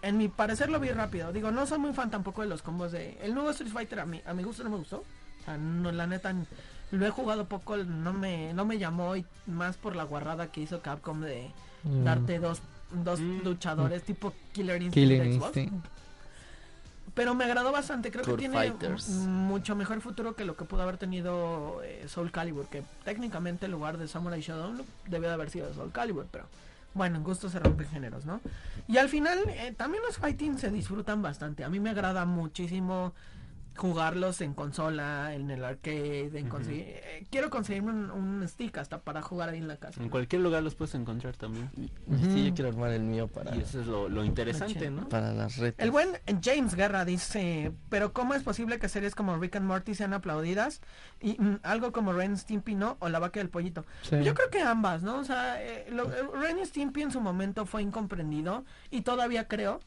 En 0.03 0.17
mi 0.17 0.29
parecer 0.29 0.69
lo 0.71 0.81
vi 0.81 0.91
rápido. 0.91 1.33
Digo, 1.33 1.51
no 1.51 1.67
soy 1.67 1.79
muy 1.79 1.93
fan 1.93 2.11
tampoco 2.11 2.43
de 2.43 2.49
los 2.49 2.63
combos 2.63 2.93
de... 2.93 3.19
El 3.23 3.35
nuevo 3.35 3.51
Street 3.51 3.71
Fighter 3.73 4.01
a 4.01 4.07
mí, 4.07 4.21
a 4.27 4.35
mi 4.35 4.43
gusto 4.43 4.65
no 4.65 4.71
me 4.71 4.77
gustó. 4.77 4.99
O 4.99 5.45
sea, 5.45 5.57
no, 5.57 5.91
la 5.93 6.07
neta, 6.07 6.33
lo 6.93 7.05
he 7.07 7.11
jugado 7.11 7.47
poco, 7.47 7.77
no 7.79 8.13
me, 8.13 8.53
no 8.55 8.65
me 8.65 8.79
llamó 8.79 9.17
y 9.17 9.25
más 9.47 9.77
por 9.77 9.97
la 9.97 10.05
guarrada 10.05 10.47
que 10.53 10.61
hizo 10.61 10.81
Capcom 10.81 11.21
de 11.21 11.51
Mm. 11.85 12.05
darte 12.05 12.39
dos, 12.39 12.63
dos 12.93 13.19
Mm. 13.19 13.43
luchadores 13.43 14.05
tipo 14.05 14.33
Killer 14.53 14.81
Instinct. 14.81 14.95
Killer. 14.95 15.27
Instinct. 15.27 15.85
Pero 17.15 17.35
me 17.35 17.45
agradó 17.45 17.73
bastante, 17.73 18.11
creo 18.11 18.25
que 18.25 18.35
tiene 18.35 18.55
Fighters. 18.57 19.09
mucho 19.09 19.75
mejor 19.77 20.01
futuro 20.01 20.35
que 20.35 20.45
lo 20.47 20.57
que 20.57 20.65
pudo 20.65 20.83
haber 20.83 20.97
tenido 20.97 21.83
eh, 21.85 22.05
Soul 22.09 22.31
Calibur, 22.31 22.67
que 22.69 22.83
técnicamente 23.05 23.67
en 23.67 23.73
lugar 23.73 23.99
de 23.99 24.09
Samurai 24.09 24.41
Shodown 24.41 24.81
debió 25.09 25.29
de 25.29 25.35
haber 25.35 25.51
sido 25.51 25.75
Soul 25.75 25.93
Calibur, 25.93 26.27
pero 26.31 26.47
bueno, 26.95 27.17
en 27.17 27.25
gusto 27.25 27.51
se 27.51 27.59
rompen 27.59 27.89
géneros, 27.89 28.25
¿no? 28.25 28.41
Y 28.89 28.97
al 28.99 29.09
final 29.11 29.39
eh, 29.49 29.75
también 29.77 30.03
los 30.07 30.17
fighting 30.19 30.59
se 30.59 30.71
disfrutan 30.71 31.21
bastante. 31.21 31.65
A 31.65 31.69
mí 31.69 31.81
me 31.81 31.91
agrada 31.91 32.25
muchísimo 32.25 33.13
jugarlos 33.77 34.41
en 34.41 34.55
consola, 34.55 35.35
en 35.35 35.51
el 35.51 35.65
arcade, 35.65 36.31
en 36.39 36.49
conseguir... 36.49 36.85
eh, 36.87 37.27
quiero 37.31 37.51
conseguirme 37.51 37.91
un, 37.93 38.11
un 38.11 38.49
stick 38.49 38.77
hasta 38.79 39.01
para 39.01 39.23
jugar 39.23 39.49
ahí 39.49 39.59
en 39.59 39.69
la 39.69 39.77
casa. 39.77 40.03
En 40.03 40.09
cualquier 40.11 40.43
lugar 40.43 40.63
los 40.63 40.75
puedes 40.75 40.95
encontrar 40.95 41.37
también. 41.37 41.71
Sí, 41.75 41.91
Ujú. 42.09 42.37
yo 42.49 42.55
quiero 42.55 42.69
armar 42.71 42.91
el 42.91 43.03
mío 43.03 43.29
para, 43.29 43.55
Y 43.57 43.61
eso 43.61 43.81
es 43.81 43.87
lo, 43.87 44.09
lo 44.09 44.25
interesante, 44.25 44.91
para 45.09 45.33
las 45.33 45.57
retas. 45.57 45.83
El 45.85 45.91
buen 45.91 46.11
James 46.43 46.75
Guerra 46.75 47.05
dice, 47.05 47.73
pero 47.89 48.13
¿cómo 48.13 48.35
es 48.35 48.43
posible 48.43 48.79
que 48.79 48.89
series 48.89 49.15
como 49.15 49.37
Rick 49.39 49.57
and 49.57 49.67
Morty 49.67 49.95
sean 49.95 50.13
aplaudidas 50.13 50.81
y 51.21 51.41
mm, 51.41 51.61
algo 51.63 51.93
como 51.93 52.13
Ren 52.13 52.37
Stimpy 52.37 52.75
no 52.75 52.97
o 53.01 53.09
La 53.09 53.19
Vaca 53.19 53.41
del 53.41 53.49
Pollito? 53.49 53.85
Sí. 54.03 54.23
Yo 54.23 54.35
creo 54.35 54.51
que 54.51 54.61
ambas, 54.61 55.03
¿no? 55.03 55.19
O 55.19 55.25
sea, 55.25 55.63
eh, 55.63 55.87
lo- 55.91 56.13
eh, 56.13 56.23
Ren 56.41 56.65
Stimpy 56.67 57.03
en 57.03 57.11
su 57.11 57.21
momento 57.21 57.67
fue 57.67 57.83
incomprendido 57.83 58.65
y 58.91 59.01
todavía 59.03 59.49
creo, 59.49 59.81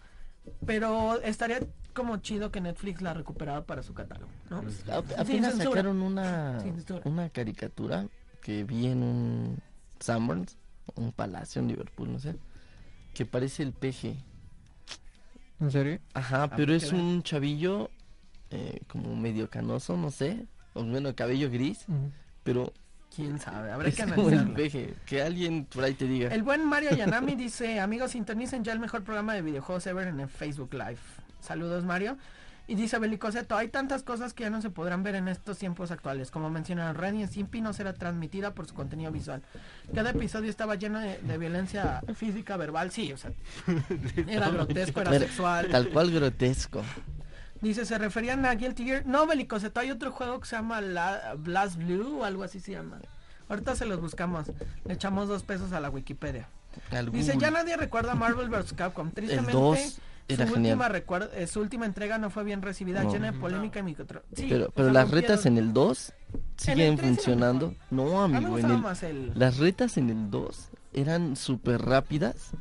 pero 0.65 1.21
estaría 1.21 1.59
como 1.93 2.17
chido 2.17 2.51
que 2.51 2.59
Netflix 2.61 3.01
la 3.01 3.13
recuperara 3.13 3.65
para 3.65 3.81
su 3.83 3.93
catálogo, 3.93 4.31
¿no? 4.49 4.57
A- 4.57 4.61
Sin 4.63 5.19
apenas 5.19 5.55
sacaron 5.55 6.01
una, 6.01 6.59
una 7.05 7.29
caricatura 7.29 8.07
que 8.41 8.63
vi 8.63 8.87
en 8.87 9.01
un 9.03 9.59
Sanborns, 9.99 10.57
un 10.95 11.11
palacio 11.11 11.61
en 11.61 11.69
Liverpool, 11.69 12.11
no 12.11 12.19
sé, 12.19 12.35
que 13.13 13.25
parece 13.25 13.63
el 13.63 13.71
peje. 13.73 14.17
¿En 15.59 15.71
serio? 15.71 15.99
Ajá, 16.13 16.47
para 16.47 16.55
pero 16.57 16.73
es 16.73 16.91
un 16.91 17.23
chavillo 17.23 17.89
eh, 18.51 18.81
como 18.87 19.15
medio 19.15 19.49
canoso, 19.49 19.95
no 19.97 20.11
sé, 20.11 20.45
o 20.73 20.83
bueno, 20.83 21.15
cabello 21.15 21.49
gris, 21.49 21.85
pero 22.43 22.73
¿Quién 23.15 23.39
sabe? 23.39 23.71
Habrá 23.71 23.87
es 23.87 23.95
que 23.95 24.03
analizarlo. 24.03 24.53
peje. 24.53 24.93
Que 25.05 25.21
alguien 25.21 25.65
por 25.65 25.83
ahí 25.83 25.93
te 25.93 26.05
diga. 26.05 26.33
El 26.33 26.43
buen 26.43 26.65
Mario 26.65 26.91
Yanami 26.95 27.35
dice, 27.37 27.79
amigos, 27.79 28.11
sintonicen 28.11 28.63
ya 28.63 28.73
el 28.73 28.79
mejor 28.79 29.03
programa 29.03 29.33
de 29.33 29.41
videojuegos 29.41 29.87
ever 29.87 30.07
en 30.07 30.19
el 30.19 30.27
Facebook 30.27 30.73
Live. 30.73 30.97
Saludos, 31.39 31.85
Mario. 31.85 32.17
Y 32.67 32.73
dice 32.73 32.97
Belicoseto, 32.97 33.55
hay 33.55 33.67
tantas 33.67 34.01
cosas 34.01 34.33
que 34.33 34.43
ya 34.43 34.49
no 34.49 34.59
se 34.59 34.71
podrán 34.71 35.03
ver 35.03 35.13
en 35.13 35.27
estos 35.27 35.59
tiempos 35.59 35.91
actuales. 35.91 36.31
Como 36.31 36.49
mencionaron, 36.49 36.95
Ren 36.95 37.19
y 37.19 37.27
Stimpy 37.27 37.61
no 37.61 37.73
será 37.73 37.93
transmitida 37.93 38.55
por 38.55 38.65
su 38.65 38.73
contenido 38.73 39.11
visual. 39.11 39.43
Cada 39.93 40.09
episodio 40.09 40.49
estaba 40.49 40.73
lleno 40.73 40.99
de, 40.99 41.19
de 41.19 41.37
violencia 41.37 42.01
física, 42.15 42.57
verbal, 42.57 42.89
sí, 42.89 43.13
o 43.13 43.17
sea, 43.17 43.31
era 44.27 44.49
grotesco, 44.49 45.01
Era 45.01 45.19
sexual. 45.19 45.67
Tal 45.69 45.89
cual 45.89 46.09
grotesco. 46.11 46.81
Dice, 47.61 47.85
¿se 47.85 47.97
referían 47.97 48.45
a 48.45 48.53
Guilty 48.55 48.83
Gear? 48.85 49.05
No, 49.05 49.25
Belicoseto, 49.25 49.79
hay 49.79 49.91
otro 49.91 50.11
juego 50.11 50.39
que 50.39 50.47
se 50.47 50.55
llama 50.55 50.81
La- 50.81 51.35
Blast 51.37 51.77
Blue 51.77 52.19
o 52.19 52.23
algo 52.25 52.43
así 52.43 52.59
se 52.59 52.71
llama. 52.73 52.99
Ahorita 53.49 53.75
se 53.75 53.85
los 53.85 54.01
buscamos. 54.01 54.47
Le 54.85 54.93
echamos 54.93 55.27
dos 55.27 55.43
pesos 55.43 55.71
a 55.71 55.79
la 55.79 55.89
Wikipedia. 55.89 56.47
Al 56.91 57.11
Dice, 57.11 57.33
Google. 57.33 57.47
ya 57.47 57.51
nadie 57.51 57.77
recuerda 57.77 58.13
Marvel 58.15 58.49
vs. 58.49 58.73
Capcom. 58.73 59.07
el 59.07 59.13
Tristemente, 59.13 59.51
2 59.53 59.99
era 60.27 60.47
su, 60.47 60.53
genial. 60.55 60.79
última 60.79 61.29
eh, 61.35 61.47
su 61.47 61.59
última 61.61 61.85
entrega 61.85 62.17
no 62.17 62.29
fue 62.29 62.43
bien 62.43 62.61
recibida, 62.61 63.03
No. 63.03 63.13
llena 63.13 63.31
de 63.31 63.39
polémica 63.39 63.79
y 63.79 63.83
micro... 63.83 64.05
Sí, 64.33 64.47
Pero, 64.49 64.69
pero 64.75 64.87
sea, 64.87 64.93
las 64.93 65.11
retas 65.11 65.45
en 65.45 65.57
el 65.57 65.71
2 65.73 66.13
siguen 66.57 66.97
3 66.97 66.99
era 66.99 67.15
funcionando. 67.15 67.73
No, 67.91 68.23
amigo, 68.23 68.41
en 68.41 68.49
gustaba 68.51 68.73
el, 68.75 68.81
más 68.81 69.03
el... 69.03 69.31
las 69.35 69.57
retas 69.57 69.97
en 69.97 70.09
el 70.09 70.29
2 70.31 70.69
eran 70.93 71.35
súper 71.35 71.81
rápidas. 71.81 72.51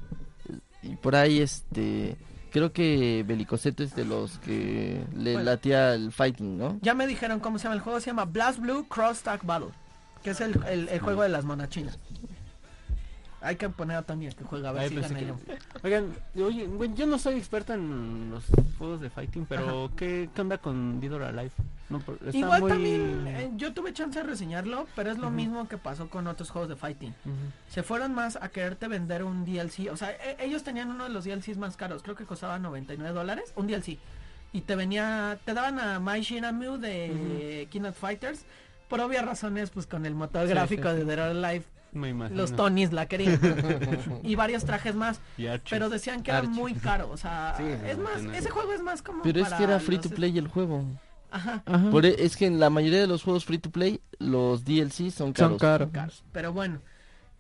Y 0.82 0.96
por 0.96 1.16
ahí, 1.16 1.40
este. 1.40 2.16
Creo 2.54 2.72
que 2.72 3.24
Belicoseto 3.26 3.82
es 3.82 3.96
de 3.96 4.04
los 4.04 4.38
que 4.38 5.04
le 5.12 5.32
Bueno. 5.32 5.50
latía 5.50 5.92
el 5.94 6.12
fighting, 6.12 6.56
¿no? 6.56 6.78
Ya 6.82 6.94
me 6.94 7.08
dijeron 7.08 7.40
cómo 7.40 7.58
se 7.58 7.64
llama 7.64 7.74
el 7.74 7.80
juego, 7.80 7.98
se 7.98 8.06
llama 8.10 8.26
Blast 8.26 8.60
Blue 8.60 8.86
Cross 8.86 9.22
Tag 9.22 9.44
Battle, 9.44 9.70
que 10.22 10.30
es 10.30 10.40
el, 10.40 10.54
el- 10.68 10.88
el 10.88 11.00
juego 11.00 11.22
de 11.22 11.30
las 11.30 11.44
monachinas. 11.44 11.98
Hay 13.44 13.56
que 13.56 13.68
poner 13.68 13.96
a 13.98 14.02
Tony 14.02 14.26
el 14.26 14.34
que 14.34 14.44
juega, 14.44 14.70
a 14.70 14.72
ver 14.72 14.82
Ay, 14.82 14.88
si 14.88 14.94
pensé 14.96 15.14
gana 15.14 15.20
que- 15.20 15.26
yo. 15.26 15.56
Oigan, 15.84 16.12
oye, 16.36 16.66
güey, 16.66 16.94
yo 16.94 17.06
no 17.06 17.18
soy 17.18 17.34
experta 17.34 17.74
en 17.74 18.30
los 18.30 18.44
juegos 18.78 19.00
de 19.00 19.10
fighting, 19.10 19.46
pero 19.46 19.90
¿qué, 19.96 20.28
qué 20.34 20.40
onda 20.40 20.58
con 20.58 21.00
Dead 21.00 21.12
or 21.12 21.22
Alive? 21.24 21.50
No, 21.90 21.98
por- 22.00 22.14
está 22.24 22.36
Igual 22.36 22.62
muy- 22.62 22.70
también, 22.70 23.26
eh, 23.26 23.50
yo 23.56 23.72
tuve 23.74 23.92
chance 23.92 24.18
de 24.18 24.24
reseñarlo, 24.26 24.86
pero 24.96 25.10
es 25.10 25.18
lo 25.18 25.30
mismo 25.30 25.68
que 25.68 25.76
pasó 25.76 26.08
con 26.08 26.26
otros 26.26 26.50
juegos 26.50 26.68
de 26.70 26.76
fighting. 26.76 27.14
Se 27.68 27.82
fueron 27.82 28.14
más 28.14 28.36
a 28.36 28.48
quererte 28.48 28.88
vender 28.88 29.22
un 29.22 29.44
DLC. 29.44 29.90
O 29.90 29.96
sea, 29.96 30.10
e- 30.12 30.36
ellos 30.40 30.62
tenían 30.64 30.90
uno 30.90 31.04
de 31.04 31.10
los 31.10 31.24
DLCs 31.24 31.58
más 31.58 31.76
caros. 31.76 32.02
Creo 32.02 32.16
que 32.16 32.24
costaba 32.24 32.58
99 32.58 33.14
dólares. 33.14 33.52
Un 33.56 33.66
DLC. 33.66 33.98
Y 34.52 34.62
te 34.62 34.76
venía, 34.76 35.38
te 35.44 35.52
daban 35.52 35.78
a 35.80 36.00
My 36.00 36.20
Shinamue 36.22 36.78
de 36.78 37.68
Keynote 37.70 37.92
Fighters. 37.98 38.44
Por 38.88 39.00
obvias 39.00 39.24
razones, 39.24 39.70
pues 39.70 39.86
con 39.86 40.06
el 40.06 40.14
motor 40.14 40.44
Sí, 40.46 40.50
gráfico 40.50 40.90
sí, 40.90 40.96
de 40.98 41.04
Dead 41.04 41.18
or 41.18 41.44
Alive, 41.44 41.64
Me 41.94 42.10
imagino. 42.10 42.36
los 42.40 42.54
Tonys 42.54 42.92
la 42.92 43.06
querían. 43.06 43.40
y 44.22 44.34
varios 44.34 44.64
trajes 44.64 44.94
más. 44.94 45.20
Pero 45.70 45.88
decían 45.88 46.22
que 46.22 46.30
era 46.32 46.38
Archie. 46.40 46.52
muy 46.52 46.74
caro. 46.74 47.08
O 47.10 47.16
sea, 47.16 47.54
Sí, 47.56 47.64
es 47.86 47.96
más, 47.98 48.22
ese 48.34 48.50
juego 48.50 48.72
es 48.72 48.82
más 48.82 49.00
como. 49.02 49.22
Pero 49.22 49.40
es 49.40 49.48
que 49.52 49.62
era 49.64 49.78
free 49.80 49.96
los- 49.96 50.08
to 50.08 50.14
play 50.14 50.36
el 50.36 50.48
juego. 50.48 50.84
Ajá. 51.30 51.62
Ajá. 51.66 51.90
Por 51.90 52.04
e- 52.06 52.16
es 52.24 52.36
que 52.36 52.46
en 52.46 52.60
la 52.60 52.70
mayoría 52.70 53.00
de 53.00 53.06
los 53.06 53.22
juegos 53.22 53.44
free 53.44 53.58
to 53.58 53.70
play, 53.70 54.00
los 54.18 54.64
DLC 54.64 55.10
son 55.10 55.32
caros. 55.32 55.50
Son 55.52 55.58
caros. 55.58 55.90
caros. 55.92 56.24
Pero 56.32 56.52
bueno, 56.52 56.80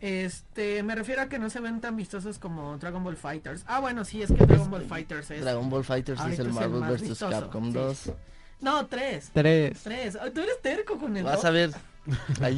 este, 0.00 0.82
me 0.82 0.94
refiero 0.94 1.22
a 1.22 1.26
que 1.28 1.38
no 1.38 1.48
se 1.48 1.60
ven 1.60 1.80
tan 1.80 1.96
vistosos 1.96 2.38
como 2.38 2.76
Dragon 2.78 3.02
Ball 3.04 3.16
Fighters. 3.16 3.64
Ah, 3.66 3.80
bueno, 3.80 4.04
sí, 4.04 4.22
es 4.22 4.30
que 4.32 4.44
Dragon 4.46 4.70
Ball 4.70 4.84
Fighters 4.84 5.30
es. 5.30 5.40
Dragon 5.42 5.70
Ball 5.70 5.84
Fighters 5.84 6.20
es 6.26 6.38
el 6.40 6.52
Marvel 6.52 6.82
vs. 6.82 7.18
Capcom 7.18 7.66
sí. 7.68 7.72
2. 7.72 8.12
No, 8.60 8.86
tres. 8.86 9.30
Tres. 9.32 9.80
Tres. 9.82 10.18
Ay, 10.20 10.30
Tú 10.32 10.40
eres 10.40 10.60
terco 10.62 10.98
con 10.98 11.16
el 11.16 11.24
Vas 11.24 11.44
a 11.44 11.50
ver. 11.50 11.70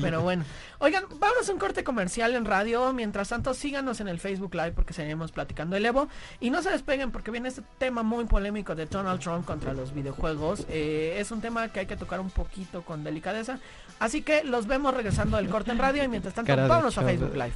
Pero 0.00 0.22
bueno, 0.22 0.44
oigan, 0.78 1.04
vamos 1.18 1.48
a 1.48 1.52
un 1.52 1.58
corte 1.58 1.84
comercial 1.84 2.34
en 2.34 2.44
radio. 2.44 2.92
Mientras 2.92 3.28
tanto, 3.28 3.54
síganos 3.54 4.00
en 4.00 4.08
el 4.08 4.18
Facebook 4.18 4.54
Live 4.54 4.72
porque 4.72 4.92
seguiremos 4.92 5.32
platicando 5.32 5.76
el 5.76 5.86
Evo. 5.86 6.08
Y 6.40 6.50
no 6.50 6.62
se 6.62 6.70
despeguen 6.70 7.10
porque 7.10 7.30
viene 7.30 7.48
este 7.48 7.62
tema 7.78 8.02
muy 8.02 8.24
polémico 8.24 8.74
de 8.74 8.86
Donald 8.86 9.20
Trump 9.20 9.44
contra 9.44 9.72
los 9.72 9.94
videojuegos. 9.94 10.66
Eh, 10.68 11.16
es 11.18 11.30
un 11.30 11.40
tema 11.40 11.68
que 11.68 11.80
hay 11.80 11.86
que 11.86 11.96
tocar 11.96 12.20
un 12.20 12.30
poquito 12.30 12.82
con 12.82 13.04
delicadeza. 13.04 13.58
Así 13.98 14.22
que 14.22 14.44
los 14.44 14.66
vemos 14.66 14.94
regresando 14.94 15.36
del 15.36 15.48
corte 15.48 15.70
en 15.70 15.78
radio. 15.78 16.02
Y 16.02 16.08
mientras 16.08 16.34
tanto, 16.34 16.56
vámonos 16.56 16.98
a. 16.98 17.02
Facebook 17.02 17.34
Live. 17.34 17.54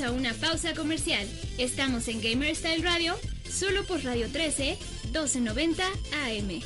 A 0.00 0.10
una 0.10 0.32
pausa 0.32 0.72
comercial. 0.74 1.28
Estamos 1.58 2.08
en 2.08 2.22
Gamer 2.22 2.56
Style 2.56 2.82
Radio, 2.82 3.14
solo 3.48 3.84
por 3.84 4.02
Radio 4.02 4.26
13, 4.32 4.78
1290 5.04 5.84
AM. 6.24 6.62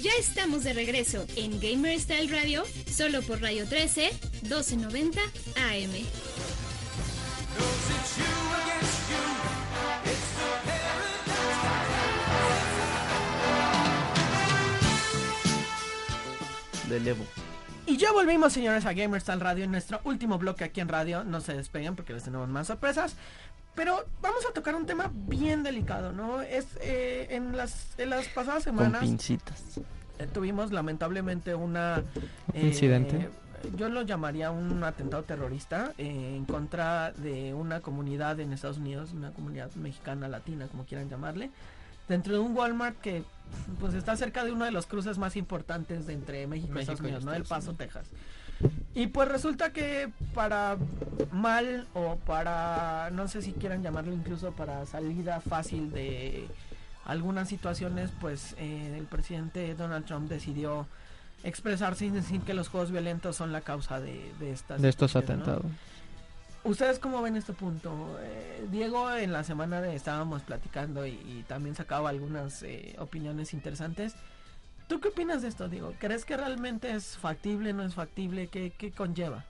Ya 0.00 0.10
estamos 0.18 0.64
de 0.64 0.72
regreso 0.72 1.26
en 1.36 1.60
Gamer 1.60 2.00
Style 2.00 2.28
Radio, 2.30 2.64
solo 2.90 3.20
por 3.22 3.42
Radio 3.42 3.68
13, 3.68 4.10
1290 4.42 5.20
AM. 5.20 5.90
Del 16.88 17.08
Evo. 17.08 17.45
Y 17.96 17.98
ya 17.98 18.12
volvimos, 18.12 18.52
señores, 18.52 18.84
a 18.84 18.92
Gamerstal 18.92 19.40
Radio 19.40 19.64
en 19.64 19.70
nuestro 19.70 20.02
último 20.04 20.36
bloque 20.36 20.64
aquí 20.64 20.82
en 20.82 20.88
radio. 20.88 21.24
No 21.24 21.40
se 21.40 21.54
despeguen 21.54 21.96
porque 21.96 22.12
les 22.12 22.24
tenemos 22.24 22.46
más 22.46 22.66
sorpresas. 22.66 23.16
Pero 23.74 24.04
vamos 24.20 24.44
a 24.44 24.52
tocar 24.52 24.74
un 24.74 24.84
tema 24.84 25.10
bien 25.14 25.62
delicado, 25.62 26.12
¿no? 26.12 26.42
Es 26.42 26.66
eh, 26.82 27.28
en 27.30 27.56
las 27.56 27.98
en 27.98 28.10
las 28.10 28.28
pasadas 28.28 28.64
Con 28.64 28.76
semanas 28.76 29.00
pincitas. 29.00 29.78
eh, 30.18 30.26
tuvimos 30.30 30.72
lamentablemente 30.72 31.54
una 31.54 32.04
eh, 32.52 32.66
Incidente. 32.66 33.30
Yo 33.74 33.88
lo 33.88 34.02
llamaría 34.02 34.50
un 34.50 34.84
atentado 34.84 35.22
terrorista 35.22 35.94
eh, 35.96 36.34
en 36.36 36.44
contra 36.44 37.12
de 37.12 37.54
una 37.54 37.80
comunidad 37.80 38.38
en 38.40 38.52
Estados 38.52 38.76
Unidos, 38.76 39.14
una 39.14 39.30
comunidad 39.30 39.72
mexicana, 39.76 40.28
latina, 40.28 40.66
como 40.66 40.84
quieran 40.84 41.08
llamarle, 41.08 41.50
dentro 42.08 42.34
de 42.34 42.40
un 42.40 42.54
Walmart 42.54 43.00
que 43.00 43.24
pues 43.80 43.94
está 43.94 44.16
cerca 44.16 44.44
de 44.44 44.52
uno 44.52 44.64
de 44.64 44.70
los 44.70 44.86
cruces 44.86 45.18
más 45.18 45.36
importantes 45.36 46.06
de 46.06 46.12
entre 46.14 46.46
México, 46.46 46.72
y 46.76 46.80
Estados 46.80 47.00
y 47.00 47.04
Unidos, 47.04 47.24
¿no? 47.24 47.34
El 47.34 47.44
Paso, 47.44 47.74
Texas. 47.74 48.06
Y 48.94 49.08
pues 49.08 49.28
resulta 49.28 49.72
que 49.72 50.10
para 50.34 50.78
mal 51.30 51.86
o 51.92 52.16
para, 52.16 53.10
no 53.12 53.28
sé 53.28 53.42
si 53.42 53.52
quieran 53.52 53.82
llamarlo 53.82 54.14
incluso 54.14 54.52
para 54.52 54.86
salida 54.86 55.40
fácil 55.40 55.92
de 55.92 56.48
algunas 57.04 57.48
situaciones, 57.48 58.10
pues 58.20 58.54
eh, 58.58 58.94
el 58.96 59.04
presidente 59.04 59.74
Donald 59.74 60.06
Trump 60.06 60.28
decidió 60.28 60.86
expresarse 61.44 62.06
y 62.06 62.10
decir 62.10 62.40
que 62.40 62.54
los 62.54 62.68
juegos 62.68 62.90
violentos 62.90 63.36
son 63.36 63.52
la 63.52 63.60
causa 63.60 64.00
de, 64.00 64.32
de 64.40 64.52
estas 64.52 64.80
de 64.80 64.88
estos 64.88 65.14
¿no? 65.14 65.60
¿Ustedes 66.66 66.98
cómo 66.98 67.22
ven 67.22 67.36
este 67.36 67.52
punto? 67.52 68.18
Eh, 68.20 68.66
Diego, 68.72 69.10
en 69.14 69.32
la 69.32 69.44
semana 69.44 69.80
de- 69.80 69.94
estábamos 69.94 70.42
platicando 70.42 71.06
y, 71.06 71.44
también 71.46 71.76
sacaba 71.76 72.10
algunas 72.10 72.62
eh, 72.64 72.96
opiniones 72.98 73.54
interesantes. 73.54 74.14
¿Tú 74.88 75.00
qué 75.00 75.08
opinas 75.08 75.42
de 75.42 75.48
esto, 75.48 75.68
Diego? 75.68 75.94
¿Crees 75.98 76.24
que 76.24 76.36
realmente 76.36 76.90
es 76.90 77.16
factible, 77.16 77.72
no 77.72 77.84
es 77.84 77.94
factible? 77.94 78.48
¿Qué, 78.48 78.72
qué 78.76 78.90
conlleva? 78.90 79.44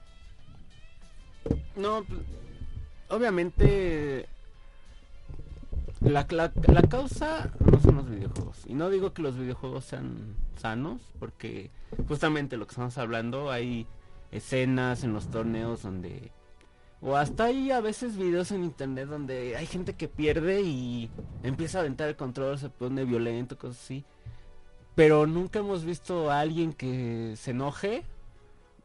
No, 1.75 2.05
obviamente 3.09 4.29
la 6.01 6.27
causa 6.27 7.51
no 7.65 7.81
son 7.81 7.97
los 7.97 8.11
videojuegos. 8.11 8.59
Y 8.67 8.75
no 8.75 8.91
digo 8.91 9.13
que 9.13 9.23
los 9.23 9.37
videojuegos 9.39 9.87
sean 9.87 10.37
sanos, 10.59 11.01
porque 11.19 11.71
justamente 12.09 12.57
lo 12.57 12.67
que 12.67 12.73
estamos 12.73 12.99
hablando, 12.99 13.51
hay 13.51 13.87
escenas 14.33 15.03
en 15.03 15.13
los 15.13 15.31
torneos 15.31 15.83
donde... 15.83 16.31
O 17.01 17.17
hasta 17.17 17.45
hay 17.45 17.71
a 17.71 17.81
veces 17.81 18.17
videos 18.17 18.51
en 18.51 18.65
internet 18.65 19.09
donde 19.09 19.57
hay 19.57 19.67
gente 19.67 19.95
que 19.95 20.09
pierde 20.09 20.63
y 20.63 21.11
empieza 21.43 21.79
a 21.79 21.81
aventar 21.83 22.09
el 22.09 22.17
control, 22.17 22.59
se 22.59 22.69
pone 22.71 23.05
violento, 23.05 23.57
cosas 23.59 23.81
así. 23.83 24.05
Pero 24.95 25.27
nunca 25.27 25.59
hemos 25.59 25.85
visto 25.85 26.31
a 26.31 26.41
alguien 26.41 26.73
que 26.73 27.35
se 27.37 27.51
enoje 27.51 28.03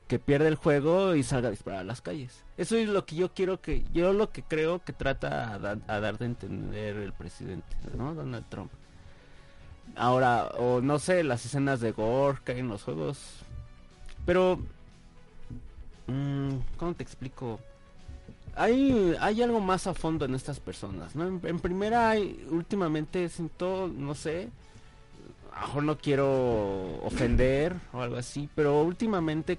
que 0.10 0.20
pierde 0.20 0.50
el 0.50 0.56
juego 0.56 1.16
y 1.16 1.24
salga 1.24 1.48
a 1.48 1.52
disparar 1.52 1.80
a 1.80 1.84
las 1.86 2.02
calles. 2.02 2.44
Eso 2.58 2.76
es 2.76 2.90
lo 2.90 3.06
que 3.06 3.16
yo 3.16 3.34
quiero 3.34 3.62
que, 3.62 3.86
yo 3.94 4.12
lo 4.12 4.30
que 4.30 4.44
creo 4.44 4.84
que 4.84 4.92
trata 4.92 5.54
a, 5.54 5.58
da- 5.60 5.78
a 5.88 6.00
dar 6.02 6.18
de 6.18 6.26
entender 6.26 6.98
el 6.98 7.14
presidente, 7.14 7.78
¿no? 7.98 8.14
Donald 8.14 8.46
Trump. 8.50 8.72
Ahora, 9.96 10.48
o 10.60 10.82
no 10.82 11.00
sé, 11.00 11.24
las 11.24 11.46
escenas 11.46 11.80
de 11.80 11.94
gore 11.94 12.40
que 12.44 12.52
hay 12.52 12.60
en 12.60 12.68
los 12.68 12.84
juegos. 12.84 13.40
Pero, 14.26 14.60
mm, 16.08 16.50
¿cómo 16.78 16.94
te 16.94 17.04
explico? 17.04 17.60
Hay, 18.56 19.16
hay 19.20 19.42
algo 19.42 19.60
más 19.62 19.88
a 19.88 19.94
fondo 19.94 20.26
en 20.26 20.36
estas 20.36 20.60
personas, 20.60 21.16
¿no? 21.16 21.26
En, 21.48 21.60
primera, 21.60 22.10
hay, 22.10 22.46
últimamente 22.50 23.28
siento, 23.30 23.90
no 23.96 24.14
sé, 24.14 24.50
mejor 25.60 25.84
no 25.84 25.98
quiero 25.98 26.98
ofender 27.04 27.76
o 27.94 28.02
algo 28.02 28.18
así, 28.18 28.50
pero 28.56 28.82
últimamente 28.84 29.58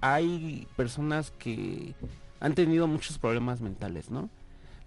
hay 0.00 0.66
personas 0.76 1.30
que 1.32 1.94
han 2.40 2.54
tenido 2.54 2.86
muchos 2.86 3.18
problemas 3.18 3.60
mentales, 3.60 4.10
¿no? 4.10 4.28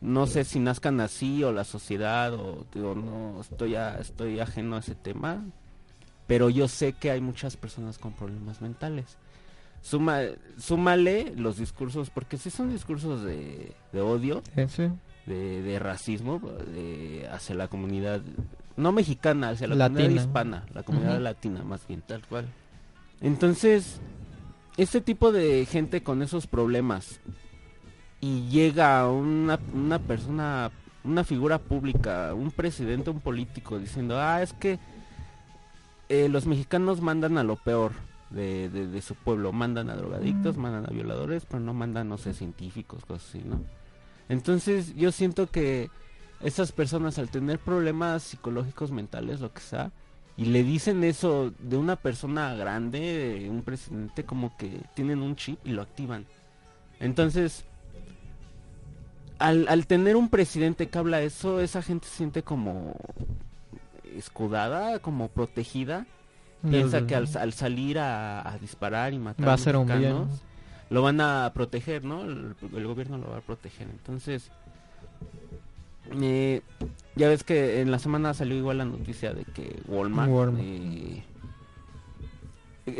No 0.01 0.27
sé 0.27 0.43
si 0.43 0.59
nazcan 0.59 0.99
así 0.99 1.43
o 1.43 1.51
la 1.51 1.63
sociedad 1.63 2.33
o 2.33 2.65
digo, 2.73 2.93
no 2.95 3.39
estoy 3.41 3.75
a- 3.75 3.97
estoy 3.97 4.39
ajeno 4.39 4.75
a 4.75 4.79
ese 4.79 4.93
tema, 4.93 5.43
pero 6.27 6.49
yo 6.49 6.67
sé 6.67 6.93
que 6.93 7.09
hay 7.11 7.21
muchas 7.21 7.55
personas 7.57 7.97
con 7.97 8.11
problemas 8.13 8.61
mentales. 8.61 9.17
Suma, 9.81 10.19
súmale 10.57 11.33
los 11.35 11.57
discursos, 11.57 12.09
porque 12.09 12.37
si 12.37 12.49
son 12.49 12.69
discursos 12.71 13.23
de, 13.23 13.73
de 13.93 14.01
odio, 14.01 14.41
Ese, 14.55 14.91
de, 15.25 15.61
de 15.61 15.79
racismo 15.79 16.39
de, 16.39 17.27
hacia 17.31 17.55
la 17.55 17.67
comunidad, 17.67 18.21
no 18.75 18.91
mexicana, 18.91 19.49
hacia 19.49 19.67
la 19.67 19.75
Latina. 19.75 19.99
comunidad 20.01 20.23
hispana, 20.23 20.65
la 20.73 20.83
comunidad 20.83 21.19
latina 21.19 21.63
más 21.63 21.87
bien, 21.87 22.01
tal 22.01 22.25
cual. 22.27 22.47
Entonces, 23.21 23.99
este 24.77 25.01
tipo 25.01 25.31
de 25.31 25.65
gente 25.65 26.03
con 26.03 26.21
esos 26.21 26.47
problemas 26.47 27.19
y 28.19 28.47
llega 28.49 29.09
una, 29.09 29.59
una 29.73 29.99
persona, 29.99 30.71
una 31.03 31.23
figura 31.23 31.59
pública, 31.59 32.33
un 32.33 32.51
presidente, 32.51 33.09
un 33.09 33.19
político 33.21 33.79
diciendo, 33.79 34.19
ah, 34.19 34.41
es 34.41 34.53
que 34.53 34.79
eh, 36.09 36.29
los 36.29 36.45
mexicanos 36.45 37.01
mandan 37.01 37.37
a 37.37 37.43
lo 37.43 37.55
peor 37.55 37.91
de, 38.29 38.69
de- 38.69 38.87
de 38.87 39.01
su 39.01 39.15
pueblo, 39.15 39.51
mandan 39.53 39.89
a 39.89 39.95
drogadictos, 39.95 40.57
mandan 40.57 40.85
a 40.85 40.89
violadores, 40.93 41.45
pero 41.45 41.59
no 41.61 41.73
mandan, 41.73 42.09
no 42.09 42.17
sé, 42.17 42.33
científicos, 42.33 43.05
cosas 43.05 43.29
así, 43.29 43.41
¿no? 43.45 43.61
Entonces 44.29 44.95
yo 44.95 45.11
siento 45.11 45.47
que 45.47 45.89
esas 46.41 46.71
personas 46.71 47.17
al 47.17 47.29
tener 47.29 47.59
problemas 47.59 48.23
psicológicos 48.23 48.91
mentales, 48.91 49.39
lo 49.39 49.53
que 49.53 49.61
sea, 49.61 49.91
y 50.35 50.45
le 50.45 50.63
dicen 50.63 51.03
eso 51.03 51.51
de 51.59 51.77
una 51.77 51.95
persona 51.95 52.53
grande, 52.53 52.99
de 53.39 53.49
un 53.49 53.63
presidente, 53.63 54.23
como 54.23 54.55
que 54.57 54.81
tienen 54.93 55.21
un 55.23 55.35
chip 55.35 55.57
y 55.65 55.71
lo 55.71 55.81
activan. 55.81 56.25
Entonces, 56.99 57.63
al, 59.39 59.67
al 59.67 59.87
tener 59.87 60.15
un 60.15 60.29
presidente 60.29 60.89
que 60.89 60.97
habla 60.97 61.21
eso, 61.21 61.59
esa 61.59 61.81
gente 61.81 62.07
se 62.07 62.17
siente 62.17 62.43
como 62.43 62.95
escudada, 64.15 64.99
como 64.99 65.27
protegida. 65.29 66.05
Piensa 66.61 67.05
que 67.05 67.15
al, 67.15 67.27
al 67.37 67.53
salir 67.53 67.99
a, 67.99 68.47
a 68.47 68.57
disparar 68.57 69.13
y 69.13 69.19
matar 69.19 69.47
Va 69.47 69.53
a 69.53 69.57
ser 69.57 69.75
un 69.77 69.87
bien. 69.87 70.25
lo 70.89 71.01
van 71.01 71.21
a 71.21 71.51
proteger, 71.53 72.03
¿no? 72.03 72.23
El, 72.23 72.55
el 72.75 72.87
gobierno 72.87 73.17
lo 73.17 73.29
va 73.29 73.37
a 73.37 73.41
proteger. 73.41 73.87
Entonces, 73.89 74.49
eh, 76.21 76.61
ya 77.15 77.27
ves 77.29 77.43
que 77.43 77.81
en 77.81 77.91
la 77.91 77.99
semana 77.99 78.33
salió 78.33 78.55
igual 78.57 78.79
la 78.79 78.85
noticia 78.85 79.33
de 79.33 79.43
que 79.43 79.79
Walmart, 79.87 80.29
Walmart. 80.31 80.63
eh, 80.65 81.23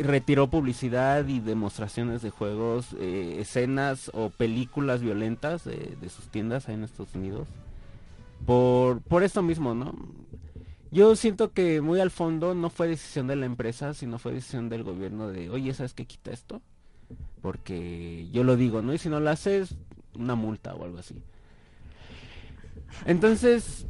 retiró 0.02 0.48
publicidad 0.48 1.26
y 1.26 1.40
demostraciones 1.40 2.20
de 2.22 2.30
juegos, 2.30 2.94
eh, 3.00 3.36
escenas 3.40 4.10
o 4.14 4.30
películas 4.30 5.00
violentas 5.00 5.64
de, 5.64 5.96
de 6.00 6.08
sus 6.10 6.28
tiendas 6.28 6.68
ahí 6.68 6.74
en 6.74 6.84
Estados 6.84 7.14
Unidos. 7.14 7.48
Por, 8.46 9.00
por 9.00 9.22
esto 9.24 9.42
mismo, 9.42 9.74
¿no? 9.74 9.94
Yo 10.90 11.16
siento 11.16 11.52
que 11.52 11.80
muy 11.80 12.00
al 12.00 12.10
fondo 12.10 12.54
no 12.54 12.70
fue 12.70 12.88
decisión 12.88 13.26
de 13.26 13.36
la 13.36 13.46
empresa, 13.46 13.92
sino 13.94 14.18
fue 14.18 14.32
decisión 14.32 14.68
del 14.68 14.84
gobierno 14.84 15.28
de, 15.28 15.50
oye, 15.50 15.74
¿sabes 15.74 15.94
qué? 15.94 16.06
Quita 16.06 16.30
esto. 16.30 16.62
Porque 17.42 18.28
yo 18.32 18.44
lo 18.44 18.56
digo, 18.56 18.82
¿no? 18.82 18.94
Y 18.94 18.98
si 18.98 19.08
no 19.08 19.20
lo 19.20 19.30
haces, 19.30 19.76
una 20.14 20.34
multa 20.34 20.74
o 20.74 20.84
algo 20.84 20.98
así. 20.98 21.14
Entonces, 23.06 23.86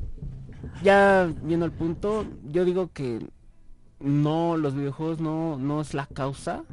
ya 0.83 1.33
viendo 1.43 1.67
el 1.67 1.73
punto, 1.73 2.27
yo 2.49 2.65
digo 2.65 2.91
que 2.93 3.27
no, 4.01 4.57
los 4.57 4.75
videojuegos 4.75 5.21
no, 5.21 5.57
no 5.59 5.81
es 5.81 5.95
la 5.95 6.07
causa. 6.07 6.65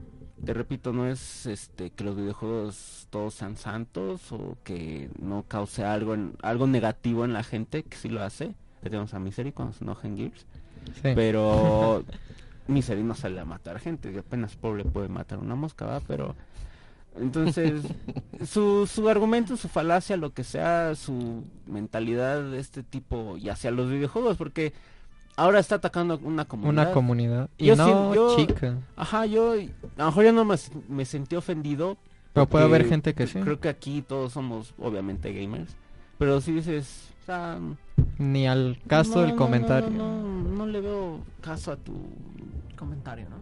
Te 0.44 0.54
repito, 0.54 0.92
no 0.94 1.08
es 1.08 1.46
este 1.46 1.92
que 1.92 2.04
los 2.04 2.16
videojuegos 2.16 3.08
todos 3.10 3.34
sean 3.36 3.58
santos 3.58 4.32
o 4.32 4.58
que 4.64 5.10
no 5.20 5.44
cause 5.48 5.84
algo 5.84 6.14
en, 6.14 6.36
algo 6.42 6.68
negativo 6.68 7.26
en 7.26 7.34
la 7.34 7.44
gente, 7.44 7.84
que 7.84 7.98
sí 7.98 8.10
lo 8.10 8.22
hace. 8.22 8.56
Tenemos 8.90 9.14
a 9.14 9.20
Misery 9.20 9.52
cuando 9.52 9.74
se 9.74 9.84
enoja 9.84 10.08
en 10.08 10.18
Gears. 10.18 10.46
Sí. 11.02 11.12
Pero 11.16 12.04
Misery 12.68 13.04
no 13.04 13.16
sale 13.16 13.40
a 13.40 13.46
matar 13.46 13.80
gente, 13.80 14.12
que 14.12 14.20
apenas 14.20 14.56
pobre 14.56 14.84
puede 14.86 15.08
matar 15.10 15.40
una 15.40 15.56
mosca, 15.56 15.86
¿va? 15.86 16.00
Pero 16.02 16.36
entonces 17.20 17.82
su, 18.48 18.88
su 18.88 19.10
argumento, 19.10 19.58
su 19.58 19.68
falacia, 19.68 20.18
lo 20.18 20.34
que 20.34 20.44
sea, 20.44 20.94
su 20.96 21.44
mentalidad 21.66 22.44
de 22.44 22.60
este 22.60 22.84
tipo 22.84 23.38
y 23.38 23.50
hacia 23.50 23.72
los 23.72 23.90
videojuegos, 23.90 24.38
porque 24.38 24.74
ahora 25.36 25.60
está 25.60 25.76
atacando 25.76 26.20
una 26.24 26.46
comunidad. 26.46 26.84
Una 26.86 26.92
comunidad. 26.94 27.50
Y 27.58 27.66
Yo 27.68 27.76
no 27.76 28.14
yo- 28.14 28.36
chica. 28.36 28.76
Ajá, 28.96 29.26
yo 29.26 29.54
a 29.54 29.56
lo 29.98 30.06
mejor 30.06 30.24
ya 30.26 30.32
no 30.32 30.46
me, 30.46 30.56
me 30.90 31.06
sentí 31.06 31.36
ofendido. 31.36 31.98
Pero 32.34 32.48
puede 32.48 32.66
haber 32.66 32.86
gente 32.88 33.14
que 33.14 33.28
sí. 33.28 33.40
Creo 33.40 33.60
que 33.60 33.70
aquí 33.70 34.02
todos 34.02 34.34
somos 34.34 34.74
obviamente 34.78 35.32
gamers. 35.34 35.76
Pero 36.18 36.42
si 36.42 36.52
dices, 36.52 37.10
o 37.24 37.26
sea, 37.26 37.58
Ni 38.18 38.48
al 38.48 38.80
caso 38.88 39.16
no, 39.16 39.22
del 39.22 39.32
no, 39.32 39.36
comentario. 39.36 39.90
No, 39.90 40.22
no, 40.22 40.50
no 40.50 40.66
le 40.66 40.82
veo 40.82 41.20
caso 41.42 41.72
a 41.72 41.76
tu... 41.76 41.94
Comentario, 42.76 43.28
¿no? 43.30 43.38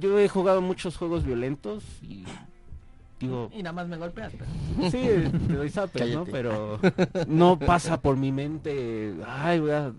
Yo 0.00 0.18
he 0.18 0.28
jugado 0.28 0.60
muchos 0.60 0.96
juegos 0.96 1.24
violentos 1.24 1.84
y 2.02 2.24
digo, 3.20 3.50
Y 3.54 3.62
nada 3.62 3.72
más 3.72 3.88
me 3.88 3.96
golpeas, 3.96 4.32
pero... 4.36 4.90
sí, 4.90 5.00
te 5.48 5.54
doy 5.54 5.70
zapes, 5.70 6.14
¿no? 6.14 6.24
Pero 6.24 6.78
no 7.26 7.58
pasa 7.58 8.00
por 8.00 8.16
mi 8.16 8.32
mente, 8.32 9.14
ay, 9.26 9.60
voy 9.60 9.70
a 9.70 9.92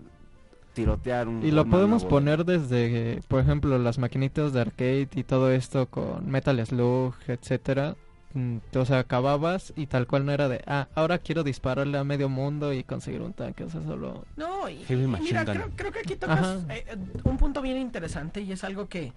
tirotear 0.74 1.26
un... 1.26 1.44
Y 1.44 1.50
lo 1.50 1.64
podemos 1.64 2.02
güey". 2.02 2.10
poner 2.10 2.44
desde, 2.44 3.20
por 3.26 3.40
ejemplo, 3.40 3.78
las 3.78 3.98
maquinitas 3.98 4.52
de 4.52 4.60
arcade 4.60 5.08
y 5.14 5.24
todo 5.24 5.50
esto 5.50 5.86
con 5.86 6.30
Metal 6.30 6.64
Slug, 6.64 7.14
etcétera. 7.26 7.96
Mm, 8.34 8.58
O 8.74 8.84
sea, 8.84 8.98
acababas 8.98 9.72
y 9.74 9.86
tal 9.86 10.06
cual 10.06 10.26
no 10.26 10.32
era 10.32 10.48
de, 10.48 10.62
ah, 10.66 10.88
ahora 10.94 11.18
quiero 11.18 11.42
dispararle 11.44 11.96
a 11.98 12.04
medio 12.04 12.28
mundo 12.28 12.72
y 12.74 12.84
conseguir 12.84 13.22
un 13.22 13.32
tanque. 13.32 13.64
O 13.64 13.70
sea, 13.70 13.82
solo... 13.82 14.24
No, 14.36 14.68
y, 14.68 14.84
Heavy 14.84 15.04
y 15.04 15.06
Machine 15.06 15.28
mira, 15.30 15.44
creo, 15.44 15.70
creo 15.74 15.92
que 15.92 16.00
aquí 16.00 16.16
tocas 16.16 16.64
eh, 16.68 16.84
eh, 16.88 16.96
un 17.24 17.38
punto 17.38 17.62
bien 17.62 17.78
interesante 17.78 18.40
y 18.42 18.52
es 18.52 18.64
algo 18.64 18.88
que 18.88 19.12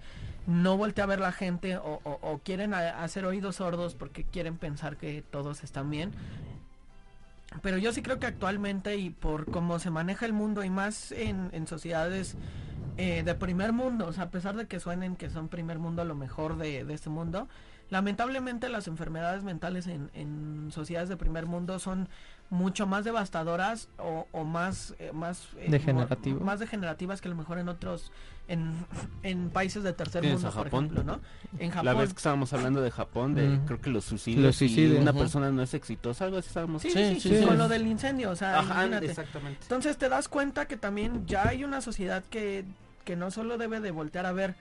no 0.46 0.76
voltea 0.76 1.04
a 1.04 1.06
ver 1.08 1.20
la 1.20 1.30
gente 1.32 1.76
o, 1.76 2.00
o- 2.04 2.18
o 2.22 2.38
quieren 2.38 2.72
a- 2.74 3.02
hacer 3.04 3.24
oídos 3.26 3.56
sordos 3.56 3.94
porque 3.94 4.24
quieren 4.24 4.56
pensar 4.56 4.96
que 4.96 5.22
todos 5.30 5.62
están 5.62 5.90
bien. 5.90 6.12
Pero 7.60 7.76
yo 7.76 7.92
sí 7.92 8.00
creo 8.00 8.18
que 8.18 8.26
actualmente 8.26 8.96
y 8.96 9.10
por 9.10 9.50
cómo 9.50 9.78
se 9.78 9.90
maneja 9.90 10.24
el 10.24 10.32
mundo 10.32 10.64
y 10.64 10.70
más 10.70 11.12
en, 11.12 11.50
en 11.52 11.66
sociedades 11.66 12.34
eh, 12.96 13.22
de 13.24 13.34
primer 13.34 13.72
mundo, 13.74 14.06
o 14.06 14.12
sea, 14.14 14.24
a 14.24 14.30
pesar 14.30 14.56
de 14.56 14.66
que 14.66 14.80
suenen 14.80 15.16
que 15.16 15.28
son 15.28 15.48
primer 15.48 15.78
mundo 15.78 16.02
lo 16.04 16.14
mejor 16.14 16.56
de, 16.56 16.84
de 16.84 16.94
este 16.94 17.10
mundo, 17.10 17.48
lamentablemente 17.92 18.70
las 18.70 18.88
enfermedades 18.88 19.44
mentales 19.44 19.86
en, 19.86 20.10
en 20.14 20.70
sociedades 20.72 21.10
de 21.10 21.16
primer 21.18 21.44
mundo 21.44 21.78
son 21.78 22.08
mucho 22.48 22.86
más 22.86 23.04
devastadoras 23.04 23.88
o, 23.98 24.26
o 24.32 24.44
más 24.44 24.94
eh, 24.98 25.10
más 25.12 25.48
eh, 25.58 25.66
Degenerativo. 25.70 26.38
mo- 26.40 26.46
más 26.46 26.58
degenerativas 26.58 27.20
que 27.20 27.28
a 27.28 27.30
lo 27.30 27.36
mejor 27.36 27.58
en 27.58 27.68
otros 27.68 28.10
en, 28.48 28.72
en 29.22 29.50
países 29.50 29.82
de 29.82 29.92
tercer 29.92 30.22
¿Tienes 30.22 30.40
mundo 30.42 30.48
a 30.48 30.52
por 30.52 30.64
Japón? 30.64 30.84
ejemplo 30.86 31.04
no 31.04 31.20
en 31.62 31.70
Japón 31.70 31.84
La 31.84 31.92
vez 31.94 32.12
que 32.14 32.16
estábamos 32.18 32.52
hablando 32.54 32.80
de 32.80 32.90
Japón, 32.90 33.34
de 33.34 33.42
Mm. 33.48 33.64
creo 33.66 33.80
que 33.82 33.90
los 33.90 34.04
suicidios, 34.06 34.42
Los 34.42 34.56
suicidios, 34.56 34.98
y 34.98 35.02
una 35.02 35.12
persona 35.12 35.50
no 35.50 35.62
es 35.62 35.74
exitosa, 35.74 36.24
algo 36.24 36.38
así 36.38 36.48
estábamos... 36.48 36.80
sí, 36.80 36.90
Sí, 36.90 36.98
sí, 36.98 37.20
sí, 37.20 37.28
sí, 37.28 37.38
sí. 37.40 37.46
con 37.46 37.58
lo 37.58 37.68
del 37.68 37.86
incendio 37.86 38.30
o 38.30 38.36
sea 38.36 38.58
Ajá, 38.60 38.72
imagínate. 38.86 39.06
exactamente. 39.06 39.58
Entonces 39.62 39.98
te 39.98 40.08
das 40.08 40.28
cuenta 40.28 40.66
que 40.66 40.78
también 40.78 41.26
ya 41.26 41.46
hay 41.48 41.62
una 41.64 41.82
sociedad 41.82 42.22
que, 42.30 42.64
que 43.04 43.16
no 43.16 43.30
solo 43.30 43.58
debe 43.58 43.80
de 43.80 43.90
voltear 43.90 44.24
a 44.24 44.32
ver 44.32 44.54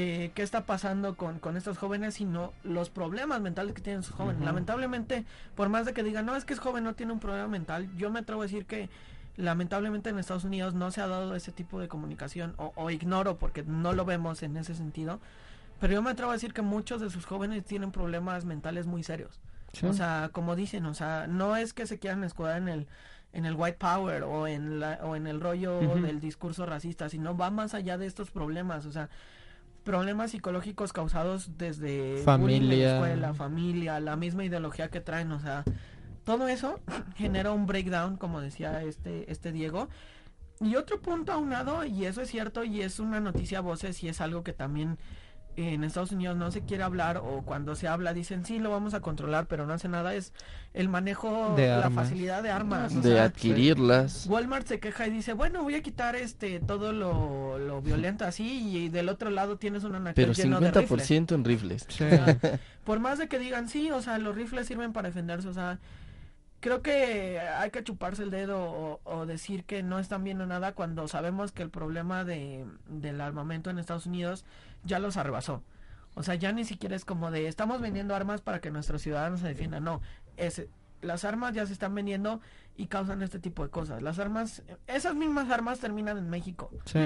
eh, 0.00 0.30
qué 0.32 0.42
está 0.44 0.64
pasando 0.64 1.16
con, 1.16 1.40
con 1.40 1.56
estos 1.56 1.76
jóvenes, 1.76 2.14
sino 2.14 2.52
los 2.62 2.88
problemas 2.88 3.40
mentales 3.40 3.74
que 3.74 3.82
tienen 3.82 4.04
sus 4.04 4.14
jóvenes. 4.14 4.44
Lamentablemente, 4.44 5.24
por 5.56 5.68
más 5.70 5.86
de 5.86 5.92
que 5.92 6.04
digan, 6.04 6.24
no, 6.24 6.36
es 6.36 6.44
que 6.44 6.54
es 6.54 6.60
joven, 6.60 6.84
no 6.84 6.94
tiene 6.94 7.12
un 7.12 7.18
problema 7.18 7.48
mental, 7.48 7.88
yo 7.96 8.08
me 8.08 8.20
atrevo 8.20 8.42
a 8.42 8.44
decir 8.44 8.64
que 8.64 8.88
lamentablemente 9.36 10.10
en 10.10 10.18
Estados 10.20 10.44
Unidos 10.44 10.74
no 10.74 10.92
se 10.92 11.00
ha 11.00 11.08
dado 11.08 11.34
ese 11.34 11.50
tipo 11.50 11.80
de 11.80 11.88
comunicación, 11.88 12.54
o, 12.58 12.72
o 12.76 12.90
ignoro 12.90 13.38
porque 13.38 13.64
no 13.64 13.92
lo 13.92 14.04
vemos 14.04 14.44
en 14.44 14.56
ese 14.56 14.76
sentido, 14.76 15.18
pero 15.80 15.94
yo 15.94 16.02
me 16.02 16.10
atrevo 16.10 16.30
a 16.30 16.34
decir 16.34 16.52
que 16.52 16.62
muchos 16.62 17.00
de 17.00 17.10
sus 17.10 17.26
jóvenes 17.26 17.64
tienen 17.64 17.90
problemas 17.90 18.44
mentales 18.44 18.86
muy 18.86 19.02
serios. 19.02 19.40
Sí. 19.72 19.84
O 19.84 19.94
sea, 19.94 20.30
como 20.30 20.54
dicen, 20.54 20.86
o 20.86 20.94
sea, 20.94 21.26
no 21.26 21.56
es 21.56 21.72
que 21.72 21.86
se 21.86 21.98
quieran 21.98 22.22
escudar 22.22 22.58
en 22.58 22.68
el 22.68 22.86
en 23.32 23.44
el 23.44 23.54
white 23.54 23.76
power 23.78 24.22
o 24.22 24.46
en 24.46 24.80
la 24.80 25.00
o 25.02 25.14
en 25.16 25.26
el 25.26 25.40
rollo 25.40 25.80
del 25.80 26.20
discurso 26.20 26.64
racista, 26.66 27.08
sino 27.08 27.36
va 27.36 27.50
más 27.50 27.74
allá 27.74 27.98
de 27.98 28.06
estos 28.06 28.30
problemas, 28.30 28.86
o 28.86 28.92
sea, 28.92 29.10
problemas 29.88 30.32
psicológicos 30.32 30.92
causados 30.92 31.56
desde 31.56 32.10
en 32.10 32.16
la 32.18 32.22
Familia. 32.24 32.94
escuela, 32.96 33.32
familia, 33.32 34.00
la 34.00 34.16
misma 34.16 34.44
ideología 34.44 34.90
que 34.90 35.00
traen, 35.00 35.32
o 35.32 35.40
sea, 35.40 35.64
todo 36.24 36.46
eso 36.46 36.78
genera 37.16 37.52
un 37.52 37.66
breakdown, 37.66 38.18
como 38.18 38.42
decía 38.42 38.82
este 38.82 39.32
este 39.32 39.50
Diego. 39.50 39.88
Y 40.60 40.76
otro 40.76 41.00
punto 41.00 41.32
aunado, 41.32 41.86
y 41.86 42.04
eso 42.04 42.20
es 42.20 42.28
cierto, 42.28 42.64
y 42.64 42.82
es 42.82 43.00
una 43.00 43.18
noticia 43.18 43.58
a 43.58 43.60
voces, 43.62 44.02
y 44.02 44.08
es 44.08 44.20
algo 44.20 44.44
que 44.44 44.52
también 44.52 44.98
en 45.58 45.84
Estados 45.84 46.12
Unidos 46.12 46.36
no 46.36 46.50
se 46.50 46.62
quiere 46.62 46.82
hablar, 46.84 47.18
o 47.18 47.42
cuando 47.42 47.74
se 47.74 47.88
habla 47.88 48.14
dicen 48.14 48.44
sí 48.44 48.58
lo 48.58 48.70
vamos 48.70 48.94
a 48.94 49.00
controlar, 49.00 49.46
pero 49.46 49.66
no 49.66 49.72
hace 49.72 49.88
nada, 49.88 50.14
es 50.14 50.32
el 50.74 50.88
manejo, 50.88 51.54
De 51.56 51.66
la 51.68 51.86
armas. 51.86 52.06
facilidad 52.06 52.42
de 52.42 52.50
armas. 52.50 52.94
o 52.94 53.00
de 53.00 53.14
sea, 53.14 53.24
adquirirlas. 53.24 54.26
Walmart 54.26 54.66
se 54.66 54.78
queja 54.80 55.06
y 55.06 55.10
dice, 55.10 55.32
bueno, 55.32 55.62
voy 55.62 55.74
a 55.74 55.82
quitar 55.82 56.14
este 56.16 56.60
todo 56.60 56.92
lo, 56.92 57.58
lo 57.58 57.82
violento 57.82 58.24
así, 58.24 58.76
y 58.76 58.88
del 58.88 59.08
otro 59.08 59.30
lado 59.30 59.56
tienes 59.56 59.84
un 59.84 59.94
anaquel 59.94 60.14
Pero 60.26 60.32
lleno 60.32 60.60
de 60.60 60.70
rifles. 60.70 61.10
50% 61.10 61.34
en 61.34 61.44
rifles. 61.44 61.86
Sí. 61.88 62.04
O 62.04 62.08
sea, 62.08 62.38
por 62.84 63.00
más 63.00 63.18
de 63.18 63.28
que 63.28 63.38
digan 63.38 63.68
sí, 63.68 63.90
o 63.90 64.00
sea, 64.02 64.18
los 64.18 64.34
rifles 64.34 64.66
sirven 64.66 64.92
para 64.92 65.08
defenderse, 65.08 65.48
o 65.48 65.52
sea, 65.54 65.78
creo 66.60 66.82
que 66.82 67.38
hay 67.38 67.70
que 67.70 67.84
chuparse 67.84 68.22
el 68.24 68.30
dedo 68.30 68.60
o, 68.60 69.00
o 69.04 69.26
decir 69.26 69.64
que 69.64 69.82
no 69.82 69.98
están 69.98 70.24
viendo 70.24 70.44
nada 70.46 70.72
cuando 70.72 71.06
sabemos 71.06 71.52
que 71.52 71.62
el 71.62 71.70
problema 71.70 72.24
de, 72.24 72.64
del 72.88 73.20
armamento 73.20 73.70
en 73.70 73.78
Estados 73.78 74.06
Unidos 74.06 74.44
ya 74.84 74.98
los 74.98 75.16
arrebasó. 75.16 75.62
O 76.14 76.22
sea, 76.22 76.34
ya 76.34 76.52
ni 76.52 76.64
siquiera 76.64 76.96
es 76.96 77.04
como 77.04 77.30
de 77.30 77.46
estamos 77.48 77.80
vendiendo 77.80 78.14
armas 78.14 78.40
para 78.40 78.60
que 78.60 78.70
nuestros 78.70 79.02
ciudadanos 79.02 79.40
se 79.40 79.48
defiendan, 79.48 79.84
no, 79.84 80.00
es 80.36 80.66
las 81.00 81.24
armas 81.24 81.54
ya 81.54 81.64
se 81.64 81.72
están 81.72 81.94
vendiendo 81.94 82.40
y 82.76 82.86
causan 82.88 83.22
este 83.22 83.38
tipo 83.38 83.62
de 83.62 83.70
cosas. 83.70 84.02
Las 84.02 84.18
armas, 84.18 84.64
esas 84.88 85.14
mismas 85.14 85.48
armas 85.48 85.78
terminan 85.78 86.18
en 86.18 86.28
México. 86.28 86.70
Sí. 86.86 86.98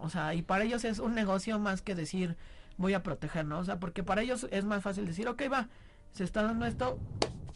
O 0.00 0.08
sea, 0.08 0.34
y 0.34 0.40
para 0.40 0.64
ellos 0.64 0.84
es 0.86 0.98
un 1.00 1.14
negocio 1.14 1.58
más 1.58 1.82
que 1.82 1.94
decir 1.94 2.36
voy 2.78 2.94
a 2.94 3.02
proteger, 3.02 3.44
¿no? 3.44 3.58
O 3.58 3.64
sea, 3.64 3.78
porque 3.78 4.02
para 4.02 4.22
ellos 4.22 4.46
es 4.50 4.64
más 4.64 4.82
fácil 4.82 5.04
decir, 5.06 5.28
ok, 5.28 5.42
va, 5.52 5.68
se 6.12 6.24
está 6.24 6.42
dando 6.42 6.64
esto, 6.64 6.98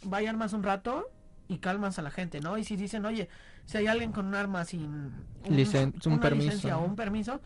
vayan 0.03 0.37
más 0.37 0.53
un 0.53 0.61
rato 0.61 1.09
y 1.47 1.57
calmas 1.57 1.97
a 1.97 2.03
la 2.03 2.11
gente, 2.11 2.41
¿no? 2.41 2.59
Y 2.59 2.63
si 2.63 2.75
dicen, 2.75 3.03
oye, 3.05 3.27
si 3.65 3.77
hay 3.77 3.87
alguien 3.87 4.11
con 4.11 4.27
un 4.27 4.35
arma 4.35 4.65
sin 4.65 4.83
un, 4.83 5.25
Licen- 5.45 5.93
un 6.05 6.13
una 6.13 6.21
permiso. 6.21 6.45
licencia 6.45 6.77
o 6.77 6.85
un 6.85 6.95
permiso, 6.95 7.41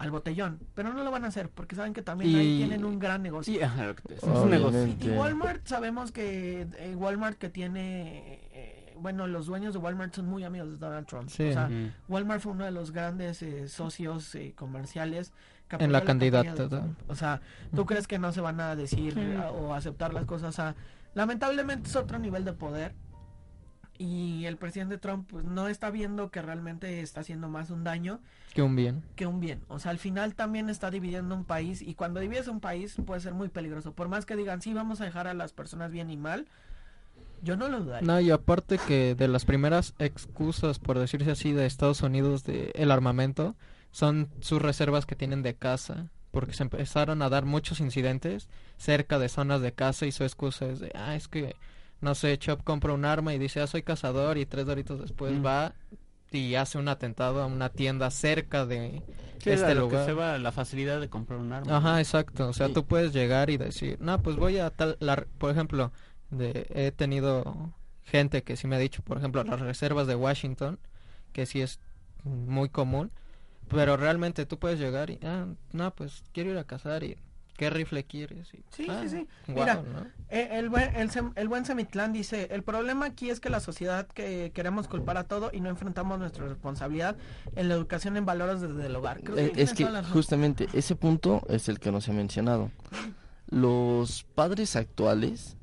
al 0.00 0.10
botellón. 0.10 0.58
Pero 0.74 0.92
no 0.92 1.04
lo 1.04 1.10
van 1.10 1.24
a 1.24 1.28
hacer 1.28 1.48
porque 1.50 1.76
saben 1.76 1.92
que 1.92 2.02
también 2.02 2.34
ahí 2.36 2.56
tienen 2.58 2.84
un 2.84 2.98
gran 2.98 3.22
negocio. 3.22 3.64
Ajá, 3.64 3.94
es 4.08 4.22
un. 4.22 4.30
Obviamente. 4.32 5.06
Y 5.06 5.10
Walmart, 5.10 5.66
sabemos 5.66 6.10
que 6.10 6.66
eh, 6.78 6.94
Walmart 6.96 7.36
que 7.38 7.50
tiene, 7.50 8.40
eh, 8.52 8.94
bueno, 8.98 9.26
los 9.26 9.46
dueños 9.46 9.74
de 9.74 9.78
Walmart 9.78 10.14
son 10.14 10.26
muy 10.26 10.42
amigos 10.44 10.70
de 10.70 10.76
Donald 10.78 11.06
Trump. 11.06 11.28
Sí. 11.28 11.48
O 11.50 11.52
sea. 11.52 11.70
Walmart 12.08 12.40
fue 12.42 12.52
uno 12.52 12.64
de 12.64 12.70
los 12.70 12.92
grandes 12.92 13.42
eh, 13.42 13.68
socios 13.68 14.34
eh, 14.34 14.54
comerciales 14.56 15.32
que 15.68 15.76
En 15.76 15.92
la 15.92 16.02
campaña 16.02 16.42
candidata. 16.44 16.86
O 17.08 17.14
sea, 17.14 17.40
¿tú 17.76 17.86
crees 17.86 18.06
que 18.08 18.18
no 18.18 18.32
se 18.32 18.40
van 18.40 18.58
a 18.60 18.74
decir 18.74 19.14
Sí. 19.14 19.20
a- 19.40 19.50
o 19.52 19.72
aceptar 19.74 20.12
las 20.14 20.24
cosas? 20.24 20.48
O 20.48 20.52
sea, 20.52 20.74
lamentablemente 21.14 21.88
es 21.88 21.96
otro 21.96 22.18
nivel 22.18 22.44
de 22.44 22.52
poder. 22.54 22.94
Y 24.02 24.46
el 24.46 24.56
presidente 24.56 24.96
Trump 24.96 25.28
pues, 25.30 25.44
no 25.44 25.68
está 25.68 25.90
viendo 25.90 26.30
que 26.30 26.40
realmente 26.40 27.02
está 27.02 27.20
haciendo 27.20 27.50
más 27.50 27.68
un 27.68 27.84
daño 27.84 28.20
Que 28.54 28.62
un 28.62 28.74
bien. 28.74 29.02
que 29.14 29.26
un 29.26 29.40
bien. 29.40 29.60
O 29.68 29.78
sea, 29.78 29.90
al 29.90 29.98
final 29.98 30.34
también 30.34 30.70
está 30.70 30.90
dividiendo 30.90 31.34
un 31.34 31.44
país 31.44 31.82
y 31.82 31.94
cuando 31.94 32.18
divides 32.18 32.48
un 32.48 32.60
país 32.60 32.96
puede 33.04 33.20
ser 33.20 33.34
muy 33.34 33.50
peligroso. 33.50 33.92
Por 33.92 34.08
más 34.08 34.24
que 34.24 34.36
digan, 34.36 34.62
sí, 34.62 34.72
vamos 34.72 35.02
a 35.02 35.04
dejar 35.04 35.26
a 35.26 35.34
las 35.34 35.52
personas 35.52 35.92
bien 35.92 36.08
y 36.08 36.16
mal, 36.16 36.46
yo 37.42 37.58
no 37.58 37.68
lo 37.68 37.80
dudaría. 37.80 38.06
No, 38.06 38.18
y 38.20 38.30
aparte 38.30 38.78
que 38.78 39.14
de 39.14 39.28
las 39.28 39.44
primeras 39.44 39.92
excusas, 39.98 40.78
por 40.78 40.98
decirse 40.98 41.32
así, 41.32 41.52
de 41.52 41.66
Estados 41.66 42.00
Unidos 42.00 42.42
de 42.44 42.72
el 42.76 42.92
armamento, 42.92 43.54
son 43.90 44.30
sus 44.40 44.62
reservas 44.62 45.04
que 45.04 45.14
tienen 45.14 45.42
de 45.42 45.56
caza. 45.56 46.08
Porque 46.30 46.54
se 46.54 46.62
empezaron 46.62 47.20
a 47.20 47.28
dar 47.28 47.44
muchos 47.44 47.80
incidentes 47.80 48.48
cerca 48.78 49.18
de 49.18 49.28
zonas 49.28 49.60
de 49.60 49.72
caza 49.72 50.06
y 50.06 50.12
su 50.12 50.24
excusa 50.24 50.66
es 50.66 50.80
de, 50.80 50.90
ah, 50.94 51.16
es 51.16 51.28
que, 51.28 51.56
no 52.00 52.14
sé, 52.14 52.38
Chop 52.38 52.62
compra 52.64 52.92
un 52.92 53.04
arma 53.04 53.34
y 53.34 53.38
dice, 53.38 53.60
ah, 53.60 53.66
soy 53.66 53.82
cazador 53.82 54.38
y 54.38 54.46
tres 54.46 54.66
doritos 54.66 55.00
después 55.00 55.32
Mm. 55.32 55.44
va, 55.46 55.74
y 56.32 56.54
hace 56.54 56.78
un 56.78 56.88
atentado 56.88 57.42
a 57.42 57.46
una 57.46 57.70
tienda 57.70 58.10
cerca 58.10 58.64
de 58.66 59.02
Sí, 59.42 59.50
este 59.50 59.74
lo 59.74 59.88
que 59.88 59.94
lugar. 59.96 60.06
se 60.06 60.12
va 60.12 60.38
la 60.38 60.52
facilidad 60.52 61.00
de 61.00 61.08
comprar 61.08 61.40
un 61.40 61.52
arma. 61.52 61.76
Ajá, 61.76 61.98
exacto. 61.98 62.48
O 62.48 62.52
sea, 62.52 62.68
Sí. 62.68 62.72
tú 62.74 62.84
puedes 62.86 63.12
llegar 63.12 63.50
y 63.50 63.56
decir, 63.56 63.96
no, 64.00 64.22
pues 64.22 64.36
voy 64.36 64.58
a 64.58 64.70
tal, 64.70 64.96
la- 65.00 65.26
por 65.38 65.50
ejemplo, 65.50 65.92
de, 66.30 66.66
he 66.70 66.92
tenido 66.92 67.72
gente 68.04 68.42
que 68.44 68.56
sí 68.56 68.66
me 68.68 68.76
ha 68.76 68.78
dicho, 68.78 69.02
por 69.02 69.18
ejemplo, 69.18 69.42
las 69.44 69.60
reservas 69.60 70.06
de 70.06 70.14
Washington, 70.14 70.78
que 71.32 71.46
sí 71.46 71.60
es 71.60 71.80
muy 72.24 72.68
común, 72.68 73.10
pero 73.68 73.96
realmente 73.96 74.46
tú 74.46 74.58
puedes 74.58 74.78
llegar 74.78 75.10
y, 75.10 75.18
ah, 75.24 75.46
no, 75.72 75.94
pues 75.94 76.22
quiero 76.32 76.50
ir 76.50 76.58
a 76.58 76.64
cazar 76.64 77.02
y, 77.02 77.16
¿qué 77.60 77.68
rifle 77.68 78.04
quieres? 78.04 78.52
Y, 78.54 78.58
Sí, 78.70 78.86
"Ah, 78.88 79.00
sí, 79.02 79.08
sí. 79.10 79.26
guau", 79.48 79.58
Mira, 79.60 79.74
¿no? 79.74 80.06
Eh, 80.30 80.48
el, 80.52 80.70
buen, 80.70 80.96
el, 80.96 81.10
el 81.36 81.48
buen 81.48 81.66
Semitlán 81.66 82.12
dice, 82.14 82.48
el 82.52 82.62
problema 82.62 83.04
aquí 83.04 83.28
es 83.28 83.38
que 83.38 83.50
la 83.50 83.60
sociedad 83.60 84.06
que 84.06 84.50
queremos 84.54 84.88
culpar 84.88 85.18
a 85.18 85.24
todo 85.24 85.50
y 85.52 85.60
no 85.60 85.68
enfrentamos 85.68 86.18
nuestra 86.18 86.46
responsabilidad 86.48 87.16
en 87.54 87.68
la 87.68 87.74
educación 87.74 88.16
en 88.16 88.24
valores 88.24 88.62
desde 88.62 88.86
el 88.86 88.96
hogar. 88.96 89.20
Creo 89.20 89.36
Eh, 89.36 89.50
tienes 89.50 89.70
es 89.72 89.76
que 89.76 89.84
justamente 90.12 90.68
ese 90.72 90.96
punto 90.96 91.42
es 91.50 91.68
el 91.68 91.78
que 91.80 91.92
nos 91.92 92.08
he 92.08 92.12
mencionado. 92.14 92.70
Los 93.48 94.22
padres 94.34 94.74
actuales 94.76 95.56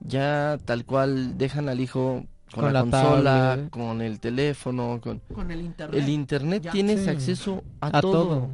ya 0.00 0.58
tal 0.64 0.84
cual 0.86 1.36
dejan 1.36 1.68
al 1.68 1.80
hijo 1.80 2.24
con, 2.52 2.64
Con 2.64 2.72
la, 2.72 2.72
la 2.72 2.80
consola, 2.82 3.32
tablet. 3.56 3.70
con 3.70 4.00
el 4.02 4.20
teléfono, 4.20 5.00
con 5.02 5.18
Con 5.34 5.50
el 5.50 5.60
internet. 5.60 6.00
el 6.02 6.08
internet 6.08 6.62
Ya. 6.62 6.70
tienes 6.72 7.04
Sí. 7.04 7.10
acceso 7.10 7.64
a, 7.80 7.98
A 7.98 8.00
todo. 8.00 8.12
todo. 8.12 8.50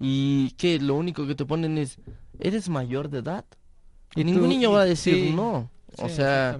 Y 0.00 0.50
que 0.52 0.80
lo 0.80 0.94
único 0.96 1.26
que 1.26 1.34
te 1.34 1.44
ponen 1.44 1.76
es 1.78 1.98
¿eres 2.42 2.68
mayor 2.68 3.08
de 3.08 3.18
edad? 3.18 3.44
Y 4.14 4.24
ningún 4.24 4.48
niño 4.50 4.72
va 4.72 4.82
a 4.82 4.86
decir 4.86 5.14
sí. 5.28 5.32
no. 5.34 5.70
O 5.98 6.08
Sí, 6.08 6.16
sea, 6.16 6.58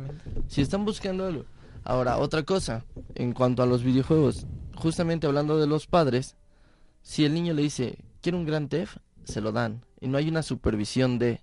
si 0.48 0.60
están 0.60 0.84
buscando 0.84 1.26
algo. 1.26 1.44
Ahora, 1.84 2.18
otra 2.18 2.42
cosa, 2.44 2.84
en 3.14 3.32
cuanto 3.32 3.62
a 3.62 3.66
los 3.66 3.82
videojuegos, 3.82 4.46
justamente 4.76 5.26
hablando 5.26 5.58
de 5.58 5.66
los 5.66 5.86
padres, 5.86 6.36
si 7.02 7.24
el 7.24 7.34
niño 7.34 7.54
le 7.54 7.62
dice, 7.62 7.98
quiero 8.20 8.38
un 8.38 8.44
Gran 8.46 8.68
Theft, 8.68 8.98
se 9.24 9.40
lo 9.40 9.52
dan. 9.52 9.84
Y 10.00 10.08
no 10.08 10.18
hay 10.18 10.28
una 10.28 10.42
supervisión 10.42 11.18
de... 11.18 11.40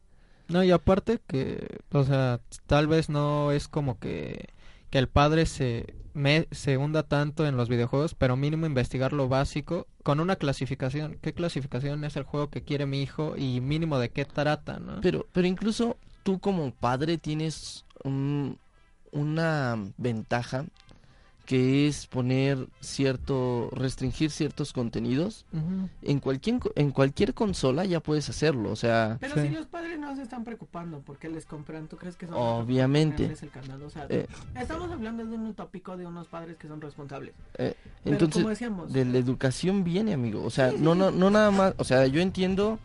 No, 0.48 0.64
y 0.64 0.72
aparte 0.72 1.20
que, 1.28 1.80
o 1.92 2.04
sea, 2.04 2.40
tal 2.66 2.88
vez 2.88 3.10
no 3.10 3.52
es 3.52 3.68
como 3.68 4.00
que, 4.00 4.50
que 4.90 4.98
el 4.98 5.08
padre 5.08 5.46
se, 5.46 5.96
me, 6.20 6.48
se 6.52 6.78
hunda 6.78 7.04
tanto 7.04 7.48
en 7.48 7.56
los 7.58 7.70
videojuegos, 7.70 8.14
pero 8.14 8.36
mínimo 8.36 8.66
investigar 8.66 9.14
lo 9.14 9.28
básico 9.30 9.88
con 10.04 10.20
una 10.20 10.36
clasificación. 10.36 11.18
¿Qué 11.22 11.34
clasificación 11.34 12.04
es 12.04 12.16
el 12.18 12.24
juego 12.24 12.50
que 12.50 12.62
quiere 12.62 12.86
mi 12.86 13.02
hijo 13.02 13.36
y 13.38 13.62
mínimo 13.62 13.98
de 14.00 14.10
qué 14.10 14.26
trata, 14.26 14.80
no? 14.80 15.00
Pero, 15.02 15.26
pero 15.32 15.48
incluso 15.48 15.98
tú 16.24 16.40
como 16.40 16.72
padre 16.72 17.18
tienes 17.18 17.86
un- 18.04 18.58
una 19.12 19.78
ventaja 19.98 20.66
que 21.50 21.88
es 21.88 22.06
poner 22.06 22.68
cierto, 22.80 23.70
restringir 23.72 24.30
ciertos 24.30 24.72
contenidos. 24.72 25.48
En 26.04 26.20
cualquier, 26.20 26.60
en 26.76 26.92
cualquier 26.92 27.34
consola 27.34 27.86
ya 27.86 28.02
puedes 28.02 28.30
hacerlo, 28.30 28.70
o 28.72 28.76
sea... 28.76 29.18
Pero 29.20 29.34
Sí. 29.34 29.42
si 29.48 29.50
los 29.50 29.66
padres 29.66 29.98
no 29.98 30.16
se 30.16 30.22
están 30.22 30.44
preocupando 30.44 31.00
porque 31.04 31.28
les 31.28 31.48
compran, 31.48 31.88
¿tú 31.88 31.98
crees 31.98 32.18
que 32.18 32.28
son 32.28 32.36
Obviamente. 32.38 33.26
el 33.26 33.50
candado? 33.50 33.88
O 33.88 33.90
sea, 33.90 34.06
Eh. 34.10 34.28
estamos 34.62 34.92
hablando 34.92 35.26
de 35.26 35.34
un 35.36 35.48
utópico 35.48 35.98
de 35.98 36.06
unos 36.06 36.28
padres 36.28 36.56
que 36.58 36.68
son 36.68 36.82
responsables. 36.82 37.34
eh, 37.58 37.74
Pero 38.04 38.14
entonces, 38.16 38.36
como 38.44 38.50
decíamos, 38.50 38.94
de 38.94 39.06
la 39.06 39.18
educación 39.18 39.84
viene, 39.84 40.14
amigo. 40.14 40.44
O 40.44 40.52
sea, 40.52 40.70
sí, 40.70 40.78
no, 40.80 40.94
sí. 40.94 41.00
no, 41.00 41.10
no 41.10 41.32
nada 41.32 41.50
más. 41.50 41.74
O 41.78 41.84
sea, 41.84 42.06
yo 42.06 42.22
entiendo 42.22 42.78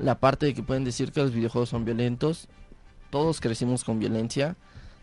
la 0.00 0.16
parte 0.18 0.46
de 0.46 0.54
que 0.54 0.64
pueden 0.64 0.82
decir 0.82 1.12
que 1.12 1.20
los 1.22 1.32
videojuegos 1.32 1.68
son 1.68 1.84
violentos. 1.84 2.48
Todos 3.10 3.40
crecimos 3.40 3.84
con 3.84 4.00
violencia, 4.00 4.56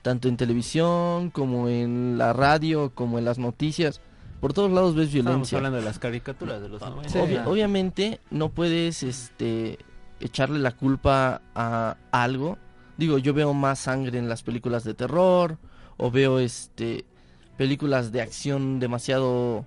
tanto 0.06 0.28
en 0.28 0.38
televisión 0.38 1.32
como 1.32 1.68
en 1.68 2.20
la 2.20 2.32
radio, 2.32 2.92
como 2.94 3.18
en 3.18 3.26
las 3.26 3.40
noticias. 3.40 4.02
Por 4.40 4.54
todos 4.54 4.72
lados 4.72 4.94
ves 4.94 5.12
violencia. 5.12 5.58
hablando 5.58 5.80
de 5.80 5.84
las 5.84 5.98
caricaturas 5.98 6.62
de 6.62 6.70
los 6.70 6.80
90. 6.80 7.10
Sí. 7.10 7.18
Obvia- 7.18 7.48
obviamente 7.48 8.20
no 8.30 8.50
puedes 8.50 9.02
este 9.02 9.80
echarle 10.20 10.60
la 10.60 10.74
culpa 10.74 11.42
a 11.56 11.98
algo. 12.12 12.60
Digo, 12.98 13.18
yo 13.18 13.34
veo 13.34 13.56
más 13.56 13.80
sangre 13.80 14.20
en 14.20 14.30
las 14.30 14.44
películas 14.44 14.84
de 14.84 14.94
terror 14.94 15.58
o 15.98 16.12
veo 16.12 16.38
este 16.38 17.04
películas 17.58 18.12
de 18.12 18.22
acción 18.22 18.80
demasiado 18.80 19.66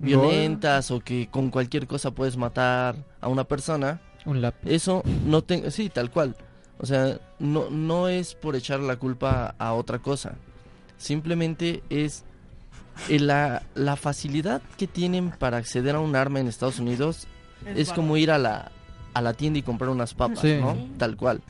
violentas 0.00 0.90
o 0.90 1.00
que 1.00 1.28
con 1.30 1.50
cualquier 1.50 1.86
cosa 1.86 2.12
puedes 2.12 2.38
matar 2.38 2.96
a 3.20 3.28
una 3.28 3.44
persona. 3.44 4.00
Un 4.24 4.40
lápiz. 4.40 4.70
Eso 4.70 5.02
no 5.26 5.42
tengo, 5.42 5.70
sí, 5.70 5.90
tal 5.90 6.10
cual. 6.10 6.34
O 6.78 6.86
sea, 6.86 7.18
no 7.38 7.70
no 7.70 8.08
es 8.08 8.34
por 8.34 8.54
echar 8.56 8.80
la 8.80 8.96
culpa 8.96 9.54
a 9.58 9.72
otra 9.74 9.98
cosa. 9.98 10.34
Simplemente 10.98 11.82
es 11.90 12.24
eh, 13.08 13.18
la, 13.18 13.62
la 13.74 13.96
facilidad 13.96 14.62
que 14.78 14.86
tienen 14.86 15.30
para 15.30 15.58
acceder 15.58 15.94
a 15.94 16.00
un 16.00 16.16
arma 16.16 16.40
en 16.40 16.48
Estados 16.48 16.78
Unidos 16.78 17.26
es 17.66 17.92
como 17.92 18.16
ir 18.16 18.30
a 18.30 18.38
la, 18.38 18.70
a 19.14 19.20
la 19.22 19.34
tienda 19.34 19.58
y 19.58 19.62
comprar 19.62 19.90
unas 19.90 20.14
papas, 20.14 20.40
Sí. 20.40 20.56
¿no? 20.60 20.76
Tal 20.98 21.16
cual. 21.16 21.42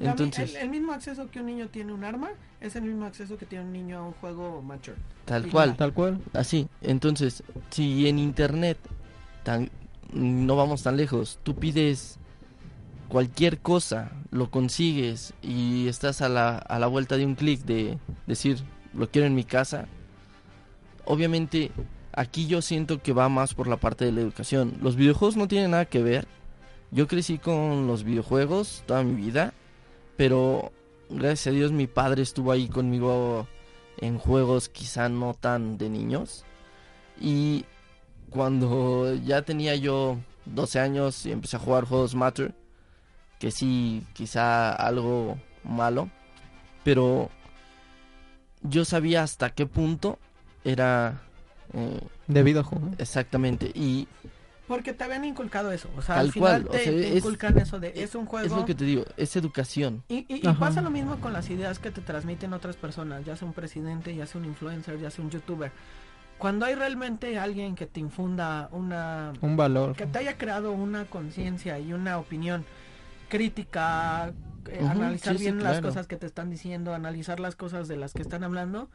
Entonces, 0.00 0.54
el, 0.54 0.62
el 0.62 0.68
mismo 0.70 0.92
acceso 0.92 1.28
que 1.30 1.40
un 1.40 1.46
niño 1.46 1.68
tiene 1.68 1.90
a 1.90 1.94
un 1.94 2.04
arma 2.04 2.28
es 2.60 2.76
el 2.76 2.82
mismo 2.82 3.04
acceso 3.04 3.36
que 3.36 3.46
tiene 3.46 3.64
un 3.64 3.72
niño 3.72 3.98
a 3.98 4.02
un 4.06 4.12
juego 4.12 4.62
mature. 4.62 4.96
tal 5.24 5.48
cual, 5.48 5.76
Tal 5.76 5.92
cual. 5.92 6.20
así. 6.34 6.68
Entonces, 6.82 7.42
si 7.70 8.06
en 8.08 8.18
internet 8.20 8.78
tan, 9.42 9.70
no 10.12 10.54
vamos 10.56 10.82
tan 10.84 10.96
lejos, 10.96 11.40
tú 11.42 11.56
pides 11.56 12.18
cualquier 13.08 13.58
cosa, 13.58 14.12
lo 14.30 14.50
consigues 14.50 15.34
y 15.42 15.88
estás 15.88 16.20
a 16.20 16.28
la, 16.28 16.58
a 16.58 16.78
la 16.78 16.86
vuelta 16.86 17.16
de 17.16 17.24
un 17.24 17.34
clic 17.34 17.60
de 17.64 17.98
decir, 18.26 18.58
lo 18.94 19.10
quiero 19.10 19.26
en 19.26 19.34
mi 19.34 19.44
casa, 19.44 19.86
obviamente 21.04 21.72
aquí 22.12 22.46
yo 22.46 22.62
siento 22.62 23.02
que 23.02 23.12
va 23.12 23.28
más 23.28 23.54
por 23.54 23.66
la 23.66 23.78
parte 23.78 24.04
de 24.04 24.12
la 24.12 24.20
educación. 24.20 24.76
Los 24.80 24.96
videojuegos 24.96 25.36
no 25.36 25.48
tienen 25.48 25.70
nada 25.70 25.86
que 25.86 26.02
ver. 26.02 26.26
Yo 26.90 27.06
crecí 27.06 27.38
con 27.38 27.86
los 27.86 28.04
videojuegos 28.04 28.82
toda 28.86 29.02
mi 29.02 29.14
vida, 29.14 29.52
pero 30.16 30.72
gracias 31.10 31.48
a 31.48 31.56
Dios 31.56 31.72
mi 31.72 31.86
padre 31.86 32.22
estuvo 32.22 32.52
ahí 32.52 32.68
conmigo 32.68 33.46
en 33.98 34.18
juegos 34.18 34.68
quizá 34.68 35.08
no 35.08 35.34
tan 35.34 35.78
de 35.78 35.88
niños. 35.88 36.44
Y 37.20 37.64
cuando 38.30 39.14
ya 39.14 39.42
tenía 39.42 39.74
yo 39.76 40.18
12 40.46 40.80
años 40.80 41.26
y 41.26 41.32
empecé 41.32 41.56
a 41.56 41.60
jugar 41.60 41.84
juegos 41.84 42.14
Matter, 42.14 42.54
que 43.38 43.50
sí, 43.50 44.04
quizá 44.14 44.72
algo 44.72 45.38
malo, 45.64 46.08
pero 46.84 47.30
yo 48.62 48.84
sabía 48.84 49.22
hasta 49.22 49.50
qué 49.50 49.66
punto 49.66 50.18
era 50.64 51.20
eh, 51.72 52.00
Debido 52.26 52.60
a 52.60 52.64
juego. 52.64 52.90
exactamente. 52.98 53.70
Y 53.74 54.08
Porque 54.66 54.92
te 54.92 55.04
habían 55.04 55.24
inculcado 55.24 55.70
eso. 55.72 55.88
O 55.96 56.02
sea, 56.02 56.16
Tal 56.16 56.26
al 56.26 56.32
final 56.32 56.62
cual, 56.62 56.66
o 56.68 56.70
te, 56.72 56.84
sea, 56.84 56.92
te 56.92 57.08
es- 57.10 57.16
inculcan 57.18 57.58
eso 57.58 57.78
de 57.80 57.92
es 58.02 58.14
un 58.14 58.26
juego. 58.26 58.46
es 58.46 58.52
lo 58.52 58.64
que 58.66 58.74
te 58.74 58.84
digo, 58.84 59.04
es 59.16 59.34
educación. 59.36 60.02
Y, 60.08 60.26
y- 60.28 60.46
y 60.48 60.52
pasa 60.54 60.80
lo 60.82 60.90
mismo 60.90 61.20
con 61.20 61.32
las 61.32 61.48
ideas 61.50 61.78
que 61.78 61.90
te 61.90 62.00
transmiten 62.00 62.52
otras 62.52 62.76
personas, 62.76 63.24
ya 63.24 63.36
sea 63.36 63.46
un 63.46 63.54
presidente, 63.54 64.14
ya 64.14 64.26
sea 64.26 64.40
un 64.40 64.46
influencer, 64.46 64.98
ya 65.00 65.10
sea 65.10 65.24
un 65.24 65.30
youtuber. 65.30 65.70
Cuando 66.38 66.66
hay 66.66 66.74
realmente 66.74 67.36
alguien 67.38 67.74
que 67.74 67.86
te 67.86 67.98
infunda 68.00 68.68
una... 68.72 69.32
Un 69.40 69.56
valor. 69.56 69.96
que 69.96 70.06
te 70.06 70.18
haya 70.20 70.38
creado 70.38 70.70
una 70.72 71.04
conciencia 71.06 71.78
y 71.80 71.92
una 71.92 72.18
opinión 72.18 72.64
crítica, 73.28 74.32
eh, 74.68 74.86
analizar 74.86 75.34
sí, 75.34 75.38
sí, 75.38 75.44
bien 75.44 75.62
las 75.62 75.80
cosas 75.80 76.06
que 76.06 76.16
te 76.16 76.26
están 76.26 76.50
diciendo, 76.50 76.94
analizar 76.94 77.40
las 77.40 77.56
cosas 77.56 77.88
de 77.88 77.96
las 77.96 78.12
que 78.12 78.22
están 78.22 78.44
hablando, 78.44 78.88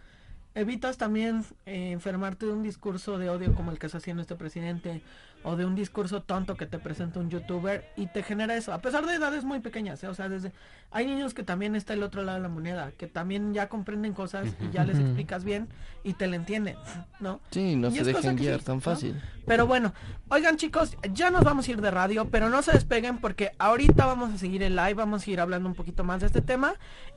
evitas 0.55 0.97
también 0.97 1.43
eh, 1.65 1.91
enfermarte 1.91 2.45
de 2.45 2.53
un 2.53 2.63
discurso 2.63 3.17
de 3.17 3.29
odio 3.29 3.53
como 3.55 3.71
el 3.71 3.79
que 3.79 3.88
está 3.88 3.97
haciendo 3.97 4.21
este 4.21 4.36
presidente 4.36 5.01
o 5.43 5.55
de 5.55 5.65
un 5.65 5.75
discurso 5.75 6.21
tonto 6.21 6.55
que 6.55 6.65
te 6.65 6.79
presenta 6.79 7.19
un 7.19 7.29
youtuber 7.29 7.89
y 7.95 8.07
te 8.07 8.23
genera 8.23 8.55
eso, 8.55 8.73
a 8.73 8.79
pesar 8.79 9.05
de 9.05 9.15
edades 9.15 9.43
muy 9.43 9.59
pequeñas, 9.59 10.03
¿eh? 10.03 10.07
o 10.07 10.13
sea, 10.13 10.29
desde 10.29 10.51
hay 10.91 11.07
niños 11.07 11.33
que 11.33 11.43
también 11.43 11.75
está 11.75 11.93
el 11.93 12.03
otro 12.03 12.23
lado 12.23 12.37
de 12.37 12.43
la 12.43 12.49
moneda, 12.49 12.91
que 12.97 13.07
también 13.07 13.53
ya 13.53 13.67
comprenden 13.67 14.13
cosas 14.13 14.47
y 14.61 14.71
ya 14.71 14.83
les 14.85 14.99
explicas 14.99 15.43
bien 15.43 15.67
y 16.03 16.13
te 16.13 16.27
la 16.27 16.35
entienden, 16.35 16.75
¿no? 17.19 17.39
Sí, 17.49 17.75
no 17.75 17.87
Y 17.87 17.95
se 17.95 18.03
dejen 18.03 18.35
guiar 18.35 18.61
tan 18.61 18.75
¿no? 18.75 18.81
fácil. 18.81 19.19
Pero 19.47 19.65
bueno, 19.65 19.93
oigan 20.29 20.57
chicos, 20.57 20.95
ya 21.11 21.31
nos 21.31 21.43
vamos 21.43 21.67
a 21.67 21.71
ir 21.71 21.81
de 21.81 21.89
radio, 21.89 22.29
pero 22.29 22.49
no 22.49 22.61
se 22.61 22.73
despeguen 22.73 23.17
porque 23.17 23.51
ahorita 23.57 24.05
vamos 24.05 24.33
a 24.33 24.37
seguir 24.37 24.61
el 24.61 24.75
live, 24.75 24.93
vamos 24.93 25.25
a 25.27 25.31
ir 25.31 25.39
hablando 25.39 25.67
un 25.67 25.75
poquito 25.75 26.03
más 26.03 26.21
de 26.21 26.27
este 26.27 26.41
tema 26.41 26.75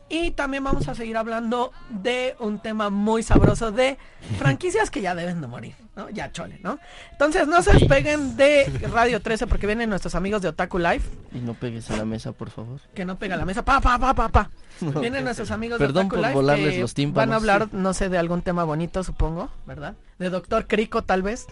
y 0.08 0.30
también 0.30 0.64
vamos 0.64 0.88
a 0.88 0.94
seguir 0.94 1.16
hablando 1.16 1.70
de 1.90 2.34
un 2.40 2.60
tema 2.60 2.88
muy 2.90 3.22
sabroso 3.22 3.72
de 3.72 3.98
franquicias 4.38 4.90
que 4.90 5.02
ya 5.02 5.14
deben 5.14 5.40
de 5.40 5.46
morir, 5.48 5.74
¿no? 5.96 6.10
Ya 6.10 6.30
chole, 6.30 6.60
¿no? 6.62 6.78
Entonces 7.12 7.48
no 7.48 7.62
se 7.62 7.72
despeguen 7.72 8.36
de 8.36 8.66
Radio 8.92 9.20
13 9.20 9.46
porque 9.46 9.66
vienen 9.66 9.88
nuestros 9.88 10.14
amigos 10.14 10.42
de 10.42 10.48
Otaku 10.48 10.78
Live, 10.78 11.00
Y 11.32 11.38
no 11.38 11.54
pegues 11.54 11.90
a 11.90 11.96
la 11.96 12.04
mesa, 12.04 12.32
por 12.32 12.50
favor. 12.50 12.80
que 12.94 13.04
no 13.04 13.18
pega 13.18 13.36
la 13.36 13.44
mesa, 13.46 13.64
pa, 13.64 13.80
pa, 13.80 13.98
pa, 13.98 14.14
pa, 14.14 14.28
pa. 14.28 14.50
Vienen 15.00 15.24
nuestros 15.24 15.50
amigos 15.50 15.78
Perdón 15.78 15.94
de 15.94 16.00
Otaku 16.00 16.16
por 16.16 16.20
Live 16.22 16.34
volarles 16.34 16.74
que 16.74 16.80
los 16.80 16.94
tímpanos. 16.94 17.26
van 17.26 17.32
a 17.32 17.36
hablar, 17.36 17.68
no 17.72 17.94
sé, 17.94 18.08
de 18.10 18.18
algún 18.18 18.42
tema 18.42 18.64
bonito, 18.64 19.02
supongo, 19.02 19.50
¿verdad? 19.66 19.94
De 20.18 20.28
Doctor 20.30 20.66
Crico, 20.66 21.02
tal 21.02 21.22
vez. 21.22 21.46